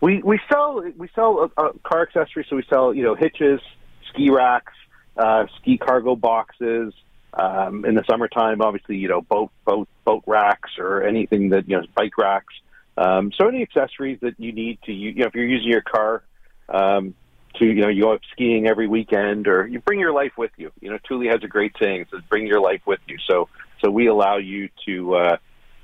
We 0.00 0.22
we 0.22 0.40
sell 0.50 0.82
we 0.96 1.08
sell 1.14 1.50
uh, 1.56 1.70
car 1.84 2.02
accessories. 2.02 2.46
So 2.48 2.56
we 2.56 2.64
sell 2.70 2.94
you 2.94 3.02
know 3.02 3.14
hitches, 3.14 3.60
ski 4.08 4.30
racks, 4.30 4.72
uh, 5.16 5.46
ski 5.60 5.78
cargo 5.78 6.16
boxes. 6.16 6.94
Um, 7.34 7.84
in 7.84 7.94
the 7.94 8.02
summertime, 8.10 8.60
obviously, 8.60 8.96
you 8.96 9.08
know 9.08 9.20
boat 9.20 9.50
boat 9.64 9.88
boat 10.04 10.22
racks 10.26 10.70
or 10.78 11.02
anything 11.02 11.50
that 11.50 11.68
you 11.68 11.76
know 11.76 11.84
bike 11.94 12.16
racks. 12.18 12.54
Um, 12.96 13.32
so 13.36 13.48
any 13.48 13.62
accessories 13.62 14.18
that 14.20 14.38
you 14.38 14.52
need 14.52 14.78
to 14.82 14.92
you, 14.92 15.14
know 15.14 15.26
if 15.26 15.34
you're 15.34 15.46
using 15.46 15.70
your 15.70 15.82
car 15.82 16.22
um, 16.68 17.14
to 17.56 17.64
you 17.64 17.82
know 17.82 17.88
you 17.88 18.02
go 18.02 18.12
out 18.12 18.22
skiing 18.32 18.66
every 18.66 18.88
weekend 18.88 19.48
or 19.48 19.66
you 19.66 19.80
bring 19.80 20.00
your 20.00 20.12
life 20.12 20.32
with 20.36 20.50
you. 20.56 20.70
You 20.80 20.90
know 20.90 20.98
Thule 21.08 21.30
has 21.30 21.42
a 21.42 21.48
great 21.48 21.72
saying: 21.80 22.06
says 22.10 22.20
"Bring 22.28 22.46
your 22.46 22.60
life 22.60 22.82
with 22.86 23.00
you." 23.06 23.16
So 23.28 23.48
so 23.82 23.90
we 23.90 24.06
allow 24.06 24.36
you 24.36 24.68
to 24.86 25.14
uh, 25.14 25.36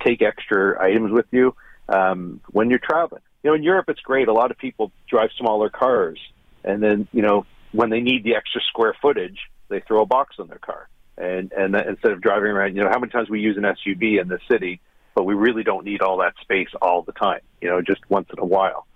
take 0.05 0.23
extra 0.23 0.83
items 0.83 1.13
with 1.13 1.27
you 1.31 1.55
um, 1.89 2.41
when 2.51 2.71
you're 2.71 2.79
traveling. 2.79 3.23
You 3.43 3.51
know, 3.51 3.55
in 3.55 3.63
Europe, 3.63 3.87
it's 3.89 4.01
great. 4.01 4.29
A 4.29 4.33
lot 4.33 4.51
of 4.51 4.59
people 4.59 4.93
drive 5.09 5.31
smaller 5.39 5.71
cars, 5.71 6.19
and 6.65 6.83
then 6.83 7.09
you 7.13 7.23
know 7.23 7.47
when 7.73 7.91
they 7.91 8.01
need 8.01 8.25
the 8.25 8.35
extra 8.35 8.61
square 8.69 8.95
footage, 9.01 9.39
they 9.69 9.81
throw 9.81 10.03
a 10.03 10.07
box 10.07 10.37
on 10.39 10.49
their 10.49 10.59
car, 10.59 10.89
and 11.17 11.53
and 11.53 11.75
that, 11.75 11.87
instead 11.87 12.13
of 12.13 12.21
driving 12.21 12.51
around, 12.51 12.77
you 12.77 12.83
know, 12.83 12.91
how 12.91 12.99
many 12.99 13.11
times 13.11 13.29
we 13.29 13.41
use 13.41 13.57
an 13.57 13.65
SUV 13.65 14.21
in 14.21 14.29
the 14.29 14.39
city, 14.51 14.81
but 15.17 15.25
we 15.25 15.35
really 15.35 15.65
don't 15.65 15.85
need 15.85 16.03
all 16.03 16.19
that 16.19 16.35
space 16.43 16.69
all 16.81 17.03
the 17.03 17.13
time. 17.13 17.41
You 17.61 17.71
know, 17.71 17.83
just 17.83 18.09
once 18.09 18.29
in 18.31 18.39
a 18.39 18.45
while. 18.45 18.87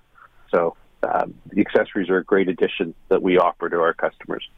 So 0.53 0.77
um, 1.03 1.35
the 1.47 1.63
accessories 1.63 2.11
are 2.11 2.19
a 2.19 2.25
great 2.25 2.49
addition 2.49 2.95
that 3.09 3.23
we 3.23 3.39
offer 3.39 3.69
to 3.69 3.77
our 3.81 3.95
customers. 3.95 4.49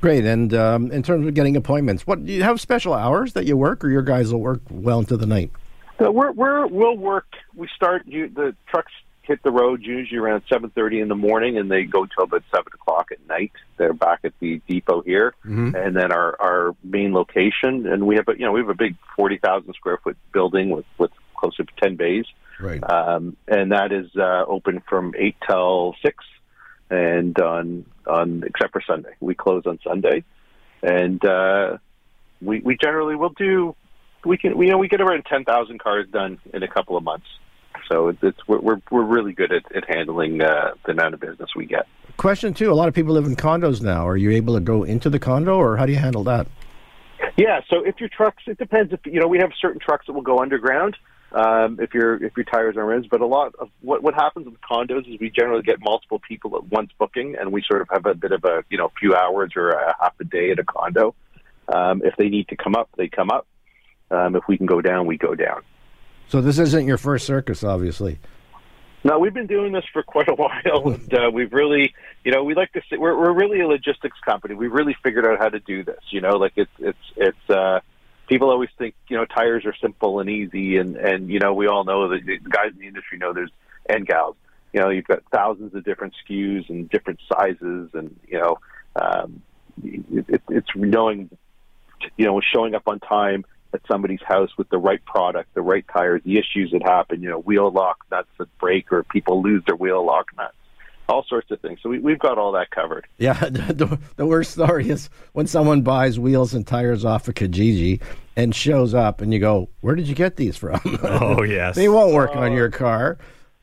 Great. 0.00 0.24
And 0.24 0.54
um, 0.54 0.90
in 0.92 1.02
terms 1.02 1.26
of 1.26 1.34
getting 1.34 1.56
appointments, 1.56 2.06
what 2.06 2.24
do 2.24 2.32
you 2.32 2.44
have 2.44 2.60
special 2.60 2.94
hours 2.94 3.34
that 3.34 3.46
you 3.46 3.56
work, 3.56 3.84
or 3.84 3.90
your 3.90 4.02
guys 4.02 4.32
will 4.32 4.40
work 4.40 4.60
well 4.70 5.00
into 5.00 5.16
the 5.16 5.26
night? 5.26 5.50
So 5.98 6.10
we're 6.10 6.30
we're 6.32 6.66
we'll 6.68 6.96
work. 6.96 7.26
We 7.54 7.68
start 7.74 8.06
you, 8.06 8.28
the 8.28 8.54
trucks 8.68 8.92
hit 9.26 9.42
the 9.42 9.50
road 9.50 9.82
usually 9.82 10.18
around 10.18 10.42
seven 10.48 10.70
thirty 10.70 11.00
in 11.00 11.08
the 11.08 11.14
morning, 11.14 11.58
and 11.58 11.70
they 11.70 11.84
go 11.84 12.06
till 12.06 12.24
about 12.24 12.42
seven 12.54 12.72
o'clock 12.74 13.08
at 13.12 13.18
night. 13.28 13.52
They're 13.76 13.92
back 13.92 14.20
at 14.24 14.32
the 14.40 14.60
depot 14.68 15.02
here, 15.02 15.34
Mhm. 15.44 15.74
and 15.74 15.96
then 15.96 16.12
our 16.12 16.36
our 16.40 16.76
main 16.82 17.12
location. 17.12 17.86
And 17.86 18.06
we 18.06 18.16
have 18.16 18.28
a 18.28 18.32
you 18.38 18.44
know 18.44 18.52
we 18.52 18.60
have 18.60 18.68
a 18.68 18.74
big 18.74 18.96
forty 19.16 19.38
thousand 19.38 19.74
square 19.74 19.98
foot 19.98 20.16
building 20.32 20.70
with 20.70 20.86
with 20.98 21.10
close 21.36 21.56
to 21.56 21.66
ten 21.80 21.96
bays, 21.96 22.24
Right. 22.60 22.82
um, 22.90 23.36
and 23.46 23.72
that 23.72 23.92
is 23.92 24.14
uh, 24.16 24.44
open 24.46 24.80
from 24.88 25.14
eight 25.18 25.36
till 25.46 25.94
six, 26.02 26.24
and 26.90 27.38
on 27.40 27.84
on 28.06 28.44
except 28.46 28.72
for 28.72 28.80
Sunday 28.80 29.14
we 29.20 29.34
close 29.34 29.66
on 29.66 29.78
Sunday, 29.84 30.24
and 30.82 31.24
uh, 31.24 31.78
we 32.40 32.60
we 32.60 32.76
generally 32.76 33.16
will 33.16 33.34
do 33.36 33.74
we 34.24 34.36
can 34.36 34.60
you 34.60 34.70
know 34.70 34.78
we 34.78 34.88
get 34.88 35.00
around 35.00 35.24
ten 35.24 35.44
thousand 35.44 35.80
cars 35.80 36.06
done 36.10 36.38
in 36.54 36.62
a 36.62 36.68
couple 36.68 36.96
of 36.96 37.04
months. 37.04 37.26
So 37.88 38.08
it's, 38.08 38.18
it's 38.22 38.38
we're, 38.48 38.80
we're 38.90 39.04
really 39.04 39.32
good 39.32 39.52
at, 39.52 39.64
at 39.74 39.84
handling 39.88 40.40
uh, 40.40 40.72
the 40.84 40.92
amount 40.92 41.14
of 41.14 41.20
business 41.20 41.50
we 41.54 41.66
get. 41.66 41.86
Question 42.16 42.54
two: 42.54 42.72
A 42.72 42.74
lot 42.74 42.88
of 42.88 42.94
people 42.94 43.12
live 43.14 43.26
in 43.26 43.36
condos 43.36 43.82
now. 43.82 44.06
Are 44.06 44.16
you 44.16 44.30
able 44.30 44.54
to 44.54 44.60
go 44.60 44.82
into 44.82 45.10
the 45.10 45.18
condo, 45.18 45.56
or 45.56 45.76
how 45.76 45.86
do 45.86 45.92
you 45.92 45.98
handle 45.98 46.24
that? 46.24 46.46
Yeah, 47.36 47.60
so 47.68 47.84
if 47.84 48.00
your 48.00 48.08
trucks, 48.08 48.42
it 48.46 48.58
depends. 48.58 48.92
If 48.92 49.00
you 49.04 49.20
know, 49.20 49.28
we 49.28 49.38
have 49.38 49.50
certain 49.60 49.80
trucks 49.80 50.06
that 50.06 50.12
will 50.12 50.22
go 50.22 50.38
underground. 50.38 50.96
Um, 51.32 51.78
if 51.80 51.92
your 51.92 52.22
if 52.24 52.36
your 52.36 52.44
tires 52.44 52.76
are 52.76 52.86
rims, 52.86 53.06
but 53.10 53.20
a 53.20 53.26
lot 53.26 53.54
of 53.58 53.68
what 53.82 54.02
what 54.02 54.14
happens 54.14 54.46
with 54.46 54.60
condos 54.60 55.12
is 55.12 55.20
we 55.20 55.30
generally 55.30 55.62
get 55.62 55.78
multiple 55.80 56.20
people 56.26 56.56
at 56.56 56.64
once 56.68 56.90
booking, 56.98 57.36
and 57.38 57.52
we 57.52 57.62
sort 57.68 57.82
of 57.82 57.88
have 57.90 58.06
a 58.06 58.14
bit 58.14 58.32
of 58.32 58.44
a 58.44 58.62
you 58.70 58.78
know 58.78 58.90
few 58.98 59.14
hours 59.14 59.52
or 59.56 59.70
a 59.70 59.94
half 60.00 60.14
a 60.20 60.24
day 60.24 60.50
at 60.50 60.58
a 60.58 60.64
condo. 60.64 61.14
Um, 61.68 62.00
if 62.04 62.14
they 62.16 62.28
need 62.28 62.48
to 62.48 62.56
come 62.56 62.74
up, 62.74 62.88
they 62.96 63.08
come 63.08 63.30
up. 63.30 63.46
Um, 64.10 64.36
if 64.36 64.44
we 64.48 64.56
can 64.56 64.66
go 64.66 64.80
down, 64.80 65.06
we 65.06 65.18
go 65.18 65.34
down. 65.34 65.62
So 66.28 66.40
this 66.40 66.58
isn't 66.58 66.86
your 66.86 66.98
first 66.98 67.26
circus, 67.26 67.62
obviously. 67.62 68.18
No, 69.04 69.18
we've 69.20 69.34
been 69.34 69.46
doing 69.46 69.72
this 69.72 69.84
for 69.92 70.02
quite 70.04 70.28
a 70.28 70.34
while, 70.34 70.88
and 70.88 71.14
uh, 71.14 71.30
we've 71.32 71.52
really, 71.52 71.94
you 72.24 72.32
know, 72.32 72.42
we 72.42 72.54
like 72.54 72.72
to 72.72 72.80
say 72.90 72.96
we're 72.96 73.16
we're 73.16 73.32
really 73.32 73.60
a 73.60 73.66
logistics 73.66 74.18
company. 74.24 74.54
We've 74.54 74.72
really 74.72 74.96
figured 75.02 75.26
out 75.26 75.38
how 75.38 75.48
to 75.48 75.60
do 75.60 75.84
this. 75.84 76.00
You 76.10 76.20
know, 76.20 76.36
like 76.36 76.52
it's 76.56 76.72
it's 76.78 76.98
it's. 77.16 77.50
uh 77.50 77.80
People 78.28 78.50
always 78.50 78.70
think 78.76 78.96
you 79.06 79.16
know 79.16 79.24
tires 79.24 79.64
are 79.66 79.74
simple 79.80 80.18
and 80.18 80.28
easy, 80.28 80.78
and 80.78 80.96
and 80.96 81.30
you 81.30 81.38
know 81.38 81.54
we 81.54 81.68
all 81.68 81.84
know 81.84 82.08
that 82.08 82.26
the 82.26 82.38
guys 82.38 82.72
in 82.72 82.78
the 82.80 82.88
industry 82.88 83.18
know 83.18 83.32
there's 83.32 83.52
and 83.88 84.04
gals. 84.04 84.34
You 84.72 84.80
know, 84.80 84.90
you've 84.90 85.06
got 85.06 85.22
thousands 85.32 85.74
of 85.74 85.84
different 85.84 86.14
SKUs 86.28 86.68
and 86.68 86.90
different 86.90 87.20
sizes, 87.32 87.90
and 87.94 88.18
you 88.26 88.38
know, 88.38 88.58
um, 88.96 89.42
it, 89.82 90.24
it, 90.28 90.42
it's 90.48 90.68
knowing, 90.74 91.30
you 92.16 92.26
know, 92.26 92.40
showing 92.40 92.74
up 92.74 92.88
on 92.88 93.00
time 93.00 93.44
at 93.74 93.80
somebody's 93.90 94.22
house 94.26 94.50
with 94.56 94.68
the 94.70 94.78
right 94.78 95.04
product, 95.04 95.54
the 95.54 95.62
right 95.62 95.84
tires, 95.92 96.22
the 96.24 96.38
issues 96.38 96.70
that 96.72 96.82
happen, 96.82 97.22
you 97.22 97.30
know, 97.30 97.38
wheel 97.38 97.70
lock 97.70 97.98
nuts 98.10 98.28
that 98.38 98.48
break 98.58 98.92
or 98.92 99.02
people 99.04 99.42
lose 99.42 99.62
their 99.66 99.76
wheel 99.76 100.04
lock 100.04 100.26
nuts, 100.36 100.56
all 101.08 101.24
sorts 101.28 101.50
of 101.50 101.60
things. 101.60 101.78
So 101.82 101.88
we, 101.88 101.98
we've 101.98 102.18
got 102.18 102.38
all 102.38 102.52
that 102.52 102.70
covered. 102.70 103.06
Yeah, 103.18 103.34
the, 103.50 103.98
the 104.16 104.26
worst 104.26 104.52
story 104.52 104.88
is 104.88 105.10
when 105.32 105.46
someone 105.46 105.82
buys 105.82 106.18
wheels 106.18 106.54
and 106.54 106.66
tires 106.66 107.04
off 107.04 107.28
of 107.28 107.34
Kijiji 107.34 108.00
and 108.36 108.54
shows 108.54 108.94
up, 108.94 109.20
and 109.20 109.32
you 109.32 109.38
go, 109.40 109.68
"Where 109.80 109.94
did 109.94 110.08
you 110.08 110.14
get 110.14 110.36
these 110.36 110.56
from?" 110.56 110.80
Oh, 111.02 111.42
yes. 111.42 111.74
they 111.74 111.88
won't 111.88 112.12
work 112.12 112.34
on 112.36 112.52
uh, 112.52 112.54
your 112.54 112.70
car. 112.70 113.18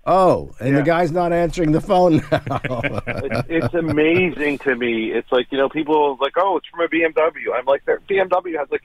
Oh, 0.05 0.53
and 0.59 0.75
the 0.75 0.81
guy's 0.81 1.13
not 1.13 1.31
answering 1.31 1.71
the 1.71 1.79
phone 1.79 2.17
now. 2.29 2.59
it's, 3.07 3.47
it's 3.49 3.73
amazing 3.73 4.57
to 4.59 4.75
me. 4.75 5.11
It's 5.13 5.31
like, 5.31 5.47
you 5.49 5.57
know, 5.57 5.69
people 5.69 5.95
are 5.95 6.17
like, 6.19 6.33
oh, 6.35 6.57
it's 6.57 6.67
from 6.67 6.81
a 6.81 6.89
BMW. 6.89 7.55
I'm 7.55 7.65
like, 7.65 7.85
their 7.85 8.01
BMW 8.01 8.57
has 8.57 8.67
like 8.69 8.83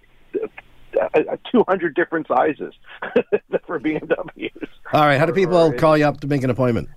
uh, 0.97 1.36
200 1.51 1.95
different 1.95 2.26
sizes 2.26 2.74
for 3.66 3.80
BMWs. 3.80 4.68
All 4.93 5.07
right, 5.07 5.18
how 5.18 5.26
do 5.26 5.32
people 5.32 5.72
call 5.72 5.97
you 5.97 6.05
up 6.05 6.20
to 6.20 6.26
make 6.26 6.43
an 6.43 6.51
appointment? 6.51 6.89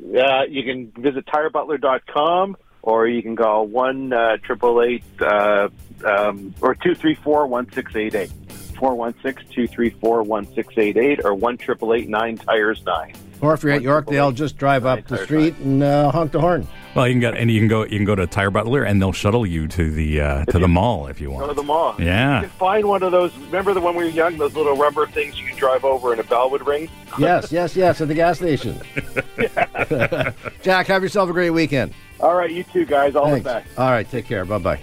Uh, 0.00 0.42
you 0.48 0.64
can 0.64 0.92
visit 1.02 1.26
tirebutler.com 1.26 2.56
or 2.82 3.06
you 3.06 3.22
can 3.22 3.36
call 3.36 3.66
1 3.66 4.12
uh, 4.12 4.36
888 4.44 5.02
uh, 5.20 5.68
um, 6.04 6.54
or 6.60 6.74
234 6.74 7.46
1688. 7.46 8.30
416 8.74 9.54
234 9.54 10.22
1688 10.22 11.24
or 11.24 11.34
1 11.34 12.10
9 12.10 12.36
tires 12.38 12.82
9. 12.84 13.14
Or 13.40 13.52
if 13.54 13.62
you're 13.62 13.72
at 13.72 13.82
Yorkdale, 13.82 14.34
just 14.34 14.56
drive 14.56 14.86
up 14.86 15.06
the 15.06 15.22
street 15.24 15.56
and 15.58 15.82
uh, 15.82 16.10
honk 16.10 16.32
the 16.32 16.40
horn. 16.40 16.66
Well, 16.94 17.06
you 17.08 17.14
can 17.14 17.20
get 17.20 17.36
and 17.36 17.50
you 17.50 17.58
can 17.60 17.66
go 17.68 17.82
you 17.82 17.90
can 17.98 18.04
go 18.04 18.14
to 18.14 18.26
Tire 18.26 18.50
Butler 18.50 18.84
and 18.84 19.02
they'll 19.02 19.12
shuttle 19.12 19.44
you 19.44 19.66
to 19.68 19.90
the 19.90 20.20
uh, 20.20 20.44
to 20.46 20.58
the 20.60 20.68
mall 20.68 21.08
if 21.08 21.20
you 21.20 21.26
Go 21.28 21.34
want. 21.34 21.48
to 21.48 21.54
the 21.54 21.62
mall. 21.62 21.96
Yeah. 21.98 22.36
You 22.42 22.48
can 22.48 22.56
find 22.56 22.86
one 22.86 23.02
of 23.02 23.10
those. 23.12 23.36
Remember 23.36 23.74
the 23.74 23.80
when 23.80 23.96
we 23.96 24.04
were 24.04 24.10
young, 24.10 24.38
those 24.38 24.54
little 24.54 24.76
rubber 24.76 25.06
things 25.08 25.38
you 25.40 25.46
could 25.48 25.58
drive 25.58 25.84
over 25.84 26.12
and 26.12 26.20
a 26.20 26.24
bell 26.24 26.50
would 26.50 26.66
ring? 26.66 26.88
Yes, 27.18 27.52
yes, 27.52 27.76
yes, 27.76 28.00
at 28.00 28.08
the 28.08 28.14
gas 28.14 28.38
station. 28.38 28.80
Jack, 30.62 30.86
have 30.88 31.00
yourself 31.02 31.30
a 31.30 31.32
great 31.32 31.50
weekend. 31.50 31.94
All 32.18 32.34
right, 32.34 32.50
you 32.50 32.64
too, 32.64 32.84
guys. 32.84 33.14
All 33.14 33.26
Thanks. 33.26 33.38
the 33.44 33.50
best. 33.50 33.78
All 33.78 33.90
right, 33.90 34.08
take 34.10 34.26
care. 34.26 34.44
Bye 34.44 34.58
bye. 34.58 34.80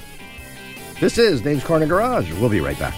This 1.01 1.17
is 1.17 1.41
Dave's 1.41 1.63
Corner 1.63 1.87
Garage. 1.87 2.31
We'll 2.39 2.49
be 2.49 2.61
right 2.61 2.79
back. 2.79 2.93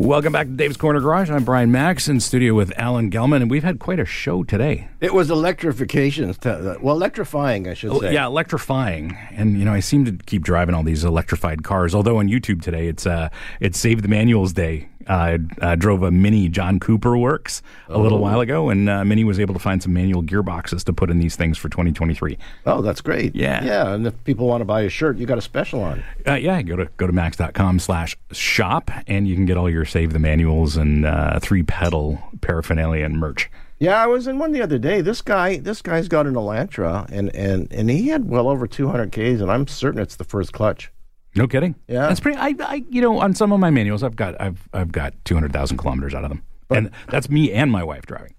Welcome 0.00 0.32
back 0.32 0.46
to 0.46 0.52
Dave's 0.54 0.78
Corner 0.78 0.98
Garage. 0.98 1.28
I'm 1.28 1.44
Brian 1.44 1.70
Makse 1.70 2.08
in 2.08 2.20
studio 2.20 2.54
with 2.54 2.72
Alan 2.78 3.10
Gelman, 3.10 3.42
and 3.42 3.50
we've 3.50 3.62
had 3.62 3.78
quite 3.78 4.00
a 4.00 4.06
show 4.06 4.42
today. 4.42 4.88
It 5.02 5.12
was 5.12 5.30
electrification. 5.30 6.34
Well, 6.42 6.96
electrifying, 6.96 7.68
I 7.68 7.74
should 7.74 7.90
Oh, 7.90 8.00
say. 8.00 8.14
Yeah, 8.14 8.24
electrifying, 8.24 9.14
and 9.32 9.58
you 9.58 9.66
know 9.66 9.74
I 9.74 9.80
seem 9.80 10.06
to 10.06 10.12
keep 10.24 10.42
driving 10.42 10.74
all 10.74 10.82
these 10.82 11.04
electrified 11.04 11.64
cars. 11.64 11.94
Although 11.94 12.16
on 12.16 12.28
YouTube 12.28 12.62
today, 12.62 12.88
it's 12.88 13.04
uh, 13.06 13.28
it's 13.60 13.78
Save 13.78 14.00
the 14.00 14.08
Manuals 14.08 14.54
Day. 14.54 14.88
Uh, 15.10 15.38
I 15.60 15.66
uh, 15.72 15.74
drove 15.74 16.02
a 16.04 16.10
Mini 16.12 16.48
John 16.48 16.78
Cooper 16.78 17.18
Works 17.18 17.62
a 17.88 17.98
little 17.98 18.18
Oh. 18.18 18.20
while 18.22 18.40
ago, 18.40 18.70
and 18.70 18.88
uh, 18.88 19.04
Mini 19.04 19.24
was 19.24 19.40
able 19.40 19.54
to 19.54 19.60
find 19.60 19.82
some 19.82 19.92
manual 19.92 20.22
gearboxes 20.22 20.84
to 20.84 20.92
put 20.92 21.10
in 21.10 21.18
these 21.18 21.34
things 21.34 21.58
for 21.58 21.68
2023. 21.68 22.38
Oh, 22.66 22.80
that's 22.80 23.00
great. 23.00 23.34
Yeah. 23.34 23.64
Yeah, 23.64 23.92
and 23.94 24.06
if 24.06 24.22
people 24.24 24.46
want 24.46 24.60
to 24.60 24.64
buy 24.64 24.82
a 24.82 24.88
shirt, 24.88 25.18
you 25.18 25.26
got 25.26 25.36
a 25.38 25.42
special 25.42 25.82
on. 25.82 26.04
Uh, 26.26 26.34
yeah, 26.34 26.62
go 26.62 26.76
to 26.76 26.88
go 26.96 27.06
to 27.08 27.12
makse.com 27.12 27.80
slash 27.80 28.16
shop, 28.30 28.90
and 29.08 29.26
you 29.26 29.34
can 29.34 29.46
get 29.46 29.56
all 29.56 29.68
your 29.68 29.84
Save 29.84 30.12
the 30.12 30.18
Manuals 30.20 30.76
and 30.76 31.04
uh, 31.04 31.40
three 31.40 31.62
pedal 31.64 32.22
paraphernalia 32.40 33.04
and 33.04 33.18
merch. 33.18 33.50
Yeah, 33.80 34.00
I 34.02 34.06
was 34.06 34.26
in 34.26 34.38
one 34.38 34.52
the 34.52 34.60
other 34.62 34.78
day. 34.78 35.00
This 35.00 35.22
guy, 35.22 35.56
this 35.56 35.80
guy's 35.80 36.06
got 36.06 36.26
an 36.26 36.34
Elantra, 36.34 37.10
and 37.10 37.34
and 37.34 37.66
and 37.72 37.88
he 37.90 38.08
had 38.08 38.28
well 38.28 38.46
over 38.48 38.66
200 38.66 39.10
Ks, 39.10 39.40
and 39.40 39.50
I'm 39.50 39.66
certain 39.66 40.00
it's 40.00 40.16
the 40.16 40.24
first 40.24 40.52
clutch. 40.52 40.92
No 41.36 41.46
kidding. 41.46 41.76
Yeah. 41.86 42.08
that's 42.08 42.20
pretty. 42.20 42.38
I, 42.38 42.54
I, 42.60 42.84
you 42.88 43.00
know, 43.00 43.18
on 43.20 43.34
some 43.34 43.52
of 43.52 43.60
my 43.60 43.70
manuals, 43.70 44.02
I've 44.02 44.16
got, 44.16 44.40
I've, 44.40 44.68
I've 44.72 44.92
got 44.92 45.14
two 45.24 45.34
hundred 45.34 45.52
thousand 45.52 45.76
kilometers 45.76 46.14
out 46.14 46.24
of 46.24 46.30
them, 46.30 46.42
and 46.70 46.90
that's 47.08 47.28
me 47.28 47.52
and 47.52 47.70
my 47.70 47.84
wife 47.84 48.06
driving. 48.06 48.34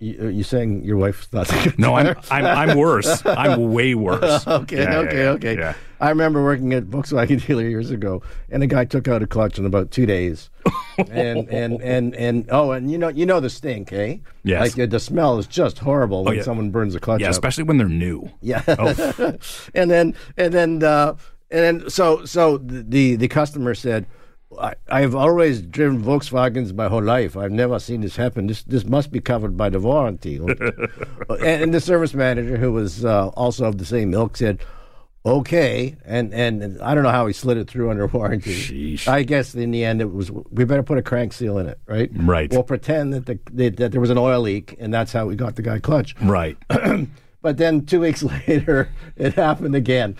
You, 0.00 0.28
you 0.28 0.42
saying 0.44 0.82
your 0.82 0.96
wife's 0.96 1.30
not 1.30 1.78
No, 1.78 1.94
I'm. 1.94 2.16
I'm, 2.30 2.46
I'm 2.46 2.78
worse. 2.78 3.22
I'm 3.26 3.74
way 3.74 3.94
worse. 3.94 4.46
okay, 4.48 4.84
Yeah, 4.84 4.96
okay, 4.96 5.16
yeah, 5.18 5.30
okay. 5.30 5.58
yeah. 5.58 5.74
I 6.00 6.08
remember 6.08 6.42
working 6.42 6.72
at 6.72 6.84
Volkswagen 6.84 7.46
dealer 7.46 7.68
years 7.68 7.90
ago, 7.90 8.22
and 8.48 8.62
a 8.62 8.66
guy 8.66 8.86
took 8.86 9.08
out 9.08 9.22
a 9.22 9.26
clutch 9.26 9.58
in 9.58 9.66
about 9.66 9.90
two 9.90 10.06
days, 10.06 10.48
and 11.10 11.46
and 11.50 11.82
and 11.82 12.14
and 12.14 12.48
oh, 12.50 12.70
and 12.72 12.90
you 12.90 12.96
know 12.96 13.08
you 13.08 13.26
know 13.26 13.40
the 13.40 13.50
stink, 13.50 13.92
eh? 13.92 14.16
Yes. 14.42 14.62
Like 14.62 14.82
uh, 14.82 14.90
the 14.90 15.00
smell 15.00 15.38
is 15.38 15.46
just 15.46 15.80
horrible 15.80 16.24
when 16.24 16.36
yeah. 16.36 16.42
someone 16.44 16.70
burns 16.70 16.94
a 16.94 17.00
clutch. 17.00 17.20
Yeah, 17.20 17.26
out. 17.26 17.32
especially 17.32 17.64
when 17.64 17.76
they're 17.76 17.86
new. 17.86 18.30
Yeah. 18.40 18.62
Oh. 18.66 19.36
and 19.74 19.90
then 19.90 20.14
and 20.38 20.54
then 20.54 20.82
uh, 20.82 21.16
and 21.50 21.80
then 21.80 21.90
so 21.90 22.24
so 22.24 22.58
the 22.58 23.16
the 23.16 23.28
customer 23.28 23.74
said. 23.74 24.06
I, 24.58 24.74
I've 24.90 25.14
always 25.14 25.62
driven 25.62 26.02
Volkswagens 26.02 26.74
my 26.74 26.88
whole 26.88 27.04
life. 27.04 27.36
I've 27.36 27.52
never 27.52 27.78
seen 27.78 28.00
this 28.00 28.16
happen. 28.16 28.48
This 28.48 28.64
this 28.64 28.84
must 28.84 29.12
be 29.12 29.20
covered 29.20 29.56
by 29.56 29.70
the 29.70 29.78
warranty. 29.78 30.36
and, 31.28 31.62
and 31.62 31.72
the 31.72 31.80
service 31.80 32.14
manager, 32.14 32.56
who 32.56 32.72
was 32.72 33.04
uh, 33.04 33.28
also 33.28 33.66
of 33.66 33.78
the 33.78 33.84
same 33.84 34.12
ilk, 34.12 34.36
said, 34.36 34.58
"Okay." 35.24 35.96
And, 36.04 36.34
and 36.34 36.64
and 36.64 36.82
I 36.82 36.96
don't 36.96 37.04
know 37.04 37.12
how 37.12 37.28
he 37.28 37.32
slid 37.32 37.58
it 37.58 37.70
through 37.70 37.92
under 37.92 38.08
warranty. 38.08 38.52
Sheesh. 38.96 39.06
I 39.06 39.22
guess 39.22 39.54
in 39.54 39.70
the 39.70 39.84
end 39.84 40.00
it 40.00 40.12
was 40.12 40.32
we 40.32 40.64
better 40.64 40.82
put 40.82 40.98
a 40.98 41.02
crank 41.02 41.32
seal 41.32 41.58
in 41.58 41.68
it, 41.68 41.78
right? 41.86 42.10
Right. 42.12 42.50
We'll 42.50 42.64
pretend 42.64 43.12
that 43.12 43.26
the 43.26 43.38
that, 43.52 43.76
that 43.76 43.92
there 43.92 44.00
was 44.00 44.10
an 44.10 44.18
oil 44.18 44.40
leak, 44.40 44.74
and 44.80 44.92
that's 44.92 45.12
how 45.12 45.26
we 45.26 45.36
got 45.36 45.54
the 45.54 45.62
guy 45.62 45.78
clutch. 45.78 46.16
Right. 46.20 46.56
But 47.42 47.56
then 47.56 47.86
two 47.86 48.00
weeks 48.00 48.22
later, 48.48 48.90
it 49.16 49.34
happened 49.34 49.74
again, 49.74 50.16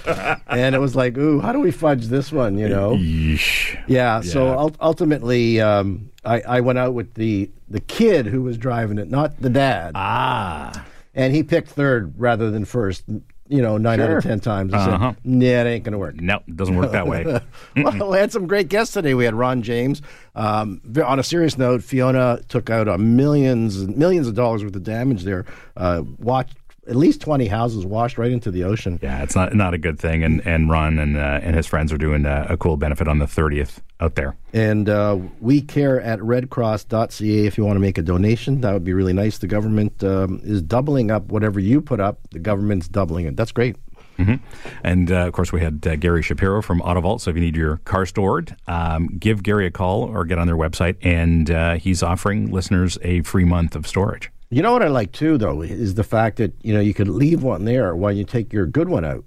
and 0.47 0.75
it 0.75 0.79
was 0.79 0.97
like, 0.97 1.19
"Ooh, 1.19 1.41
how 1.41 1.53
do 1.53 1.61
we 1.61 1.71
fudge 1.71 2.07
this 2.07 2.33
one?" 2.33 2.57
You 2.57 2.69
know? 2.69 2.93
Yeesh. 2.93 3.79
Yeah. 3.87 4.21
So 4.23 4.47
Yeah. 4.47 4.57
ul- 4.57 4.77
ultimately, 4.81 5.61
um, 5.61 6.11
I, 6.25 6.41
I 6.43 6.61
went 6.61 6.79
out 6.79 6.95
with 6.95 7.15
the 7.15 7.51
the 7.69 7.81
kid 7.81 8.27
who 8.27 8.43
was 8.43 8.57
driving 8.57 8.99
it, 8.99 9.11
not 9.11 9.41
the 9.41 9.51
dad, 9.51 9.93
Ah. 9.95 10.87
and 11.15 11.35
he 11.35 11.43
picked 11.43 11.69
third 11.69 12.15
rather 12.17 12.51
than 12.51 12.65
first. 12.65 13.05
You 13.53 13.61
know, 13.63 13.79
nine 13.79 14.01
out 14.01 14.07
Sure. 14.07 14.19
of 14.19 14.23
ten 14.23 14.39
times. 14.39 14.73
I 14.73 14.79
Uh-huh. 14.79 15.13
said, 15.25 15.43
"Yeah, 15.43 15.63
it 15.65 15.67
ain't 15.67 15.83
gonna 15.85 15.99
work." 15.99 16.15
No, 16.21 16.37
it 16.47 16.57
doesn't 16.57 16.77
work 16.77 16.93
that 16.93 17.09
way. 17.09 17.25
well, 17.77 18.11
we 18.13 18.17
had 18.17 18.31
some 18.31 18.47
great 18.47 18.69
guests 18.69 18.95
today. 18.95 19.13
We 19.13 19.25
had 19.25 19.35
Ron 19.35 19.63
James. 19.63 20.03
Um, 20.37 20.81
on 21.05 21.19
a 21.19 21.25
serious 21.25 21.59
note, 21.59 21.83
Fiona 21.83 22.39
took 22.49 22.71
out 22.71 22.87
a 22.87 22.97
millions 22.97 23.89
millions 23.89 24.29
of 24.29 24.35
dollars 24.37 24.63
worth 24.63 24.77
of 24.77 24.85
damage 24.85 25.25
there. 25.25 25.47
Uh, 25.77 26.05
watched 26.21 26.57
at 26.91 26.97
least 26.97 27.21
twenty 27.21 27.47
houses 27.47 27.87
washed 27.87 28.19
right 28.19 28.31
into 28.33 28.51
the 28.51 28.65
ocean. 28.65 28.99
Yeah, 29.01 29.23
it's 29.23 29.35
not 29.35 29.55
not 29.55 29.73
a 29.73 29.79
good 29.79 29.99
thing. 29.99 30.25
And 30.25 30.45
and 30.47 30.69
Ron 30.69 30.99
and 30.99 31.17
uh, 31.17 31.41
and 31.43 31.57
his 31.57 31.67
friends 31.67 31.93
are 31.93 31.99
doing 31.99 32.27
uh, 32.27 32.47
a 32.51 32.57
cool 32.57 32.77
benefit 32.77 33.09
on 33.09 33.19
the 33.21 33.27
thirtieth 33.27 33.81
out 34.01 34.17
there. 34.17 34.37
And 34.53 34.89
uh, 34.89 35.19
we 35.41 35.61
care 35.63 36.01
at 36.01 36.19
redcross.ca 36.21 37.47
if 37.47 37.57
you 37.59 37.65
want 37.65 37.77
to 37.77 37.81
make 37.81 37.99
a 37.99 38.03
donation. 38.03 38.61
That 38.61 38.73
would 38.73 38.85
be 38.85 38.93
really 38.93 39.13
nice. 39.13 39.39
The 39.39 39.47
government 39.47 40.03
um, 40.05 40.41
is 40.43 40.63
doubling 40.63 41.11
up 41.11 41.25
whatever 41.27 41.61
you 41.61 41.81
put 41.81 42.01
up. 42.01 42.19
The 42.31 42.39
government's 42.39 42.89
doubling 42.89 43.27
it. 43.27 43.37
That's 43.37 43.53
great. 43.53 43.77
hmm 44.17 44.35
And 44.83 45.11
uh, 45.13 45.27
of 45.27 45.33
course, 45.33 45.53
we 45.53 45.61
had 45.61 45.87
uh, 45.87 45.97
Gary 45.97 46.23
Shapiro 46.23 46.63
from 46.63 46.81
AutoVault. 46.81 47.21
So 47.21 47.31
if 47.31 47.37
you 47.37 47.43
need 47.43 47.57
your 47.57 47.79
car 47.85 48.07
stored, 48.07 48.57
um, 48.67 49.07
give 49.19 49.43
Gary 49.43 49.67
a 49.67 49.71
call 49.71 50.05
or 50.05 50.25
get 50.25 50.39
on 50.39 50.47
their 50.47 50.57
website, 50.57 50.97
and 51.03 51.51
uh, 51.51 51.75
he's 51.75 52.03
offering 52.03 52.51
listeners 52.51 52.99
a 53.03 53.23
free 53.23 53.45
month 53.45 53.77
of 53.77 53.87
storage. 53.87 54.31
You 54.53 54.63
know 54.63 54.73
what 54.73 54.83
I 54.83 54.89
like 54.89 55.13
too, 55.13 55.39
though, 55.39 55.63
is 55.63 55.95
the 55.95 56.03
fact 56.05 56.39
that 56.39 56.53
you 56.63 56.75
know 56.75 56.81
you 56.81 56.93
could 56.93 57.09
leave 57.09 57.43
one 57.43 57.65
there 57.65 57.95
while 57.95 58.11
you 58.13 58.25
take 58.25 58.53
your 58.53 58.67
good 58.67 58.89
one 58.89 59.05
out. 59.05 59.25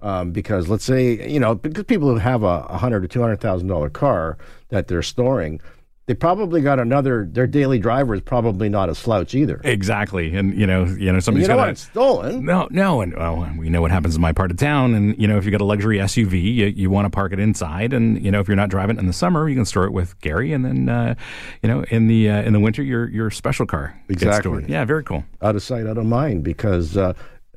Um, 0.00 0.30
because 0.30 0.68
let's 0.68 0.84
say 0.84 1.28
you 1.28 1.40
know 1.40 1.54
because 1.54 1.84
people 1.84 2.08
who 2.08 2.18
have 2.18 2.42
a, 2.42 2.66
a 2.68 2.76
hundred 2.76 3.02
or 3.02 3.08
two 3.08 3.20
hundred 3.22 3.40
thousand 3.40 3.68
dollar 3.68 3.88
car 3.90 4.36
that 4.68 4.86
they're 4.86 5.02
storing, 5.02 5.60
they 6.08 6.14
probably 6.14 6.62
got 6.62 6.80
another. 6.80 7.28
Their 7.30 7.46
daily 7.46 7.78
driver 7.78 8.14
is 8.14 8.22
probably 8.22 8.70
not 8.70 8.88
a 8.88 8.94
slouch 8.94 9.34
either. 9.34 9.60
Exactly, 9.62 10.34
and 10.34 10.58
you 10.58 10.66
know, 10.66 10.84
you 10.84 11.06
know, 11.06 11.14
And 11.14 11.22
somebody's 11.24 11.46
you 11.46 11.52
know 11.54 11.60
got 11.60 11.68
It's 11.68 11.82
stolen. 11.82 12.46
No, 12.46 12.66
no, 12.70 13.02
and 13.02 13.14
well, 13.14 13.48
we 13.58 13.68
know 13.68 13.82
what 13.82 13.90
happens 13.90 14.16
in 14.16 14.22
my 14.22 14.32
part 14.32 14.50
of 14.50 14.56
town. 14.56 14.94
And 14.94 15.16
you 15.20 15.28
know, 15.28 15.36
if 15.36 15.44
you 15.44 15.50
got 15.50 15.60
a 15.60 15.64
luxury 15.64 15.98
SUV, 15.98 16.42
you, 16.42 16.66
you 16.66 16.88
want 16.90 17.04
to 17.04 17.10
park 17.10 17.32
it 17.34 17.38
inside, 17.38 17.92
and 17.92 18.24
you 18.24 18.30
know, 18.30 18.40
if 18.40 18.48
you're 18.48 18.56
not 18.56 18.70
driving 18.70 18.96
it 18.96 19.00
in 19.00 19.06
the 19.06 19.12
summer, 19.12 19.48
you 19.48 19.54
can 19.54 19.66
store 19.66 19.84
it 19.84 19.92
with 19.92 20.18
Gary, 20.22 20.52
and 20.54 20.64
then 20.64 20.88
uh, 20.88 21.14
you 21.62 21.68
know, 21.68 21.84
in 21.90 22.06
the 22.08 22.30
uh, 22.30 22.42
in 22.42 22.54
the 22.54 22.60
winter, 22.60 22.82
your 22.82 23.08
your 23.10 23.30
special 23.30 23.66
car 23.66 23.94
gets 24.08 24.22
Exactly. 24.22 24.40
stored. 24.40 24.68
Yeah, 24.70 24.86
very 24.86 25.04
cool. 25.04 25.24
out 25.42 25.56
of 25.56 25.62
sight, 25.62 25.86
out 25.86 25.98
of 25.98 26.06
mind, 26.06 26.42
because 26.42 26.96
uh, 26.96 27.12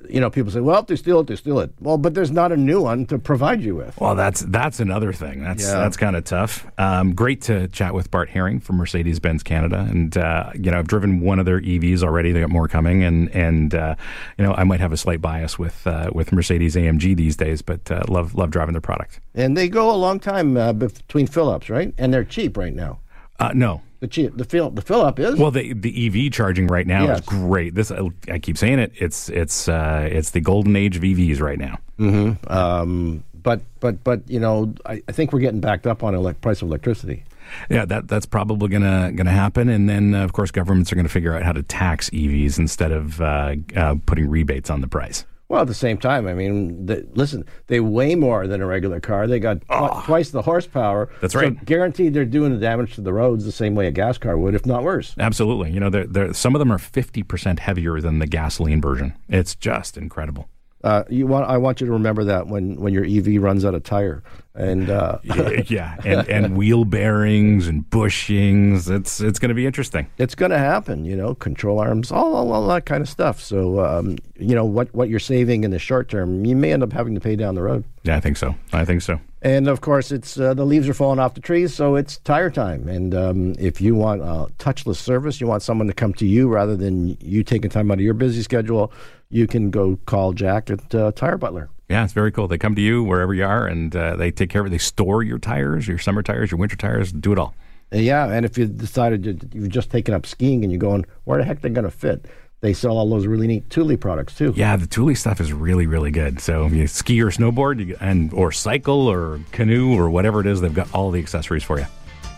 you 0.10 0.20
know 0.20 0.30
people 0.30 0.52
say, 0.52 0.60
"Well, 0.60 0.80
if 0.80 0.88
they 0.88 0.95
steal 0.95 1.20
it, 1.22 1.28
they 1.28 1.36
steal 1.36 1.60
it." 1.60 1.72
Well, 1.80 1.97
but 1.97 2.14
there's 2.14 2.32
not 2.32 2.52
a 2.52 2.58
new 2.58 2.82
one 2.82 3.06
to 3.08 3.20
provide 3.20 3.62
you 3.62 3.76
with. 3.76 3.99
Well, 3.99 4.16
that's 4.16 4.41
that's 4.41 4.80
another 4.80 5.14
thing. 5.14 5.43
That's 5.43 5.64
Yeah. 5.64 5.76
that's 5.80 5.97
kind 5.97 6.16
of 6.16 6.24
tough. 6.24 6.66
Um, 6.78 7.14
great 7.14 7.41
to 7.43 7.68
chat 7.70 7.93
with 7.93 8.12
Bart 8.12 8.30
Herring 8.30 8.60
from 8.60 8.78
Mercedes 8.78 9.20
Benz 9.20 9.43
Canada, 9.43 9.86
and 9.89 10.16
uh, 10.18 10.52
you 10.56 10.72
know 10.72 10.80
I've 10.80 10.88
driven 10.88 11.22
one 11.22 11.39
of 11.39 11.45
their 11.45 11.60
EVs 11.62 12.04
already. 12.04 12.32
They 12.32 12.39
got 12.41 12.49
more 12.49 12.68
coming, 12.68 13.04
and 13.04 13.30
and 13.36 13.74
uh, 13.76 13.95
you 14.38 14.43
know 14.45 14.54
I 14.54 14.64
might 14.64 14.80
have 14.80 14.91
a 14.91 14.97
slight 14.97 15.22
bias 15.22 15.58
with 15.60 15.86
uh, 15.88 16.10
with 16.14 16.32
Mercedes 16.32 16.76
AMG 16.76 17.16
these 17.16 17.36
days, 17.36 17.62
but 17.62 17.89
uh, 17.91 18.04
love 18.08 18.36
love 18.36 18.49
driving 18.52 18.74
their 18.74 18.82
product. 18.82 19.20
And 19.36 19.56
they 19.56 19.70
go 19.70 19.89
a 19.93 19.95
long 19.97 20.20
time 20.20 20.58
uh, 20.58 20.74
between 20.74 21.28
fill-ups, 21.28 21.70
right? 21.70 21.93
And 21.97 22.14
they're 22.14 22.24
cheap 22.24 22.58
right 22.58 22.74
now. 22.74 22.99
Uh, 23.39 23.52
no, 23.56 23.82
The 24.02 24.08
cheap, 24.08 24.36
the 24.36 24.43
fill, 24.43 24.72
the 24.72 24.82
fill-up 24.82 25.20
is. 25.20 25.36
Well, 25.36 25.52
the 25.52 25.74
the 25.74 26.08
EV 26.26 26.32
charging 26.32 26.66
right 26.68 26.88
now 26.88 27.06
Yes. 27.06 27.20
is 27.20 27.26
great. 27.26 27.76
This 27.76 27.91
I, 27.91 28.10
I 28.30 28.39
keep 28.39 28.58
saying 28.58 28.80
it. 28.80 28.91
It's 28.95 29.30
it's 29.30 29.70
uh, 29.70 30.10
it's 30.12 30.32
the 30.32 30.41
golden 30.41 30.76
age 30.76 30.97
of 30.97 31.04
EVs 31.04 31.39
right 31.39 31.60
now. 31.60 31.78
Mm-hmm. 31.99 32.52
um, 32.52 33.24
but 33.43 33.62
but 33.80 34.04
but 34.04 34.28
you 34.30 34.39
know, 34.39 34.74
I, 34.88 35.04
I 35.08 35.12
think 35.12 35.32
we're 35.32 35.39
getting 35.39 35.62
backed 35.62 35.86
up 35.86 36.04
on 36.04 36.14
elec 36.16 36.41
price 36.41 36.62
of 36.64 36.68
electricity. 36.68 37.24
Yeah, 37.70 37.86
that 37.86 38.08
that's 38.08 38.26
probably 38.26 38.70
gonna 38.70 39.12
gonna 39.14 39.30
happen. 39.32 39.70
And 39.70 39.88
then 39.88 40.16
uh, 40.16 40.24
of 40.24 40.34
course 40.34 40.49
governments 40.52 40.91
are 40.91 40.95
going 40.95 41.06
to 41.06 41.12
figure 41.12 41.36
out 41.36 41.43
how 41.43 41.52
to 41.52 41.62
tax 41.64 42.10
EVs 42.10 42.58
instead 42.58 42.91
of 42.91 43.22
uh, 43.22 43.56
uh, 43.76 43.95
putting 44.08 44.30
rebates 44.30 44.70
on 44.70 44.82
the 44.82 44.88
price. 44.88 45.26
Well, 45.52 45.60
at 45.64 45.68
the 45.68 45.74
same 45.74 45.97
time, 45.97 46.28
I 46.28 46.34
mean, 46.34 46.86
the, 46.86 47.06
listen, 47.14 47.43
they 47.68 47.82
weigh 47.82 48.16
more 48.16 48.47
than 48.47 48.62
a 48.62 48.66
regular 48.66 49.02
car. 49.02 49.28
They 49.28 49.38
got 49.38 49.60
twi- 49.68 50.02
twice 50.06 50.30
the 50.30 50.41
horsepower. 50.43 51.10
That's 51.20 51.34
So 51.34 51.41
right. 51.41 51.66
guaranteed, 51.66 52.14
they're 52.14 52.24
doing 52.24 52.54
the 52.54 52.58
damage 52.58 52.95
to 52.95 53.02
the 53.02 53.12
roads 53.12 53.43
the 53.43 53.52
same 53.52 53.76
way 53.76 53.86
a 53.88 53.91
gas 53.91 54.18
car 54.18 54.38
would, 54.38 54.56
if 54.56 54.66
not 54.66 54.84
worse. 54.84 55.14
Absolutely. 55.20 55.70
You 55.72 55.82
know, 55.82 55.89
they're, 55.89 56.08
they're, 56.08 56.34
some 56.34 56.56
of 56.56 56.60
them 56.60 56.72
are 56.72 56.78
fifty 56.78 57.22
percent 57.22 57.60
heavier 57.60 57.99
than 57.99 58.20
the 58.20 58.28
gasoline 58.28 58.80
version. 58.80 59.14
It's 59.28 59.54
just 59.54 59.97
incredible. 59.97 60.47
Uh, 60.86 61.04
you 61.10 61.28
want? 61.28 61.49
I 61.49 61.58
want 61.58 61.82
you 61.82 61.86
to 61.88 61.91
remember 61.93 62.24
that 62.24 62.47
when, 62.47 62.76
when 62.80 62.93
your 62.93 63.04
EV 63.04 63.43
runs 63.43 63.66
out 63.66 63.76
of 63.76 63.84
tire, 63.84 64.24
and 64.54 64.89
uh, 64.89 65.20
yeah, 65.68 65.95
and, 66.04 66.28
and 66.28 66.58
wheel 66.58 66.86
bearings 66.86 67.68
and 67.68 67.89
bushings. 67.89 68.89
It's 68.89 69.22
it's 69.22 69.39
going 69.39 69.49
to 69.49 69.56
be 69.56 69.66
interesting. 69.66 70.08
it's 70.18 70.36
going 70.36 70.52
to 70.52 70.58
happen. 70.58 71.06
You 71.06 71.16
know, 71.16 71.36
control 71.36 71.80
arms, 71.80 72.12
all, 72.12 72.36
all, 72.36 72.52
all 72.52 72.68
that 72.68 72.86
kind 72.86 73.02
of 73.02 73.10
stuff. 73.10 73.41
So, 73.41 73.84
um, 73.84 74.18
you 74.38 74.56
know, 74.56 74.66
what 74.66 74.93
what 74.93 75.10
you're 75.10 75.20
saving 75.20 75.64
in 75.64 75.72
the 75.72 75.80
short 75.80 76.10
term, 76.10 76.45
you 76.45 76.56
may 76.56 76.74
end 76.74 76.84
up 76.84 76.93
having 76.93 77.16
to 77.16 77.22
pay 77.22 77.36
down 77.36 77.56
the 77.56 77.62
road. 77.62 77.84
Yeah, 78.04 78.18
I 78.18 78.20
think 78.20 78.38
so. 78.38 78.56
I 78.74 78.86
think 78.86 79.02
so. 79.02 79.20
And 79.43 79.68
of 79.68 79.82
course, 79.82 80.12
it's 80.12 80.39
uh, 80.39 80.54
the 80.54 80.66
leaves 80.66 80.88
are 80.88 80.93
falling 80.93 81.20
off 81.20 81.34
the 81.34 81.41
trees, 81.41 81.74
so 81.74 81.95
it's 81.95 82.18
tire 82.20 82.52
time. 82.52 82.88
And 82.88 83.16
um, 83.16 83.56
if 83.58 83.82
you 83.82 83.95
want 83.95 84.22
a 84.22 84.47
touchless 84.60 84.97
service, 84.97 85.41
you 85.41 85.47
want 85.47 85.64
someone 85.64 85.88
to 85.88 85.93
come 85.93 86.14
to 86.16 86.28
you 86.28 86.47
rather 86.47 86.76
than 86.76 87.18
you 87.20 87.43
taking 87.43 87.70
time 87.70 87.89
out 87.89 87.95
of 87.95 88.02
your 88.02 88.14
busy 88.14 88.43
schedule, 88.43 88.91
you 89.30 89.47
can 89.47 89.72
go 89.72 89.97
call 90.06 90.34
Jack 90.34 90.70
at 90.70 90.93
uh, 90.93 91.12
Tire 91.14 91.38
Butler. 91.38 91.70
Yeah, 91.92 92.04
it's 92.06 92.14
very 92.14 92.32
cool. 92.32 92.48
They 92.48 92.58
come 92.58 92.74
to 92.76 92.82
you 92.82 93.04
wherever 93.04 93.34
you 93.34 93.44
are, 93.46 93.68
and 93.68 93.94
uh, 93.96 94.16
they 94.16 94.32
take 94.32 94.50
care 94.50 94.62
of 94.62 94.68
it. 94.68 94.70
They 94.70 94.78
store 94.78 95.24
your 95.24 95.39
tires, 95.39 95.88
your 95.88 95.98
summer 95.98 96.24
tires, 96.24 96.50
your 96.50 96.58
winter 96.58 96.78
tires, 96.78 97.12
do 97.12 97.34
it 97.34 97.38
all. 97.38 97.54
Uh, 97.94 97.98
Yeah, 97.98 98.32
and 98.32 98.46
if 98.46 98.58
you 98.58 98.66
decided 98.66 99.52
you've 99.54 99.70
just 99.70 99.92
taken 99.92 100.14
up 100.14 100.26
skiing 100.26 100.64
and 100.64 100.72
you're 100.72 100.80
going, 100.80 101.06
where 101.26 101.38
the 101.38 101.44
heck 101.44 101.62
they're 101.62 101.70
going 101.72 101.84
to 101.84 101.92
fit? 101.92 102.26
They 102.62 102.74
sell 102.74 102.98
all 102.98 103.10
those 103.10 103.26
really 103.28 103.48
neat 103.48 103.66
Thule 103.70 103.98
products 103.98 104.36
too. 104.36 104.54
Yeah, 104.56 104.78
the 104.78 104.86
Thule 104.86 105.16
stuff 105.16 105.42
is 105.42 105.52
really, 105.52 105.88
really 105.88 106.12
good. 106.12 106.39
So 106.39 106.66
if 106.66 106.74
you 106.74 106.88
ski 106.88 107.22
or 107.22 107.32
snowboard, 107.32 107.86
you, 107.86 107.98
and 108.00 108.32
or 108.34 108.52
cycle 108.52 109.08
or 109.08 109.39
canoe 109.52 109.98
or 109.98 110.10
whatever 110.10 110.39
it 110.42 110.48
is, 110.48 110.62
they've 110.62 110.74
got 110.74 110.94
all 110.94 111.12
the 111.12 111.20
accessories 111.20 111.64
for 111.64 111.80
you. 111.80 111.88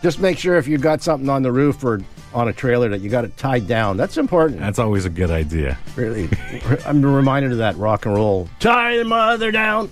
Just 0.04 0.20
make 0.20 0.38
sure 0.38 0.58
if 0.58 0.68
you've 0.68 0.82
got 0.82 1.01
something 1.01 1.30
on 1.30 1.41
the 1.41 1.51
roof 1.51 1.84
or 1.84 2.01
on 2.34 2.47
a 2.49 2.54
trailer 2.54 2.89
that 2.89 3.01
you 3.01 3.10
got 3.10 3.24
it 3.26 3.36
tied 3.38 3.68
down. 3.68 3.95
That's 3.97 4.18
important. 4.18 4.60
That's 4.60 4.78
always 4.80 5.06
a 5.06 5.10
good 5.10 5.32
idea. 5.32 5.78
Really, 5.95 6.30
I'm 6.86 7.01
reminded 7.04 7.51
of 7.54 7.58
that 7.60 7.76
rock 7.78 8.06
and 8.06 8.14
roll. 8.14 8.49
Tie 8.60 8.97
the 8.97 9.06
mother 9.06 9.49
down. 9.49 9.89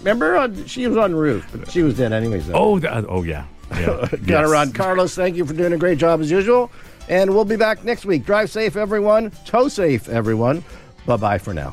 Remember, 0.00 0.36
uh, 0.36 0.52
she 0.66 0.86
was 0.88 0.96
on 0.96 1.12
the 1.12 1.16
roof, 1.16 1.48
but 1.54 1.70
she 1.70 1.82
was 1.82 1.96
dead 1.96 2.12
anyways. 2.12 2.48
though. 2.48 2.54
Oh, 2.54 2.78
th- 2.80 3.04
oh 3.08 3.22
yeah, 3.22 3.46
yeah. 3.70 4.06
Got 4.10 4.20
Yes. 4.26 4.50
run. 4.50 4.72
Carlos, 4.72 5.14
thank 5.14 5.36
you 5.36 5.46
for 5.46 5.54
doing 5.54 5.72
a 5.72 5.78
great 5.78 5.98
job 5.98 6.20
as 6.20 6.30
usual. 6.30 6.70
And 7.08 7.30
we'll 7.30 7.44
be 7.44 7.56
back 7.56 7.84
next 7.84 8.04
week. 8.04 8.24
Drive 8.24 8.50
safe, 8.50 8.74
everyone. 8.76 9.30
Tow 9.44 9.68
safe, 9.68 10.08
everyone. 10.08 10.64
Bye 11.06 11.16
bye 11.18 11.38
for 11.38 11.54
now. 11.54 11.72